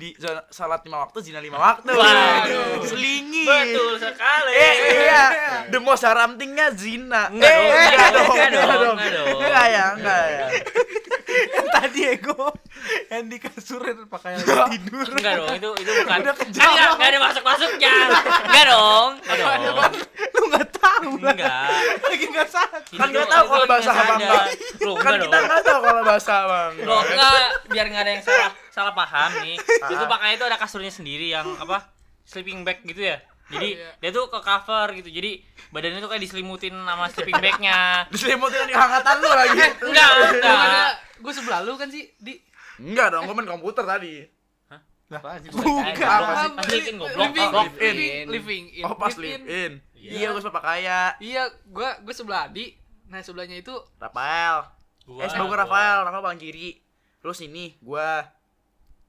Di 0.00 0.16
salat 0.48 0.80
lima 0.88 1.04
waktu, 1.04 1.20
zina 1.20 1.44
lima 1.44 1.60
waktu. 1.60 1.92
Waduh. 1.92 2.88
Selingi. 2.88 3.44
betul 3.44 4.00
sekali 4.00 4.52
Eh, 4.56 4.74
iya. 5.04 5.24
The 5.68 5.76
most 5.76 6.08
haram 6.08 6.40
thingnya 6.40 6.72
zina. 6.72 7.28
Enggak 7.28 7.52
eh, 7.52 7.60
dong, 7.60 7.68
enggak 7.68 7.92
enggak 7.92 8.08
dong, 8.16 8.24
enggak 8.32 8.48
enggak 8.48 8.64
dong. 8.64 8.80
dong, 8.80 8.96
enggak 8.96 9.12
dong. 9.12 9.26
Enggak 9.44 9.66
ya, 9.68 9.86
enggak 9.92 10.24
ya. 10.24 10.46
Yang 11.52 11.68
tadi 11.68 12.00
ego 12.08 12.48
yang 13.12 13.24
di 13.28 13.36
kasur 13.36 13.82
pakai 14.08 14.40
tidur. 14.40 15.06
enggak 15.20 15.34
dong 15.36 15.52
itu 15.52 15.68
itu 15.84 15.90
bukan 16.00 16.16
Udah 16.16 16.32
kan 16.32 16.36
kejauhan. 16.48 16.72
enggak 16.72 16.88
enggak 16.96 17.08
ada 17.12 17.20
masuk 17.20 17.42
masuknya 17.44 17.92
enggak 18.48 18.64
dong 18.72 19.10
enggak 19.20 19.36
dong 19.36 19.92
Lu 20.36 20.42
nggak 20.48 20.68
tahu 20.80 21.10
lah. 21.20 21.32
enggak 21.34 21.68
Lagi 22.06 22.26
nggak 22.30 22.48
sadar. 22.48 22.80
Kan 22.88 23.08
nggak 23.12 23.28
tahu 23.28 23.44
kalau 23.48 23.66
bahasa 23.68 23.90
enggak. 23.92 24.44
Loh, 24.80 24.94
Kan 24.96 25.10
enggak 25.12 25.24
kita 25.28 25.36
enggak 25.44 25.62
tahu 25.66 25.80
kalau 25.84 26.02
bahasa 26.06 26.34
Bang. 26.46 26.72
Loh, 26.86 27.02
enggak, 27.02 27.34
biar 27.74 27.86
enggak 27.90 28.02
ada 28.06 28.12
yang 28.14 28.24
salah 28.24 28.50
salah 28.70 28.92
paham 28.94 29.30
nih. 29.42 29.56
Itu 29.90 30.04
makanya 30.06 30.34
itu 30.38 30.44
ada 30.46 30.56
kasurnya 30.56 30.92
sendiri 30.94 31.34
yang 31.34 31.46
apa? 31.58 31.90
Sleeping 32.22 32.62
bag 32.62 32.86
gitu 32.86 33.02
ya. 33.02 33.18
Jadi 33.46 33.78
Iya. 33.78 33.90
dia 34.02 34.10
tuh 34.10 34.26
ke 34.26 34.38
cover 34.42 34.86
gitu. 34.98 35.06
Jadi 35.10 35.38
badannya 35.70 36.02
tuh 36.02 36.10
kayak 36.10 36.22
diselimutin 36.22 36.74
sama 36.74 37.06
sleeping 37.10 37.38
bagnya. 37.38 37.78
Diselimutin 38.14 38.66
di 38.66 38.74
hangatan 38.74 39.14
lu 39.22 39.30
lagi. 39.30 39.58
Enggak, 39.86 40.10
enggak. 40.34 40.90
gue 41.16 41.32
sebelah 41.32 41.60
lu 41.62 41.78
kan 41.78 41.86
sih 41.86 42.10
di 42.18 42.42
Enggak 42.76 43.08
dong, 43.08 43.24
gua 43.24 43.34
main 43.40 43.48
komputer 43.48 43.84
tadi. 43.88 44.20
Sih? 44.20 45.50
Bukan. 45.54 45.92
In 46.66 46.96
goblok. 46.98 47.22
living, 47.22 47.50
in. 47.78 47.94
living, 47.94 48.24
living 48.28 48.64
in. 48.74 48.84
Oh, 48.84 48.98
pas 48.98 49.14
Live 49.16 49.40
live 49.40 49.46
in. 49.46 49.72
Iya. 49.96 50.28
Gua 50.34 50.42
suka 50.42 50.60
kaya. 50.60 51.14
Iya, 51.22 51.48
gua 51.70 51.96
gua 52.04 52.14
sebelah 52.14 52.50
Adi. 52.50 52.76
Nah, 53.06 53.22
sebelahnya 53.22 53.62
itu 53.62 53.72
Rafael. 53.96 54.66
Gua- 55.06 55.22
Eh, 55.22 55.30
gua 55.30 55.58
Rafael, 55.58 55.98
Rafael 56.02 56.24
paling 56.24 56.40
kiri. 56.40 56.74
Terus 57.18 57.38
ini 57.40 57.78
gua 57.78 58.26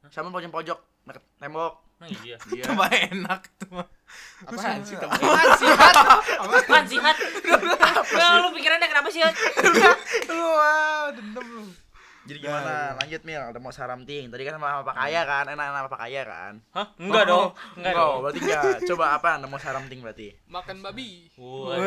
sama 0.07 0.29
pojok 0.29 0.51
pojok 0.51 0.79
deket 1.03 1.23
tembok. 1.37 1.73
Emang 1.97 2.09
iya. 2.21 2.37
Iya. 2.53 2.63
Tambah 2.63 2.87
enak 2.87 3.41
tuh. 3.57 3.81
Apaan 4.39 4.79
sih? 4.81 4.93
apaan 4.95 5.49
sih? 5.57 5.67
Apaan 6.37 6.85
sih, 6.85 6.95
Hat? 6.95 7.17
Nah, 8.13 8.39
lu 8.39 8.53
pikirannya 8.53 8.85
kenapa 8.85 9.09
sih? 9.09 9.19
Lu 10.29 10.45
wah, 10.47 11.09
dendam 11.09 11.43
lu. 11.43 11.65
Jadi 12.23 12.37
gimana? 12.39 12.91
Lanjut 12.93 13.21
Mil, 13.23 13.39
ada 13.41 13.57
mau 13.57 13.71
saramting. 13.71 14.27
Tadi 14.27 14.43
kan 14.43 14.55
sama 14.55 14.83
Pak 14.83 14.95
Kaya 14.95 15.23
kan, 15.23 15.47
enak 15.47 15.63
sama 15.65 15.89
Pak 15.89 15.99
Kaya 15.99 16.21
kan. 16.23 16.53
Hah? 16.71 16.87
Enggak 16.97 17.23
dong. 17.25 17.49
Enggak 17.73 17.93
Oh, 17.93 17.99
dong. 17.99 18.17
berarti 18.21 18.39
enggak. 18.41 18.63
Coba 18.91 19.05
apa 19.11 19.27
ada 19.33 19.45
mau 19.45 19.57
saramting 19.57 19.99
berarti? 19.99 20.35
Makan 20.45 20.77
babi. 20.81 21.31
Waduh. 21.33 21.81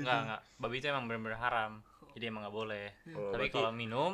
Enggak, 0.00 0.18
enggak. 0.26 0.40
Babi 0.56 0.74
itu 0.74 0.86
emang 0.86 1.04
benar-benar 1.06 1.38
haram. 1.38 1.72
Jadi 2.16 2.24
emang 2.24 2.42
enggak 2.42 2.56
boleh. 2.56 2.86
Oh, 3.12 3.28
Tapi 3.30 3.44
berarti 3.44 3.50
kalau 3.52 3.70
minum 3.70 4.12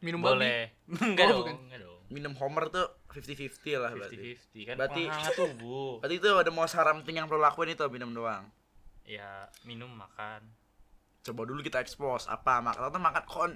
Minum 0.00 0.18
boleh. 0.18 0.72
Enggak 0.88 1.28
Oh, 1.30 1.44
dong, 1.44 1.62
enggak 1.62 1.78
dong. 1.78 2.00
minum 2.08 2.32
Homer 2.34 2.68
tuh 2.68 2.88
50-50 3.08 3.76
lah 3.78 3.92
berarti. 3.92 4.16
50-50 4.50 4.66
kan 4.66 4.74
Berarti- 4.74 5.06
tubuh. 5.32 5.92
Berarti 6.00 6.16
itu 6.16 6.28
ada 6.28 6.50
mau 6.50 6.64
saramting 6.64 7.14
yang 7.14 7.28
perlu 7.28 7.38
lakuin 7.38 7.70
itu 7.70 7.84
minum 7.86 8.10
doang. 8.10 8.48
Ya, 9.04 9.46
minum 9.62 9.88
makan. 9.88 10.42
Coba 11.20 11.40
dulu 11.44 11.60
kita 11.60 11.78
expose 11.78 12.26
apa 12.26 12.58
makan 12.58 12.82
atau 12.82 12.98
makan 12.98 13.24
kon 13.26 13.52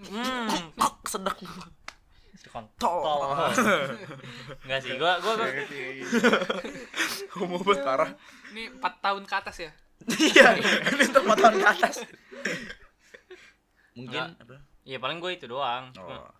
Hmm, 0.00 0.72
kok 0.80 1.04
sedek 1.04 1.36
kontol. 2.48 3.04
tol. 3.04 3.52
Enggak 4.64 4.80
sih, 4.80 4.96
gua 4.96 5.20
gua, 5.20 5.36
gua 5.36 5.46
Homo 7.36 7.60
banget 7.60 7.84
parah. 7.84 8.10
Ini 8.50 8.72
4 8.74 9.04
tahun 9.04 9.22
ke 9.24 9.34
atas 9.36 9.56
ya. 9.60 9.70
Iya, 10.08 10.56
ini 10.88 11.04
untuk 11.04 11.24
motor 11.24 11.52
ke 11.52 11.66
atas. 11.66 12.00
Mungkin 13.98 14.14
Enggak. 14.22 14.40
apa? 14.40 14.56
ya 14.84 14.96
paling 14.96 15.18
gua 15.18 15.30
itu 15.30 15.44
doang. 15.44 15.90
Cuma- 15.90 16.22
Oh. 16.22 16.30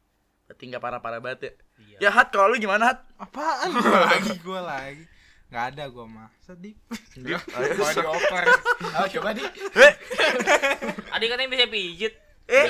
Berarti 0.46 0.64
enggak 0.64 0.80
parah-parah 0.80 1.18
banget 1.18 1.40
ya. 1.42 1.52
Iya. 1.78 1.96
Ya 2.00 2.10
Hat, 2.10 2.30
kalau 2.30 2.48
lu 2.48 2.56
gimana 2.56 2.88
Hat? 2.88 3.04
Apaan 3.18 3.68
gua 3.74 3.98
lagi 4.08 4.32
gua 4.40 4.60
lagi. 4.62 5.04
Nggak 5.48 5.64
ada 5.70 5.84
gua 5.88 6.04
mah. 6.04 6.28
Sedih. 6.40 6.72
Mau 7.18 7.90
dioper. 7.98 8.44
Ayo 8.80 9.06
coba 9.12 9.28
di. 9.32 9.42
Adik 11.14 11.26
katanya 11.26 11.50
bisa 11.50 11.66
pijit. 11.66 12.14
Eh, 12.48 12.64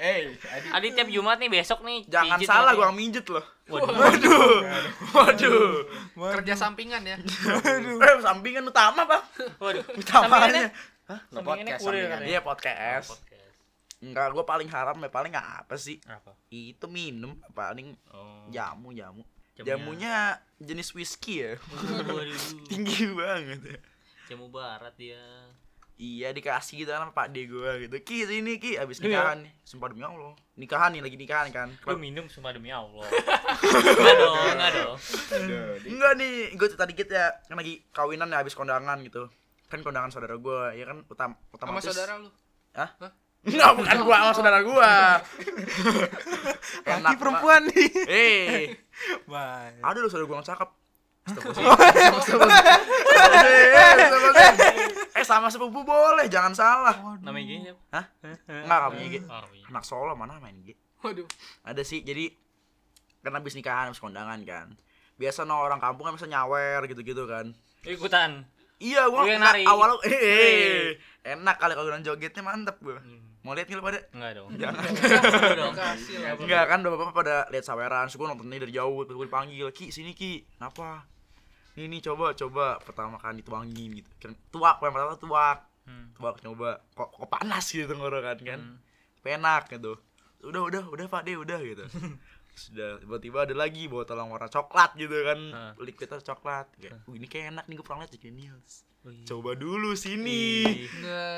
Eh, 0.00 0.34
Adi. 0.34 0.68
Adik 0.72 0.90
tiap 0.92 1.08
Jumat 1.08 1.38
nih 1.38 1.46
besok 1.48 1.82
nih. 1.82 2.02
jangan 2.04 2.34
pijit 2.34 2.48
salah 2.48 2.74
gua 2.74 2.90
mijet 2.90 3.26
loh. 3.26 3.46
Waduh. 3.68 3.94
Waduh. 3.94 4.58
Waduh. 5.14 5.70
Kerja 6.34 6.54
sampingan 6.56 7.02
ya. 7.04 7.14
Eh, 7.14 8.18
sampingan 8.18 8.66
utama, 8.66 9.06
Bang. 9.06 9.22
Waduh. 9.56 9.86
Utamanya. 9.92 10.66
Lo 11.30 11.42
Sampingannya 11.42 11.74
podcast 11.74 11.82
sampingan. 11.84 12.10
katanya. 12.12 12.26
Iya, 12.26 12.40
podcast. 12.42 13.08
Enggak, 14.00 14.32
gua 14.32 14.44
paling 14.44 14.66
haram 14.66 14.96
ya 14.96 15.08
paling 15.08 15.32
apa 15.32 15.76
sih? 15.76 16.00
Apa? 16.04 16.32
Itu 16.48 16.86
minum 16.86 17.36
paling 17.50 17.92
Oh. 18.08 18.48
jamu 18.48 18.90
jamu. 18.90 19.20
Jamunya. 19.52 19.68
Jamunya 19.68 20.14
jenis 20.58 20.90
whisky 20.90 21.42
ya. 21.42 21.60
Waduh. 21.60 22.32
Tinggi 22.70 23.12
banget. 23.12 23.60
ya. 23.66 23.78
Jamu 24.26 24.48
barat 24.48 24.96
dia. 24.96 25.20
Iya 25.94 26.32
dikasih 26.32 26.80
gitu 26.80 26.90
kan 26.90 27.04
sama 27.04 27.12
Pak 27.12 27.28
D 27.28 27.44
gua 27.44 27.76
gitu. 27.76 27.92
Ki 28.00 28.24
sini 28.24 28.56
Ki 28.56 28.80
abis 28.80 28.96
Iya. 28.98 29.12
nikahan 29.12 29.38
nih. 29.44 29.52
Sumpah 29.62 29.88
demi 29.88 30.00
Allah. 30.00 30.32
Nikahan 30.56 30.90
nih 30.90 31.02
lagi 31.02 31.16
nikahan 31.18 31.48
kan. 31.50 31.68
Lu 31.84 32.00
minum 32.00 32.24
cuma 32.26 32.50
demi 32.50 32.72
Allah. 32.72 33.04
Enggak 33.60 34.16
dong, 34.16 34.36
enggak 34.48 34.70
dong. 34.74 34.96
Enggak 35.84 36.12
nih, 36.16 36.32
gue 36.52 36.66
cerita 36.66 36.86
dikit 36.86 37.08
ya. 37.10 37.36
Kan 37.44 37.60
lagi 37.60 37.84
kawinan 37.90 38.26
ya 38.26 38.40
habis 38.40 38.56
kondangan 38.56 38.96
gitu. 39.02 39.28
Kan 39.68 39.84
kondangan 39.84 40.08
saudara 40.08 40.34
gua, 40.34 40.72
ya 40.72 40.82
kan 40.84 41.04
utam 41.04 41.36
Sama 41.36 41.52
otomatis. 41.52 41.84
saudara 41.86 42.16
lu. 42.16 42.32
Hah? 42.72 42.90
Enggak, 43.40 43.72
bukan 43.72 43.96
gua 44.04 44.16
sama 44.20 44.32
saudara 44.36 44.60
gua. 44.60 44.92
Laki 46.84 47.16
perempuan 47.16 47.62
nih. 47.72 47.88
Eh, 48.04 48.76
Baik. 49.24 49.80
ada 49.80 49.96
lu 49.96 50.08
saudara 50.12 50.28
gua 50.28 50.36
yang 50.40 50.48
cakep. 50.48 50.70
Eh 55.10 55.26
sama 55.26 55.52
sepupu 55.52 55.84
boleh, 55.84 56.30
jangan 56.32 56.52
salah. 56.56 56.96
Namanya 57.20 57.44
gini 57.44 57.60
siapa? 57.68 57.82
Hah? 57.92 58.04
Enggak 58.48 58.78
kamu 58.88 58.96
gitu. 59.12 59.26
Oh, 59.28 59.44
iya. 59.52 59.66
Anak 59.68 59.84
Solo 59.84 60.12
mana 60.16 60.40
main 60.40 60.56
gitu. 60.64 60.80
Waduh. 61.04 61.28
Ada 61.64 61.82
sih, 61.84 62.00
jadi 62.00 62.32
kan 63.20 63.36
habis 63.36 63.52
nikahan, 63.52 63.92
habis 63.92 64.00
kondangan 64.00 64.40
kan. 64.48 64.72
Biasa 65.20 65.44
no 65.44 65.60
orang 65.60 65.80
kampung 65.80 66.08
kan 66.08 66.16
bisa 66.16 66.24
nyawer 66.24 66.80
gitu-gitu 66.88 67.28
kan. 67.28 67.52
Ikutan. 67.84 68.48
Iya, 68.80 69.12
gua 69.12 69.28
awal 69.68 70.00
eh, 70.08 70.16
eh, 70.16 70.84
enak 71.36 71.60
kali 71.60 71.76
kalau 71.76 71.92
jogetnya 72.00 72.40
mantep 72.40 72.80
gua. 72.80 72.96
Mau 73.40 73.56
lihat 73.56 73.66
nggak 73.66 73.80
pada? 73.80 74.00
Enggak 74.12 74.30
dong. 74.36 74.48
Jangan. 74.54 74.84
Enggak 76.36 76.64
kan 76.66 76.78
udah 76.80 76.92
bapak 76.92 77.14
pada 77.14 77.36
lihat 77.48 77.64
saweran, 77.64 78.06
so, 78.06 78.20
gua 78.20 78.28
nontonnya 78.28 78.60
dari 78.60 78.74
jauh, 78.74 79.00
terus 79.02 79.16
dipanggil, 79.18 79.72
"Ki, 79.72 79.88
sini 79.88 80.12
Ki." 80.12 80.44
Kenapa? 80.44 81.08
Nih 81.78 81.86
nih 81.86 82.00
coba 82.02 82.34
coba 82.34 82.76
pertama 82.78 83.16
kali 83.16 83.40
dituangin 83.40 83.96
gitu. 83.96 84.10
Kira- 84.18 84.36
Tuak, 84.50 84.76
yang 84.82 84.92
pertama 84.92 85.14
tuak. 85.16 85.58
Hmm. 85.88 86.12
Tuak 86.12 86.42
nyoba. 86.44 86.84
Kok 86.92 87.08
kok 87.16 87.28
panas 87.30 87.64
gitu 87.64 87.88
tenggorokan 87.88 88.38
kan. 88.40 88.60
Hmm. 88.60 88.76
Tapi 89.16 89.28
enak 89.38 89.62
gitu. 89.70 89.96
Udah 90.44 90.62
udah 90.66 90.82
udah 90.88 91.06
Pak 91.08 91.22
deh 91.24 91.36
udah 91.36 91.60
gitu. 91.62 91.84
Sudah 92.50 92.98
tiba-tiba 93.00 93.46
ada 93.48 93.54
lagi 93.56 93.88
botol 93.88 94.20
yang 94.20 94.28
warna 94.28 94.50
coklat 94.50 94.92
gitu 94.98 95.14
kan. 95.24 95.38
Hah. 95.54 95.72
Liquidnya 95.80 96.20
coklat. 96.20 96.66
Kayak, 96.76 97.06
"Wih, 97.08 97.16
ini 97.16 97.24
kayak 97.24 97.56
enak 97.56 97.64
nih 97.64 97.78
gue 97.78 97.86
pernah 97.86 98.04
lihat 98.04 98.12
di 98.12 98.20
News. 99.00 99.08
Wih. 99.16 99.24
Coba 99.24 99.56
dulu 99.56 99.96
sini. 99.96 100.76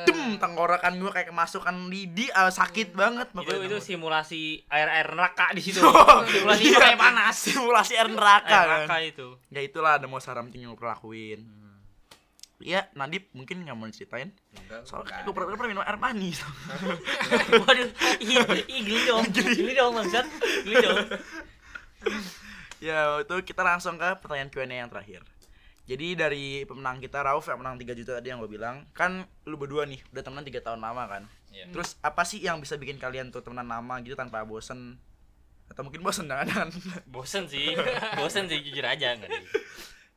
Dem, 0.03 0.35
tenggorokan 0.43 0.99
gua 0.99 1.15
kayak 1.15 1.31
kemasukan 1.31 1.87
lidi, 1.87 2.27
ah, 2.35 2.51
sakit 2.51 2.91
banget. 2.91 3.31
Itu 3.31 3.39
pokoknya. 3.39 3.71
itu 3.71 3.79
simulasi 3.79 4.67
air-air 4.67 5.15
neraka 5.15 5.55
di 5.55 5.63
situ. 5.63 5.79
Oh, 5.79 6.27
simulasi 6.27 6.63
iya. 6.67 6.79
makanya 6.83 6.99
panas. 6.99 7.37
simulasi 7.39 7.95
air 7.95 8.11
neraka 8.11 8.51
Air 8.51 8.67
kan. 8.67 8.79
neraka 8.83 8.97
itu. 9.07 9.27
Ya 9.55 9.61
itulah 9.63 10.03
ada 10.03 10.11
mau 10.11 10.19
saran 10.19 10.51
yang 10.51 10.75
gue 10.75 10.89
lakuin. 10.91 11.47
Hmm. 11.47 11.79
Iya, 12.63 12.87
Nadip 12.99 13.31
mungkin 13.35 13.63
nggak 13.63 13.75
mau 13.79 13.87
diceritain. 13.87 14.35
Enggak, 14.55 14.83
Soalnya 14.83 15.23
enggak 15.23 15.27
gue 15.27 15.35
pernah, 15.35 15.55
pernah 15.55 15.71
minum 15.71 15.85
air 15.87 15.99
manis. 15.99 16.39
Waduh, 17.63 17.91
ih, 18.23 18.39
geli 18.87 19.01
dong. 19.07 19.23
Geli 19.31 19.75
dong. 19.75 19.93
Geli 20.67 20.75
dong. 20.83 20.99
ya, 22.87 23.23
itu 23.23 23.35
kita 23.47 23.63
langsung 23.63 23.99
ke 23.99 24.19
pertanyaan 24.19 24.51
Q&A 24.51 24.67
yang 24.67 24.91
terakhir. 24.91 25.23
Jadi 25.83 26.15
dari 26.15 26.63
pemenang 26.63 27.03
kita 27.03 27.27
Rauf 27.27 27.51
yang 27.51 27.59
menang 27.59 27.75
3 27.75 27.99
juta 27.99 28.23
tadi 28.23 28.31
yang 28.31 28.39
gue 28.39 28.51
bilang, 28.51 28.87
kan 28.95 29.27
lu 29.51 29.59
berdua 29.59 29.83
nih 29.83 29.99
udah 30.15 30.23
temenan 30.23 30.47
3 30.47 30.63
tahun 30.63 30.79
lama 30.79 31.03
kan. 31.11 31.23
Iya. 31.51 31.75
Terus 31.75 31.99
apa 32.01 32.23
sih 32.23 32.39
yang 32.39 32.63
bisa 32.63 32.79
bikin 32.79 33.03
kalian 33.03 33.35
tuh 33.35 33.43
temenan 33.43 33.67
lama 33.67 33.99
gitu 34.07 34.15
tanpa 34.15 34.47
bosen? 34.47 34.97
Atau 35.67 35.83
mungkin 35.83 36.07
bosen 36.07 36.31
jangan-jangan. 36.31 36.71
Bosen 37.11 37.51
sih. 37.51 37.75
Bosen 38.15 38.47
sih 38.47 38.63
jujur 38.63 38.87
aja 38.87 39.19
enggak 39.19 39.31
deh. 39.31 39.45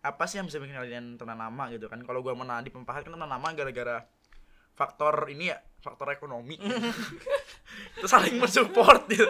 apa 0.06 0.30
sih 0.30 0.38
yang 0.38 0.46
bisa 0.46 0.62
bikin 0.62 0.78
kalian 0.78 1.06
temenan 1.18 1.50
lama 1.50 1.74
gitu 1.74 1.90
kan? 1.90 1.98
Kalau 2.06 2.22
gua 2.22 2.38
mau 2.38 2.46
Nadip 2.46 2.78
Pahat 2.86 3.02
kan 3.02 3.18
temenan 3.18 3.34
lama 3.34 3.48
gara-gara 3.58 4.06
faktor 4.78 5.26
ini 5.34 5.50
ya, 5.50 5.58
faktor 5.82 6.14
ekonomi. 6.14 6.62
itu 7.98 8.06
saling 8.06 8.38
mensupport 8.38 9.02
gitu. 9.10 9.26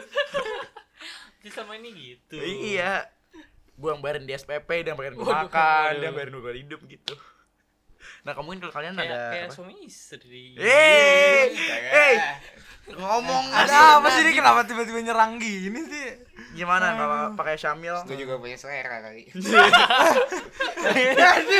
Sama 1.47 1.77
ini 1.79 1.93
gitu. 1.95 2.41
iya. 2.41 3.14
Gue 3.75 3.89
yang 3.91 4.01
bayarin 4.01 4.23
di 4.23 4.33
SPP 4.33 4.69
dia 4.81 4.95
yang 4.95 4.99
bayarin 4.99 5.15
gue 5.15 5.27
makan 5.27 5.89
dia 5.99 6.05
yang 6.07 6.15
bayarin 6.15 6.33
gue 6.33 6.53
hidup 6.63 6.81
gitu 6.87 7.13
nah 8.25 8.33
kamu 8.33 8.45
mungkin 8.45 8.59
kalau 8.65 8.73
kalian 8.73 8.93
kayak 8.97 9.09
ada 9.09 9.21
kayak 9.33 9.47
apa? 9.49 9.53
suami 9.53 9.75
istri 9.85 10.57
Eh, 10.57 11.53
eh, 11.93 12.15
ngomong 12.93 13.45
Ada 13.49 13.97
apa 13.97 14.07
sih 14.13 14.21
ini 14.25 14.31
kenapa 14.37 14.61
tiba-tiba 14.65 15.01
nyerang 15.01 15.41
gini 15.41 15.81
sih? 15.89 16.07
gimana 16.55 16.95
kalau 16.95 17.19
pakai 17.35 17.59
Syamil? 17.59 17.99
Gue 18.07 18.15
juga 18.15 18.39
punya 18.39 18.55
selera 18.55 19.03
kali. 19.03 19.27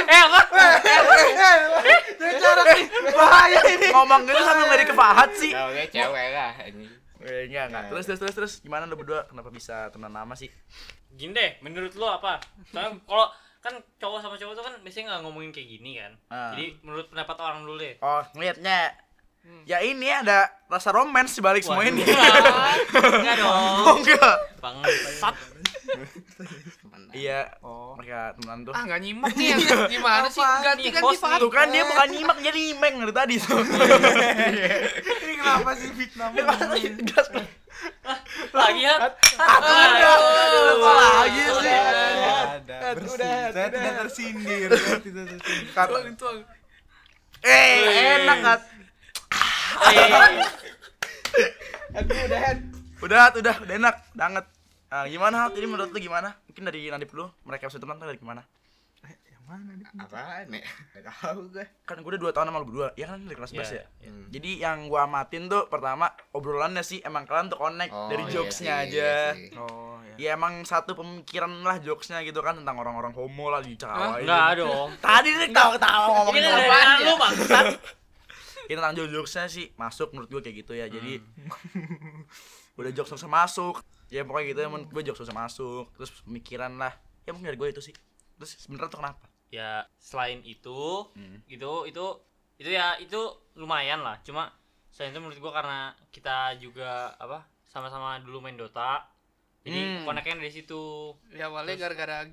eh 0.07 0.21
apa 0.23 0.39
Bahaya 3.11 3.59
ini. 3.67 3.87
Ngomong 3.91 4.21
gitu 4.23 4.39
sambil 4.39 4.63
nggak 4.71 4.81
dikepahat 4.87 5.29
sih. 5.35 5.51
Kalau 5.51 5.71
cewek 5.75 6.27
lah. 6.31 6.53
ini. 6.63 6.87
Eh, 7.25 7.45
enggak, 7.45 7.65
enggak. 7.67 7.83
Terus, 7.89 8.05
terus, 8.05 8.19
terus, 8.19 8.35
terus, 8.35 8.53
gimana 8.59 8.85
lu 8.85 8.95
berdua? 8.95 9.25
Kenapa 9.25 9.49
bisa 9.49 9.89
teman 9.89 10.09
nama 10.09 10.33
sih? 10.33 10.47
gini 11.09 11.31
deh 11.31 11.51
menurut 11.61 11.95
lo 11.95 12.11
apa 12.11 12.43
soalnya 12.67 12.99
kalau 13.01 13.31
kan 13.57 13.71
cowok 13.95 14.19
sama 14.19 14.35
cowok 14.35 14.51
tuh 14.51 14.63
kan 14.63 14.75
biasanya 14.83 15.05
nggak 15.09 15.21
ngomongin 15.23 15.49
kayak 15.49 15.69
gini 15.71 15.91
kan 15.95 16.11
Ah. 16.27 16.51
jadi 16.51 16.75
menurut 16.83 17.07
pendapat 17.07 17.37
orang 17.39 17.63
dulu 17.63 17.79
deh 17.79 17.95
Oh, 17.99 18.19
ngeliatnya. 18.35 18.91
Ya 19.63 19.79
ini 19.79 20.11
ada 20.11 20.49
rasa 20.67 20.89
romans 20.89 21.31
di 21.31 21.39
balik 21.39 21.61
semua 21.61 21.85
ini. 21.85 22.01
enggak 22.01 23.35
Oh, 23.47 23.87
dong 23.87 24.03
enggak. 24.03 24.35
bangsat 24.59 25.35
Iya, 27.15 27.47
Oh. 27.63 27.95
mereka 27.95 28.35
teman 28.35 28.67
tuh. 28.67 28.75
Ah 28.75 28.83
nggak 28.83 28.99
nyimak 28.99 29.31
nih 29.33 29.47
yang 29.49 29.59
gimana 29.95 30.27
sih? 30.27 30.43
Ganti 30.43 30.83
Nih, 30.83 30.91
ganti 30.91 31.05
host 31.07 31.15
nih. 31.15 31.23
fakta. 31.23 31.39
Tuh 31.39 31.47
kan 31.49 31.67
dia 31.71 31.83
bukan 31.83 32.07
nyimak 32.11 32.37
jadi 32.43 32.61
imeng 32.75 32.95
dari 32.99 33.13
tadi 33.15 33.35
tuh. 33.39 33.63
Ini 35.23 35.33
kenapa 35.33 35.71
sih 35.73 35.89
fitnah 35.89 36.27
Gas. 37.07 37.27
lagi 38.51 38.81
ya 38.81 38.95
Apa 39.35 39.79
lagi 40.91 41.39
sih? 41.39 41.71
Ada. 41.71 42.77
Bersih. 42.93 43.43
Saya 43.51 43.67
tidak 43.71 43.93
tersindir. 43.97 44.69
Saya 44.71 44.99
tidak 44.99 45.23
tersindir. 45.29 45.71
Tuang, 45.71 46.15
tuang. 46.19 46.37
Eh, 47.41 47.75
enak 48.19 48.37
kan? 48.41 48.59
Udah, 52.97 53.29
udah, 53.31 53.55
udah 53.61 53.75
enak, 53.75 53.95
banget. 54.11 54.45
Ah, 54.95 55.03
gimana 55.05 55.35
hal 55.41 55.51
ini 55.51 55.67
menurut 55.67 55.91
lu 55.91 55.99
gimana? 55.99 56.39
Mungkin 56.47 56.63
dari 56.63 56.87
Nadip 56.87 57.11
dulu, 57.11 57.27
mereka 57.43 57.67
bisa 57.67 57.75
teman 57.75 57.99
dari 57.99 58.15
gimana? 58.15 58.47
Yang 59.03 59.43
mana 59.43 59.71
nih? 59.73 59.87
Apaan 59.97 60.47
ya? 60.49 60.63
Gak 60.95 61.03
tau 61.11 61.39
gue. 61.45 61.65
Kan 61.83 61.99
gue 61.99 62.09
udah 62.09 62.21
2 62.21 62.31
tahun 62.31 62.47
sama 62.47 62.57
lu 62.57 62.65
berdua, 62.65 62.87
ya 62.95 63.05
kan 63.05 63.19
dari 63.19 63.35
kelas 63.35 63.51
11 63.51 63.59
Iya, 63.59 63.65
ya? 63.67 63.73
iya. 63.75 63.83
Hmm. 64.07 64.25
Jadi 64.29 64.51
yang 64.57 64.77
gua 64.87 65.03
amatin 65.03 65.43
tuh 65.45 65.67
pertama 65.67 66.05
obrolannya 66.31 66.79
sih 66.81 67.03
emang 67.03 67.23
kalian 67.23 67.51
tuh 67.51 67.59
connect 67.59 67.91
Oh, 67.91 68.07
dari 68.07 68.23
iya 68.23 68.31
jokesnya 68.31 68.75
sih, 68.77 68.87
aja. 68.87 68.95
iya 68.95 69.19
sih. 69.35 69.49
Oh, 69.53 69.99
ya. 70.01 70.15
Ya 70.15 70.29
emang 70.33 70.63
satu 70.63 70.95
pemikiran 70.95 71.51
lah 71.59 71.77
jokesnya 71.77 72.23
gitu 72.23 72.39
kan 72.39 72.55
tentang 72.55 72.79
orang-orang 72.79 73.11
homo 73.11 73.45
lah 73.49 73.59
dicawain. 73.59 74.23
enggak 74.23 74.47
dong 74.57 74.89
Tadi 75.03 75.29
nih 75.29 75.47
ketawa-ketawa 75.51 75.99
ini 75.99 76.15
ngomongin 76.15 76.41
dari 76.41 76.65
apa? 76.65 76.79
lu 77.01 77.13
bangsat 77.19 77.65
Ini 78.65 78.75
tentang 78.75 78.95
jokesnya 78.95 79.45
sih 79.45 79.65
masuk 79.75 80.07
menurut 80.09 80.29
gue 80.31 80.41
kayak 80.41 80.55
gitu 80.63 80.71
ya. 80.73 80.87
Jadi 80.87 81.19
Hmm. 81.19 82.23
udah 82.79 82.91
jokes 82.91 83.11
susah 83.11 83.27
masuk. 83.27 83.83
Ya 84.07 84.21
pokoknya 84.21 84.45
gitu 84.53 84.59
menurut 84.67 84.89
gue 84.89 85.03
jokes 85.03 85.21
susah 85.21 85.33
masuk. 85.33 85.85
Terus 85.95 86.11
pemikiran 86.23 86.75
lah. 86.75 86.93
Ya 87.23 87.33
mungkin 87.33 87.49
dari 87.49 87.57
gue 87.57 87.69
itu 87.71 87.81
sih. 87.81 87.95
Terus 88.35 88.51
sebenarnya 88.59 88.91
tuh 88.91 89.01
kenapa? 89.01 89.25
ya 89.45 89.87
selain 89.95 90.41
itu 90.43 91.05
Hmm. 91.15 91.39
itu 91.47 91.71
itu 91.87 92.05
itu 92.57 92.69
ya 92.71 92.97
itu 92.97 93.15
lumayan 93.55 94.01
lah 94.01 94.19
cuma 94.19 94.51
selain 94.89 95.13
itu 95.13 95.21
menurut 95.21 95.37
gua 95.39 95.53
karena 95.53 95.79
kita 96.09 96.57
juga 96.59 97.13
apa 97.15 97.45
sama-sama 97.63 98.19
dulu 98.19 98.41
main 98.41 98.57
Dota 98.57 99.05
jadi 99.63 100.01
Hmm. 100.01 100.03
koneknya 100.03 100.41
dari 100.41 100.51
situ 100.51 101.13
Ya 101.31 101.47
awalnya 101.47 101.77
gara-gara 101.77 102.27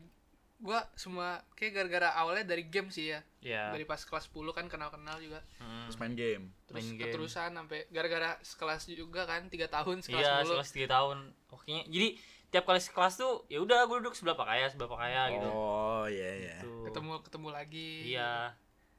gua 0.62 0.86
semua 0.94 1.28
kayak 1.52 1.74
gara-gara 1.74 2.14
awalnya 2.14 2.46
dari 2.46 2.62
game 2.64 2.86
sih 2.88 3.10
ya. 3.10 3.20
ya 3.40 3.70
Dari 3.70 3.82
pas 3.82 3.98
kelas 3.98 4.26
10 4.26 4.46
kan 4.48 4.64
kenal-kenal 4.64 5.18
juga. 5.18 5.42
hmm, 5.58 5.84
Terus 5.84 5.98
main 5.98 6.14
game. 6.14 6.44
Terus 6.64 6.76
Main 6.78 6.88
game. 6.92 7.02
keterusan 7.04 7.50
sampai 7.52 7.78
gara-gara 7.88 8.30
sekelas 8.40 8.86
juga 8.88 9.22
kan 9.24 9.42
3 9.44 9.58
tahun 9.68 9.96
sekelas 10.00 10.22
iya 10.22 10.40
10. 10.40 10.48
sekelas 10.48 10.70
tiga 10.70 10.88
tahun 10.92 11.18
oke 11.48 11.66
jadi 11.84 12.08
tiap 12.48 12.64
kali 12.64 12.78
sekelas 12.78 13.16
tuh 13.16 13.42
ya 13.46 13.58
udah 13.58 13.82
gue 13.82 13.96
duduk 13.98 14.12
sebelah 14.12 14.34
pak 14.34 14.46
kaya 14.46 14.66
sebelah 14.66 14.88
pak 14.88 15.00
kaya 15.00 15.22
gitu 15.30 15.48
Oh 15.48 16.04
iya 16.06 16.30
iya. 16.38 16.56
Gitu. 16.58 16.70
Ketemu 16.86 17.12
ketemu 17.20 17.48
lagi. 17.50 17.90
iya 18.08 18.32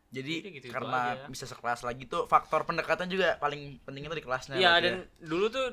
Jadi 0.09 0.33
Jadi 0.35 0.45
gitu-gitu 0.51 0.65
karena 0.69 0.99
aja. 1.15 1.25
bisa 1.27 1.45
sekelas 1.45 1.81
lagi 1.81 2.03
tuh 2.03 2.25
faktor 2.25 2.63
pendekatan 2.63 3.07
juga 3.07 3.37
paling 3.37 3.79
penting 3.81 4.03
itu 4.03 4.13
di 4.13 4.21
kelasnya. 4.21 4.55
iya 4.55 4.77
dan 4.77 5.07
dulu 5.17 5.47
tuh 5.47 5.65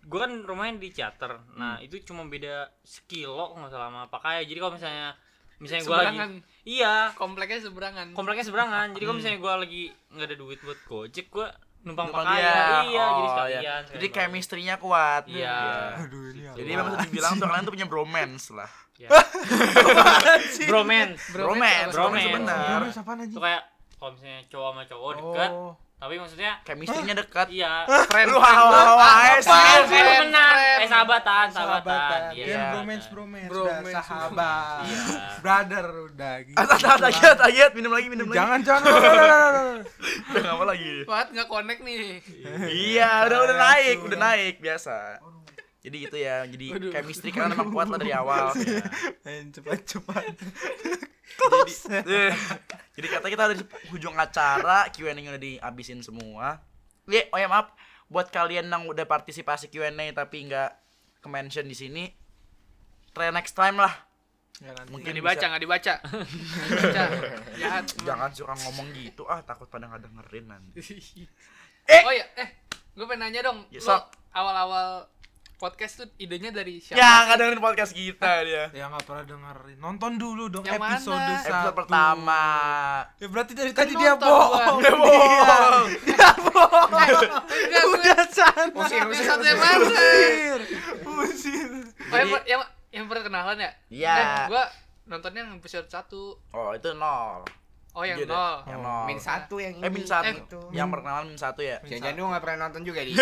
gue 0.00 0.18
kan 0.18 0.32
rumahnya 0.40 0.78
di 0.78 0.88
Ciater 0.88 1.40
nah 1.52 1.76
itu 1.78 1.98
cuma 2.02 2.22
beda 2.24 2.70
sekilo 2.80 3.52
nggak 3.54 3.68
salah 3.68 3.88
sama 3.88 4.02
pak 4.06 4.20
kaya 4.20 4.40
jadi 4.42 4.58
kalau 4.58 4.72
misalnya 4.72 5.12
misalnya 5.58 5.82
gue 5.82 5.92
lagi 5.92 6.06
Seberangan. 6.08 6.30
iya 6.62 6.94
Kompleknya 7.12 7.58
seberangan. 7.60 8.06
kompleknya 8.12 8.44
seberangan 8.44 8.86
jadi 8.90 9.04
kalau 9.04 9.16
misalnya 9.16 9.38
gue 9.38 9.52
lagi 9.58 9.82
nggak 10.08 10.26
ada 10.26 10.36
duit 10.36 10.58
buat 10.60 10.78
gojek 10.84 11.26
gue 11.28 11.48
numpang 11.80 12.10
Numpang 12.10 12.26
pakai 12.26 12.36
dia. 12.36 12.52
iya 12.84 13.04
jadi 13.06 13.18
Oh, 13.18 13.28
sekalian 13.28 13.60
iya. 13.60 13.74
Jadi 13.88 14.06
chemistry-nya 14.08 14.74
kuat. 14.76 15.22
Iya. 15.26 15.58
Aduh, 16.00 16.22
ini? 16.28 16.42
Jadi 16.44 16.68
memang 16.68 16.90
bisa 16.90 17.06
dibilang 17.06 17.32
tuh 17.34 17.46
kalian 17.46 17.62
tuh 17.62 17.72
punya 17.72 17.86
bromance 17.86 18.44
lah. 18.50 18.70
Iya. 18.98 19.08
bromance 20.68 21.22
Bromance, 21.30 21.30
bromance 21.30 21.94
Bromance. 21.94 22.34
benar. 22.34 22.58
Bromance 22.82 22.98
anjing? 22.98 23.30
itu 23.30 23.40
kayak 23.40 23.62
kalau 23.94 24.10
misalnya 24.12 24.40
cowok 24.48 24.68
sama 24.68 24.82
cowok 24.84 25.10
dekat 25.14 25.50
Oh. 25.50 25.72
Tapi 25.98 26.14
maksudnya 26.14 26.62
Chemistry-nya 26.62 27.10
dekat. 27.12 27.46
iya 27.50 27.82
Friend. 28.06 28.30
Lu 28.30 28.38
hawa-hawa 28.38 29.02
Apa? 29.02 29.42
friend, 29.42 29.90
temenan 29.90 30.54
eh 30.78 30.86
sahabatan 30.86 31.46
sahabatan 31.50 31.82
Sahabatan. 31.82 32.20
iya 32.32 32.44
sahabatan. 32.46 32.70
bromance, 33.10 33.50
bromance, 33.50 33.94
sahabat. 33.98 34.82
Iya. 34.86 34.98
Brother 35.42 35.86
udah 36.06 36.34
gitu. 36.40 36.54
Atas 36.56 36.80
agiat 37.02 37.38
agiat 37.42 37.70
minum 37.74 37.90
lagi 37.90 38.06
minum 38.06 38.26
lagi. 38.26 38.38
Jangan 38.38 38.60
jangan. 38.62 39.74
Udah 40.30 40.40
nggak 40.40 40.54
mau 40.54 40.66
lagi. 40.66 40.94
What 41.02 41.26
nggak 41.34 41.48
connect 41.48 41.80
nih. 41.82 42.22
Iya, 42.68 43.10
udah 43.26 43.38
udah 43.42 43.56
naik, 43.58 43.96
udah 44.00 44.18
naik 44.18 44.54
biasa. 44.58 45.18
Jadi 45.88 46.04
gitu 46.04 46.20
ya, 46.20 46.44
jadi 46.44 46.66
Waduh. 46.76 46.92
chemistry 46.92 47.32
kalian 47.32 47.56
emang 47.56 47.72
kuat 47.72 47.88
lah 47.88 47.96
dari 47.96 48.12
awal. 48.12 48.52
Main 49.24 49.48
cepat-cepat. 49.48 50.20
jadi, 52.04 52.28
eh, 52.28 52.36
jadi 53.00 53.06
kata 53.08 53.26
kita 53.32 53.42
ada 53.48 53.54
di 53.56 53.64
ujung 53.96 54.12
acara 54.20 54.84
Q&A 54.92 55.16
udah 55.16 55.40
dihabisin 55.40 56.04
semua. 56.04 56.60
Iya, 57.08 57.24
oh 57.32 57.40
ya 57.40 57.48
maaf 57.48 57.72
buat 58.12 58.28
kalian 58.28 58.68
yang 58.68 58.84
udah 58.84 59.08
partisipasi 59.08 59.72
Q&A 59.72 60.12
tapi 60.12 60.44
nggak 60.44 60.70
ke 61.24 61.28
mention 61.32 61.64
di 61.64 61.72
sini. 61.72 62.04
Try 63.16 63.32
next 63.32 63.56
time 63.56 63.80
lah. 63.80 64.04
Ya, 64.60 64.76
nanti. 64.76 64.92
Mungkin 64.92 65.08
Nggak 65.08 65.24
dibaca, 65.24 65.44
nggak 65.48 65.62
dibaca. 65.64 65.94
Dibaca. 66.04 67.02
Jahat. 67.56 67.84
Jangan 68.04 68.30
suka 68.36 68.54
ngomong 68.68 68.92
gitu 68.92 69.24
ah 69.24 69.40
takut 69.40 69.72
pada 69.72 69.88
nggak 69.88 70.04
dengerin 70.04 70.52
nanti. 70.52 70.84
Oh 72.04 72.12
ya, 72.12 72.28
eh, 72.36 72.60
gue 72.92 73.08
pengen 73.08 73.24
nanya 73.24 73.40
dong. 73.48 73.64
Ya, 73.72 73.80
Lo 73.80 73.96
awal-awal 74.36 75.08
podcast 75.58 75.92
tuh 75.98 76.06
idenya 76.22 76.54
dari 76.54 76.78
siapa? 76.78 77.02
Ya 77.02 77.26
nggak 77.26 77.36
dengerin 77.42 77.62
podcast 77.62 77.92
kita 77.92 78.30
dia. 78.46 78.64
Ya 78.70 78.86
nggak 78.86 79.02
pernah 79.02 79.24
dengerin. 79.26 79.76
Nonton 79.82 80.12
dulu 80.14 80.46
dong 80.46 80.62
Yang 80.62 80.78
episode 80.78 81.18
mana? 81.18 81.42
satu. 81.42 81.50
Episode 81.50 81.74
pertama. 81.74 82.42
Ya 83.18 83.26
berarti 83.26 83.52
dari 83.58 83.70
Kan 83.74 83.80
tadi 83.84 83.94
dia 83.98 84.14
nonton 84.14 84.30
bohong. 84.30 84.78
Dia 84.78 84.94
bohong. 84.94 85.86
Dia 86.06 86.30
bohong. 86.46 86.90
Udah 87.98 88.22
sana. 88.30 88.70
Usir, 88.70 89.02
usir, 89.10 89.24
satu 89.26 89.44
yang 89.44 89.58
mana? 89.58 89.86
Usir. 91.26 91.70
Oh, 92.08 92.16
yang, 92.16 92.30
yang, 92.46 92.62
yang 92.94 93.04
perkenalan 93.10 93.58
ya? 93.58 93.70
Iya. 93.90 94.14
Eh, 94.14 94.42
gua 94.54 94.64
nontonnya 95.10 95.42
yang 95.42 95.58
episode 95.58 95.90
1. 95.90 96.54
Oh 96.54 96.70
itu 96.70 96.90
nol. 96.94 97.42
Oh, 97.98 98.06
yang 98.06 98.18
Iya, 98.22 98.30
nol. 98.30 98.54
Yang 98.62 98.80
nol. 98.86 99.04
Min 99.10 99.18
satu 99.18 99.54
yang 99.58 99.72
ini. 99.74 99.82
Eh 99.82 99.90
min 99.90 100.06
satu. 100.06 100.30
Itu. 100.38 100.60
Yang 100.70 100.88
perkenalan 100.94 101.26
min 101.26 101.38
satu 101.40 101.60
ya. 101.66 101.82
Jangan-jangan 101.82 102.14
lu 102.14 102.30
gak 102.30 102.42
pernah 102.46 102.58
nonton 102.62 102.82
juga 102.86 103.00
di. 103.02 103.12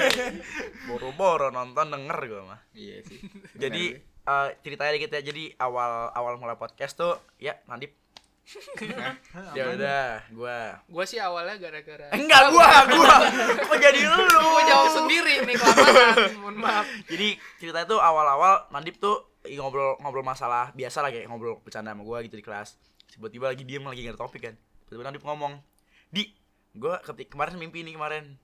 Boro-boro 0.88 1.52
nonton 1.52 1.92
denger 1.92 2.18
gue 2.24 2.42
mah. 2.48 2.60
Iya 2.72 2.96
sih. 3.04 3.20
Jadi 3.60 3.92
eh, 4.00 4.48
ceritanya 4.64 4.92
dikit 4.96 5.10
ya. 5.12 5.20
Jadi 5.20 5.52
awal 5.60 6.08
awal 6.16 6.40
mulai 6.40 6.56
podcast 6.56 6.96
tuh 6.96 7.20
ya 7.36 7.60
Nadip. 7.68 7.92
ya 9.56 9.72
udah, 9.72 10.20
gua. 10.36 10.76
Gua 10.84 11.04
sih 11.08 11.16
awalnya 11.16 11.56
gara-gara 11.56 12.12
Enggak 12.12 12.52
gua, 12.52 12.68
gua. 12.92 13.16
Kok 13.56 13.78
jadi 13.80 14.04
lu? 14.04 14.20
Gua 14.20 14.62
jawab 14.68 14.88
sendiri 14.92 15.48
nih 15.48 15.56
kelamaan. 15.56 16.16
Mohon 16.44 16.56
maaf. 16.60 16.84
Jadi 17.08 17.40
ceritanya 17.56 17.88
tuh 17.88 18.00
awal-awal 18.04 18.68
Nadip 18.68 19.00
tuh 19.00 19.32
ngobrol 19.48 19.96
ngobrol 20.00 20.24
masalah 20.24 20.72
biasa 20.76 21.00
lah 21.00 21.08
kayak 21.08 21.24
ngobrol 21.28 21.60
bercanda 21.64 21.96
sama 21.96 22.04
gua 22.04 22.20
gitu 22.20 22.36
di 22.36 22.44
kelas. 22.44 22.76
Tiba-tiba 23.14 23.48
lagi 23.48 23.62
diem 23.62 23.80
lagi 23.80 24.02
nggak 24.02 24.14
ada 24.14 24.20
topik 24.20 24.42
kan. 24.42 24.54
Tiba-tiba 24.84 25.04
Nadip 25.04 25.22
ngomong, 25.22 25.62
"Di, 26.08 26.34
gua 26.72 26.98
ketik 26.98 27.30
kemarin 27.30 27.54
mimpi 27.56 27.80
ini 27.80 27.94
kemarin." 27.94 28.34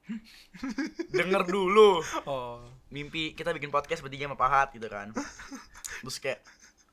Denger 1.12 1.42
dulu. 1.44 2.00
Oh. 2.24 2.62
mimpi 2.88 3.32
kita 3.32 3.50
bikin 3.50 3.68
podcast 3.68 4.00
bertiga 4.00 4.26
sama 4.26 4.34
Pahat 4.34 4.74
gitu 4.74 4.86
kan 4.86 5.14
terus 6.02 6.18
kayak 6.18 6.42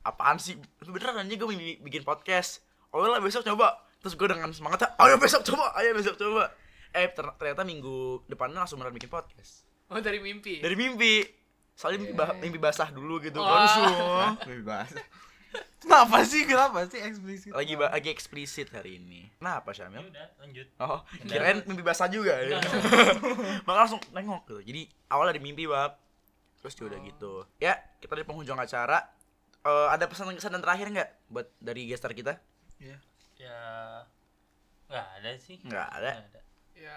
apaan 0.00 0.38
sih 0.38 0.54
beneran 0.80 1.26
aja 1.26 1.34
gue 1.34 1.48
mimpi 1.48 1.74
bikin 1.82 2.02
podcast 2.02 2.62
oh 2.88 3.02
lah 3.02 3.18
besok 3.18 3.42
coba 3.42 3.74
terus 3.98 4.14
gue 4.14 4.28
dengan 4.28 4.46
semangat 4.52 4.94
ayo 4.94 5.18
besok 5.18 5.42
coba 5.42 5.74
ayo 5.74 5.90
besok 5.92 6.14
coba 6.14 6.54
eh 6.92 7.10
ter- 7.10 7.34
ternyata 7.34 7.66
minggu 7.66 8.22
depannya 8.26 8.62
langsung 8.62 8.78
beneran 8.78 8.94
bikin 8.94 9.10
podcast 9.10 9.66
Oh, 9.88 9.98
dari 9.98 10.22
mimpi. 10.22 10.62
dari 10.62 10.76
mimpi 10.76 11.26
soalnya 11.72 11.98
mimpi, 12.00 12.14
ba- 12.14 12.36
mimpi 12.36 12.58
basah 12.60 12.94
dulu 12.94 13.18
gitu 13.18 13.42
Wah. 13.42 14.38
kan 14.38 14.46
Bebas. 14.46 14.94
Kenapa 15.82 16.18
sih? 16.26 16.42
Kenapa 16.44 16.84
sih 16.90 17.00
eksplisit? 17.00 17.50
lagi 17.54 17.74
ba- 17.78 17.92
lagi 17.92 18.08
eksplisit 18.10 18.68
hari 18.74 18.98
ini. 19.00 19.30
Kenapa 19.38 19.70
Syamil? 19.72 20.04
Ya 20.04 20.10
udah 20.10 20.26
lanjut. 20.42 20.66
Oh 20.82 20.98
kirain 21.24 21.58
mimpi 21.64 21.82
basah 21.86 22.08
juga. 22.10 22.34
Ya 22.44 22.58
maka 23.66 23.78
langsung 23.86 24.02
nengok 24.12 24.42
gitu. 24.48 24.58
Jadi 24.64 24.82
awal 25.08 25.30
dari 25.32 25.40
mimpi 25.40 25.64
bab. 25.64 25.96
Terus 26.58 26.74
juga 26.74 26.96
udah 26.96 27.00
gitu. 27.06 27.32
Ya 27.62 27.78
kita 28.02 28.18
di 28.18 28.26
penghujung 28.26 28.58
acara. 28.58 29.06
Eh, 29.62 29.88
ada 29.90 30.04
pesan-pesan 30.06 30.54
dan 30.58 30.62
terakhir 30.62 30.86
nggak 30.90 31.10
buat 31.30 31.46
dari 31.62 31.86
gestar 31.86 32.12
kita? 32.12 32.36
Ya 32.78 32.98
nggak 34.88 35.06
ada 35.20 35.30
sih. 35.38 35.56
Nggak 35.62 35.88
ada. 35.94 36.10
Nggak 36.10 36.26
ada. 36.34 36.40
Ya 36.78 36.96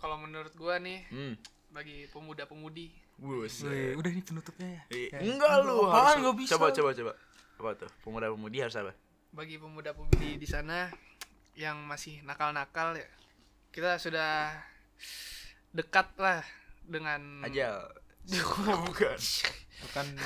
kalau 0.00 0.20
menurut 0.20 0.52
gua 0.56 0.80
nih 0.80 1.04
hmm. 1.12 1.34
bagi 1.72 2.08
pemuda-pemudi. 2.10 3.04
Bus. 3.14 3.62
Wih, 3.62 3.94
udah 3.94 4.10
nih 4.10 4.24
penutupnya 4.26 4.68
ya. 4.74 4.82
Eh, 4.90 5.08
enggak 5.22 5.62
lu 5.62 5.86
Apaan? 5.86 6.18
harus 6.18 6.34
bisa. 6.34 6.58
coba 6.58 6.74
coba 6.74 6.90
coba 6.90 7.14
apa 7.58 7.70
tuh? 7.78 7.90
Pemuda 8.02 8.30
pemudi 8.30 8.58
harus 8.60 8.76
apa? 8.76 8.92
Bagi 9.34 9.58
pemuda-pemudi 9.58 10.38
di 10.38 10.46
sana 10.46 10.90
yang 11.54 11.82
masih 11.86 12.22
nakal-nakal 12.26 12.98
ya 12.98 13.06
kita 13.74 13.98
sudah 13.98 14.54
dekat 15.74 16.06
lah 16.18 16.42
dengan 16.86 17.42
aja 17.42 17.82
bukan. 18.86 19.18
Bukan. 19.90 20.06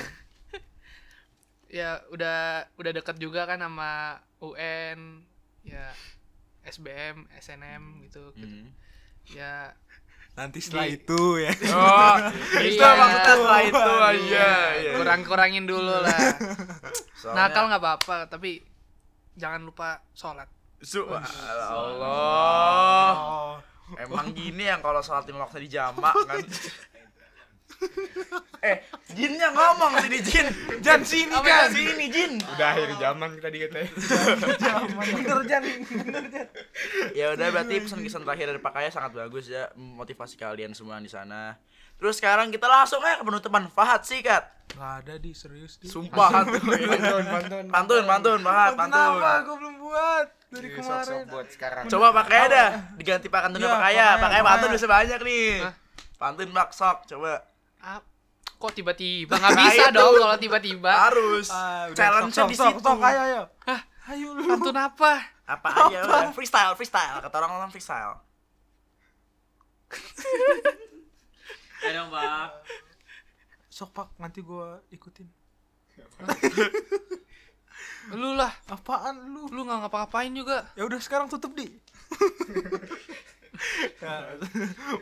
Ya 1.69 2.01
udah 2.09 2.65
udah 2.81 2.91
dekat 2.97 3.21
juga 3.21 3.45
kan 3.45 3.61
sama 3.61 4.17
UN 4.41 5.21
ya 5.61 5.93
SBM 6.65 7.29
SNM 7.37 8.09
gitu. 8.09 8.33
Hmm. 8.33 8.73
ya 9.29 9.77
nanti 10.39 10.57
setelah 10.57 10.87
Di- 10.87 10.95
itu 10.95 11.21
ya. 11.37 11.51
oh 11.69 12.15
itu 12.63 12.79
Iya. 12.79 12.89
maksudnya 12.95 13.33
setelah 13.35 13.61
itu 13.61 13.91
aja 13.99 14.15
iya, 14.15 14.51
iya. 14.79 14.91
kurang-kurangin 14.95 15.65
dulu 15.65 15.93
lah 15.99 16.15
Soalnya- 17.19 17.35
nakal 17.45 17.63
nggak 17.67 17.81
apa-apa 17.81 18.15
tapi 18.25 18.63
jangan 19.35 19.61
lupa 19.61 20.01
sholat 20.13 20.47
Su- 20.79 21.03
Allah 21.03 23.11
Oh. 23.11 23.53
emang 23.97 24.31
gini 24.31 24.63
yang 24.63 24.79
kalau 24.79 24.99
sholat 24.99 25.25
lima 25.25 25.41
waktu 25.41 25.61
di 25.61 25.69
jamak 25.69 26.13
kan 26.23 26.39
eh 28.59 28.83
jinnya 29.09 29.49
ngomong 29.49 30.03
sini 30.03 30.19
jin. 30.19 30.47
Jan 30.79 31.01
sini 31.01 31.31
kan. 31.31 31.71
sini. 31.71 32.05
jin. 32.11 32.31
Udah 32.37 32.67
akhir 32.71 32.91
zaman 32.97 33.29
tadi 33.39 33.57
katanya. 33.63 33.89
Bener 33.89 35.39
Jan, 35.47 35.63
bener 35.87 36.23
Jan. 36.27 36.47
ya 37.13 37.25
udah 37.31 37.47
berarti 37.49 37.75
pesan-pesan 37.79 38.21
terakhir 38.23 38.45
dari 38.49 38.61
Pak 38.61 38.73
Kaya 38.73 38.89
sangat 38.91 39.11
bagus 39.15 39.47
ya 39.47 39.71
memotivasi 39.73 40.35
kalian 40.35 40.75
semua 40.75 40.99
di 40.99 41.07
sana. 41.07 41.55
Terus 41.95 42.15
sekarang 42.15 42.47
kita 42.47 42.63
langsung 42.63 42.99
aja 42.99 43.19
ke 43.19 43.23
penutupan. 43.23 43.67
Fahad 43.69 44.03
sikat. 44.03 44.43
Gak 44.71 44.93
ada 45.03 45.15
di. 45.15 45.31
Serius 45.31 45.75
di. 45.75 45.87
sumpah. 45.87 46.31
Tuh 46.47 46.59
Pantun, 46.59 47.23
pantun. 47.27 47.65
pantun. 47.67 48.03
pantun 48.07 48.39
Fahad 48.39 48.71
Kenapa? 48.75 48.87
pantun. 48.87 49.39
Gue 49.43 49.55
belum 49.59 49.75
buat. 49.79 50.27
Dari 50.49 50.65
Iya, 50.65 50.75
kemarin. 50.79 51.03
Sok-sok 51.05 51.27
buat 51.27 51.47
sekarang. 51.51 51.83
coba 51.87 52.07
Pak 52.15 52.25
Kaya 52.25 52.45
dah. 52.47 52.69
Diganti 52.95 53.27
Pak 53.27 53.41
Kantunnya 53.43 53.67
Iya, 53.67 53.75
Pak 53.75 53.81
Kaya. 53.81 53.91
Pak 53.91 53.91
Kaya, 53.91 54.07
Pak 54.15 54.29
Kaya 54.29 54.41
Pak 54.41 54.51
pantun 54.51 54.69
bisa 54.73 54.87
banyak 54.87 55.19
nih. 55.21 55.47
Pantun 56.15 56.49
Pak 56.49 56.69
Sok. 56.71 56.97
Coba 57.05 57.31
Ah, 57.79 57.99
kok 58.59 58.73
tiba-tiba? 58.73 59.33
Nggak 59.35 59.55
bisa 59.57 59.83
Nah, 59.87 59.91
dong 59.95 60.13
itu. 60.13 60.21
kalau 60.21 60.37
tiba-tiba. 60.37 60.91
Harus. 60.91 61.47
Ah, 61.49 61.87
udah, 61.87 61.95
challenge 61.95 62.33
sok, 62.33 62.47
di 62.47 62.55
sok, 62.55 62.67
situ. 62.75 62.79
sok, 62.83 62.97
sok, 62.97 63.07
ayo 63.07 63.19
ayo. 63.23 63.41
Hah? 63.63 63.81
Ayo 64.09 64.27
lu. 64.33 64.41
pantun 64.43 64.75
apa? 64.75 65.11
Apa 65.45 65.67
aja 65.87 65.97
udah. 66.03 66.29
Freestyle 66.31 66.73
freestyle. 66.75 67.21
Kata 67.21 67.35
orang 67.37 67.51
orang 67.57 67.69
freestyle. 67.69 68.19
Ayo 71.79 71.91
dong 71.95 72.11
pak 72.11 72.67
Sok 73.69 73.89
Pak, 73.89 74.07
nanti 74.19 74.43
gua 74.43 74.83
ikutin. 74.91 75.23
lu 78.11 78.35
lah. 78.35 78.51
Apaan 78.67 79.31
lu? 79.31 79.47
lu 79.47 79.63
nggak 79.63 79.87
ngapa-ngapain 79.87 80.33
juga. 80.35 80.67
Ya 80.75 80.83
udah 80.83 80.99
sekarang 80.99 81.31
tutup 81.31 81.55
di. 81.55 81.65
ya, 83.99 84.15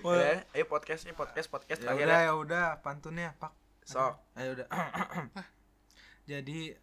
Udah, 0.01 0.43
ayo 0.49 0.65
podcast 0.65 1.03
nih 1.03 1.13
podcast 1.13 1.47
podcast 1.47 1.79
ya 1.79 1.85
terakhir 1.87 2.05
udah 2.05 2.17
ya 2.17 2.25
ya 2.25 2.33
udah 2.33 2.65
pantunnya 2.79 3.29
Pak. 3.35 3.51
sok 3.83 4.13
Ayo 4.33 4.53
udah. 4.53 4.67
Jadi 6.31 6.73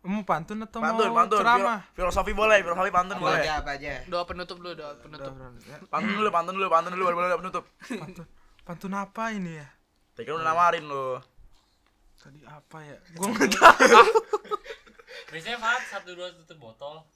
mau 0.00 0.24
pantun 0.24 0.56
atau 0.60 0.80
pantun 0.80 1.08
mau 1.08 1.18
pantun 1.18 1.38
ceramah? 1.38 1.78
Filo- 1.86 2.08
filosofi 2.08 2.32
boleh 2.32 2.58
filosofi 2.60 2.88
pantun 2.88 3.16
Apa 3.16 3.22
boleh 3.22 3.40
aja, 3.40 3.52
apa 3.58 3.70
aja. 3.74 4.00
doa 4.06 4.24
penutup 4.24 4.56
dulu 4.56 4.72
doa 4.72 4.96
penutup 4.96 5.32
udah, 5.32 5.50
ya. 5.60 5.76
pantun 5.86 6.12
dulu 6.14 6.28
pantun 6.30 6.54
dulu 6.54 6.66
pantun 6.68 6.90
dulu 6.92 7.04
baru 7.04 7.16
boleh 7.20 7.38
penutup 7.38 7.64
Pantun, 8.02 8.26
pantun 8.62 8.92
apa 8.94 9.24
ini 9.30 9.60
ya? 9.60 9.68
Tadi 10.12 10.24
kan 10.24 10.34
udah 10.36 10.46
namarin 10.46 10.84
lo 10.84 11.20
Tadi 12.16 12.40
apa 12.44 12.78
ya? 12.80 12.96
Gua 13.16 13.28
nggak 13.32 13.48
tahu. 13.48 14.04
biasanya 15.30 15.58
Fahad 15.62 15.82
satu 15.86 16.10
dua 16.18 16.28
tutup 16.34 16.58
botol. 16.58 17.06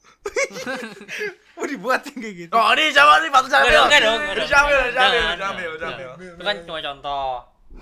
Mau 1.59 1.67
dibuatin 1.67 2.15
kayak 2.15 2.35
gitu. 2.47 2.53
oh 2.55 2.71
ini 2.79 2.95
coba 2.95 3.13
nih 3.19 3.29
Enggak 3.31 3.51
sambil 3.51 3.71
dong, 3.75 3.87
enggak 3.91 4.03
dong, 4.07 4.19
enggak 4.23 4.47
Jangan, 4.47 4.51
sambil 4.55 4.79
jangan. 4.95 5.37
sambil 5.39 5.71
sambil 5.83 6.11
itu 6.15 6.43
kan 6.47 6.57
cuma 6.63 6.79
contoh 6.79 7.27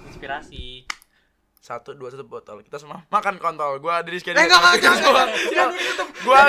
inspirasi. 0.08 0.66
Satu 1.62 1.94
dua 1.94 2.10
satu 2.10 2.26
botol. 2.26 2.58
Kita 2.66 2.74
semua 2.74 3.06
makan 3.06 3.38
kontol. 3.38 3.78
Gua 3.78 4.02
ada 4.02 4.10
di 4.10 4.18
sini. 4.18 4.34
Eh, 4.34 4.44
enggak, 4.48 4.58
enggak, 4.58 4.82
jangan, 4.82 4.98
gua 5.04 5.22
gua 6.26 6.40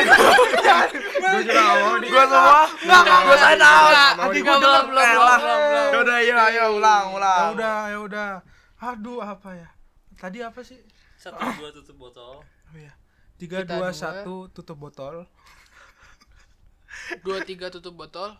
juga 1.44 1.62
mau 1.78 1.94
nih. 2.02 2.10
gua 2.10 2.24
semua 2.26 3.20
gua 3.22 3.38
sign 3.38 3.62
out. 3.62 3.94
Nanti 4.18 4.40
gua 4.42 4.56
belum, 4.58 4.84
belum, 4.90 5.06
ya 5.94 5.98
udah 6.02 6.16
ayo 6.18 6.36
ayo 6.50 6.64
ulang 6.82 7.06
Ya 7.06 7.14
ulang 7.14 7.48
udah, 7.54 7.78
ya 7.92 7.98
udah. 8.02 8.32
Aduh, 8.84 9.22
apa 9.22 9.50
ya? 9.54 9.70
Tadi 10.18 10.40
apa 10.42 10.60
sih? 10.66 10.80
satu 11.20 11.40
dua 11.56 11.72
tutup 11.72 11.96
botol. 11.96 12.44
Oh 12.44 12.76
iya. 12.76 12.92
Tiga, 13.44 13.68
dua, 13.68 13.92
satu, 13.92 14.48
tutup 14.56 14.80
botol. 14.80 15.28
dua 17.28 17.44
tiga 17.44 17.68
tutup 17.68 17.92
botol. 18.00 18.40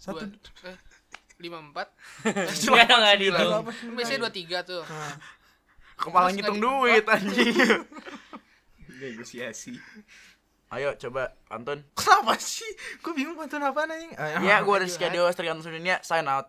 Satu. 0.00 0.24
dua 0.24 0.72
eh, 0.72 0.76
lima 1.36 1.60
empat. 1.60 1.92
Enggak 2.64 2.88
enggak 2.88 3.16
dihitung 3.20 3.64
biasanya 3.92 4.18
dua 4.24 4.32
tiga 4.32 4.64
tuh. 4.64 4.80
Kepala 6.00 6.32
Terus 6.32 6.36
ngitung 6.40 6.58
nggak 6.64 6.72
duit 6.80 7.04
anjing. 7.12 7.54
Negosiasi. 9.04 9.76
ayo 10.70 10.96
coba 10.96 11.36
pantun 11.44 11.84
Kenapa 11.92 12.40
sih? 12.40 12.72
Gue 13.04 13.12
bingung 13.12 13.36
pantun 13.36 13.60
apa 13.60 13.84
nih? 13.84 14.16
ya 14.40 14.64
gua 14.64 14.80
ada 14.80 14.88
Sri 14.88 15.44
Kanto 15.44 15.60
Sudinia 15.60 16.00
sign 16.00 16.24
out 16.24 16.48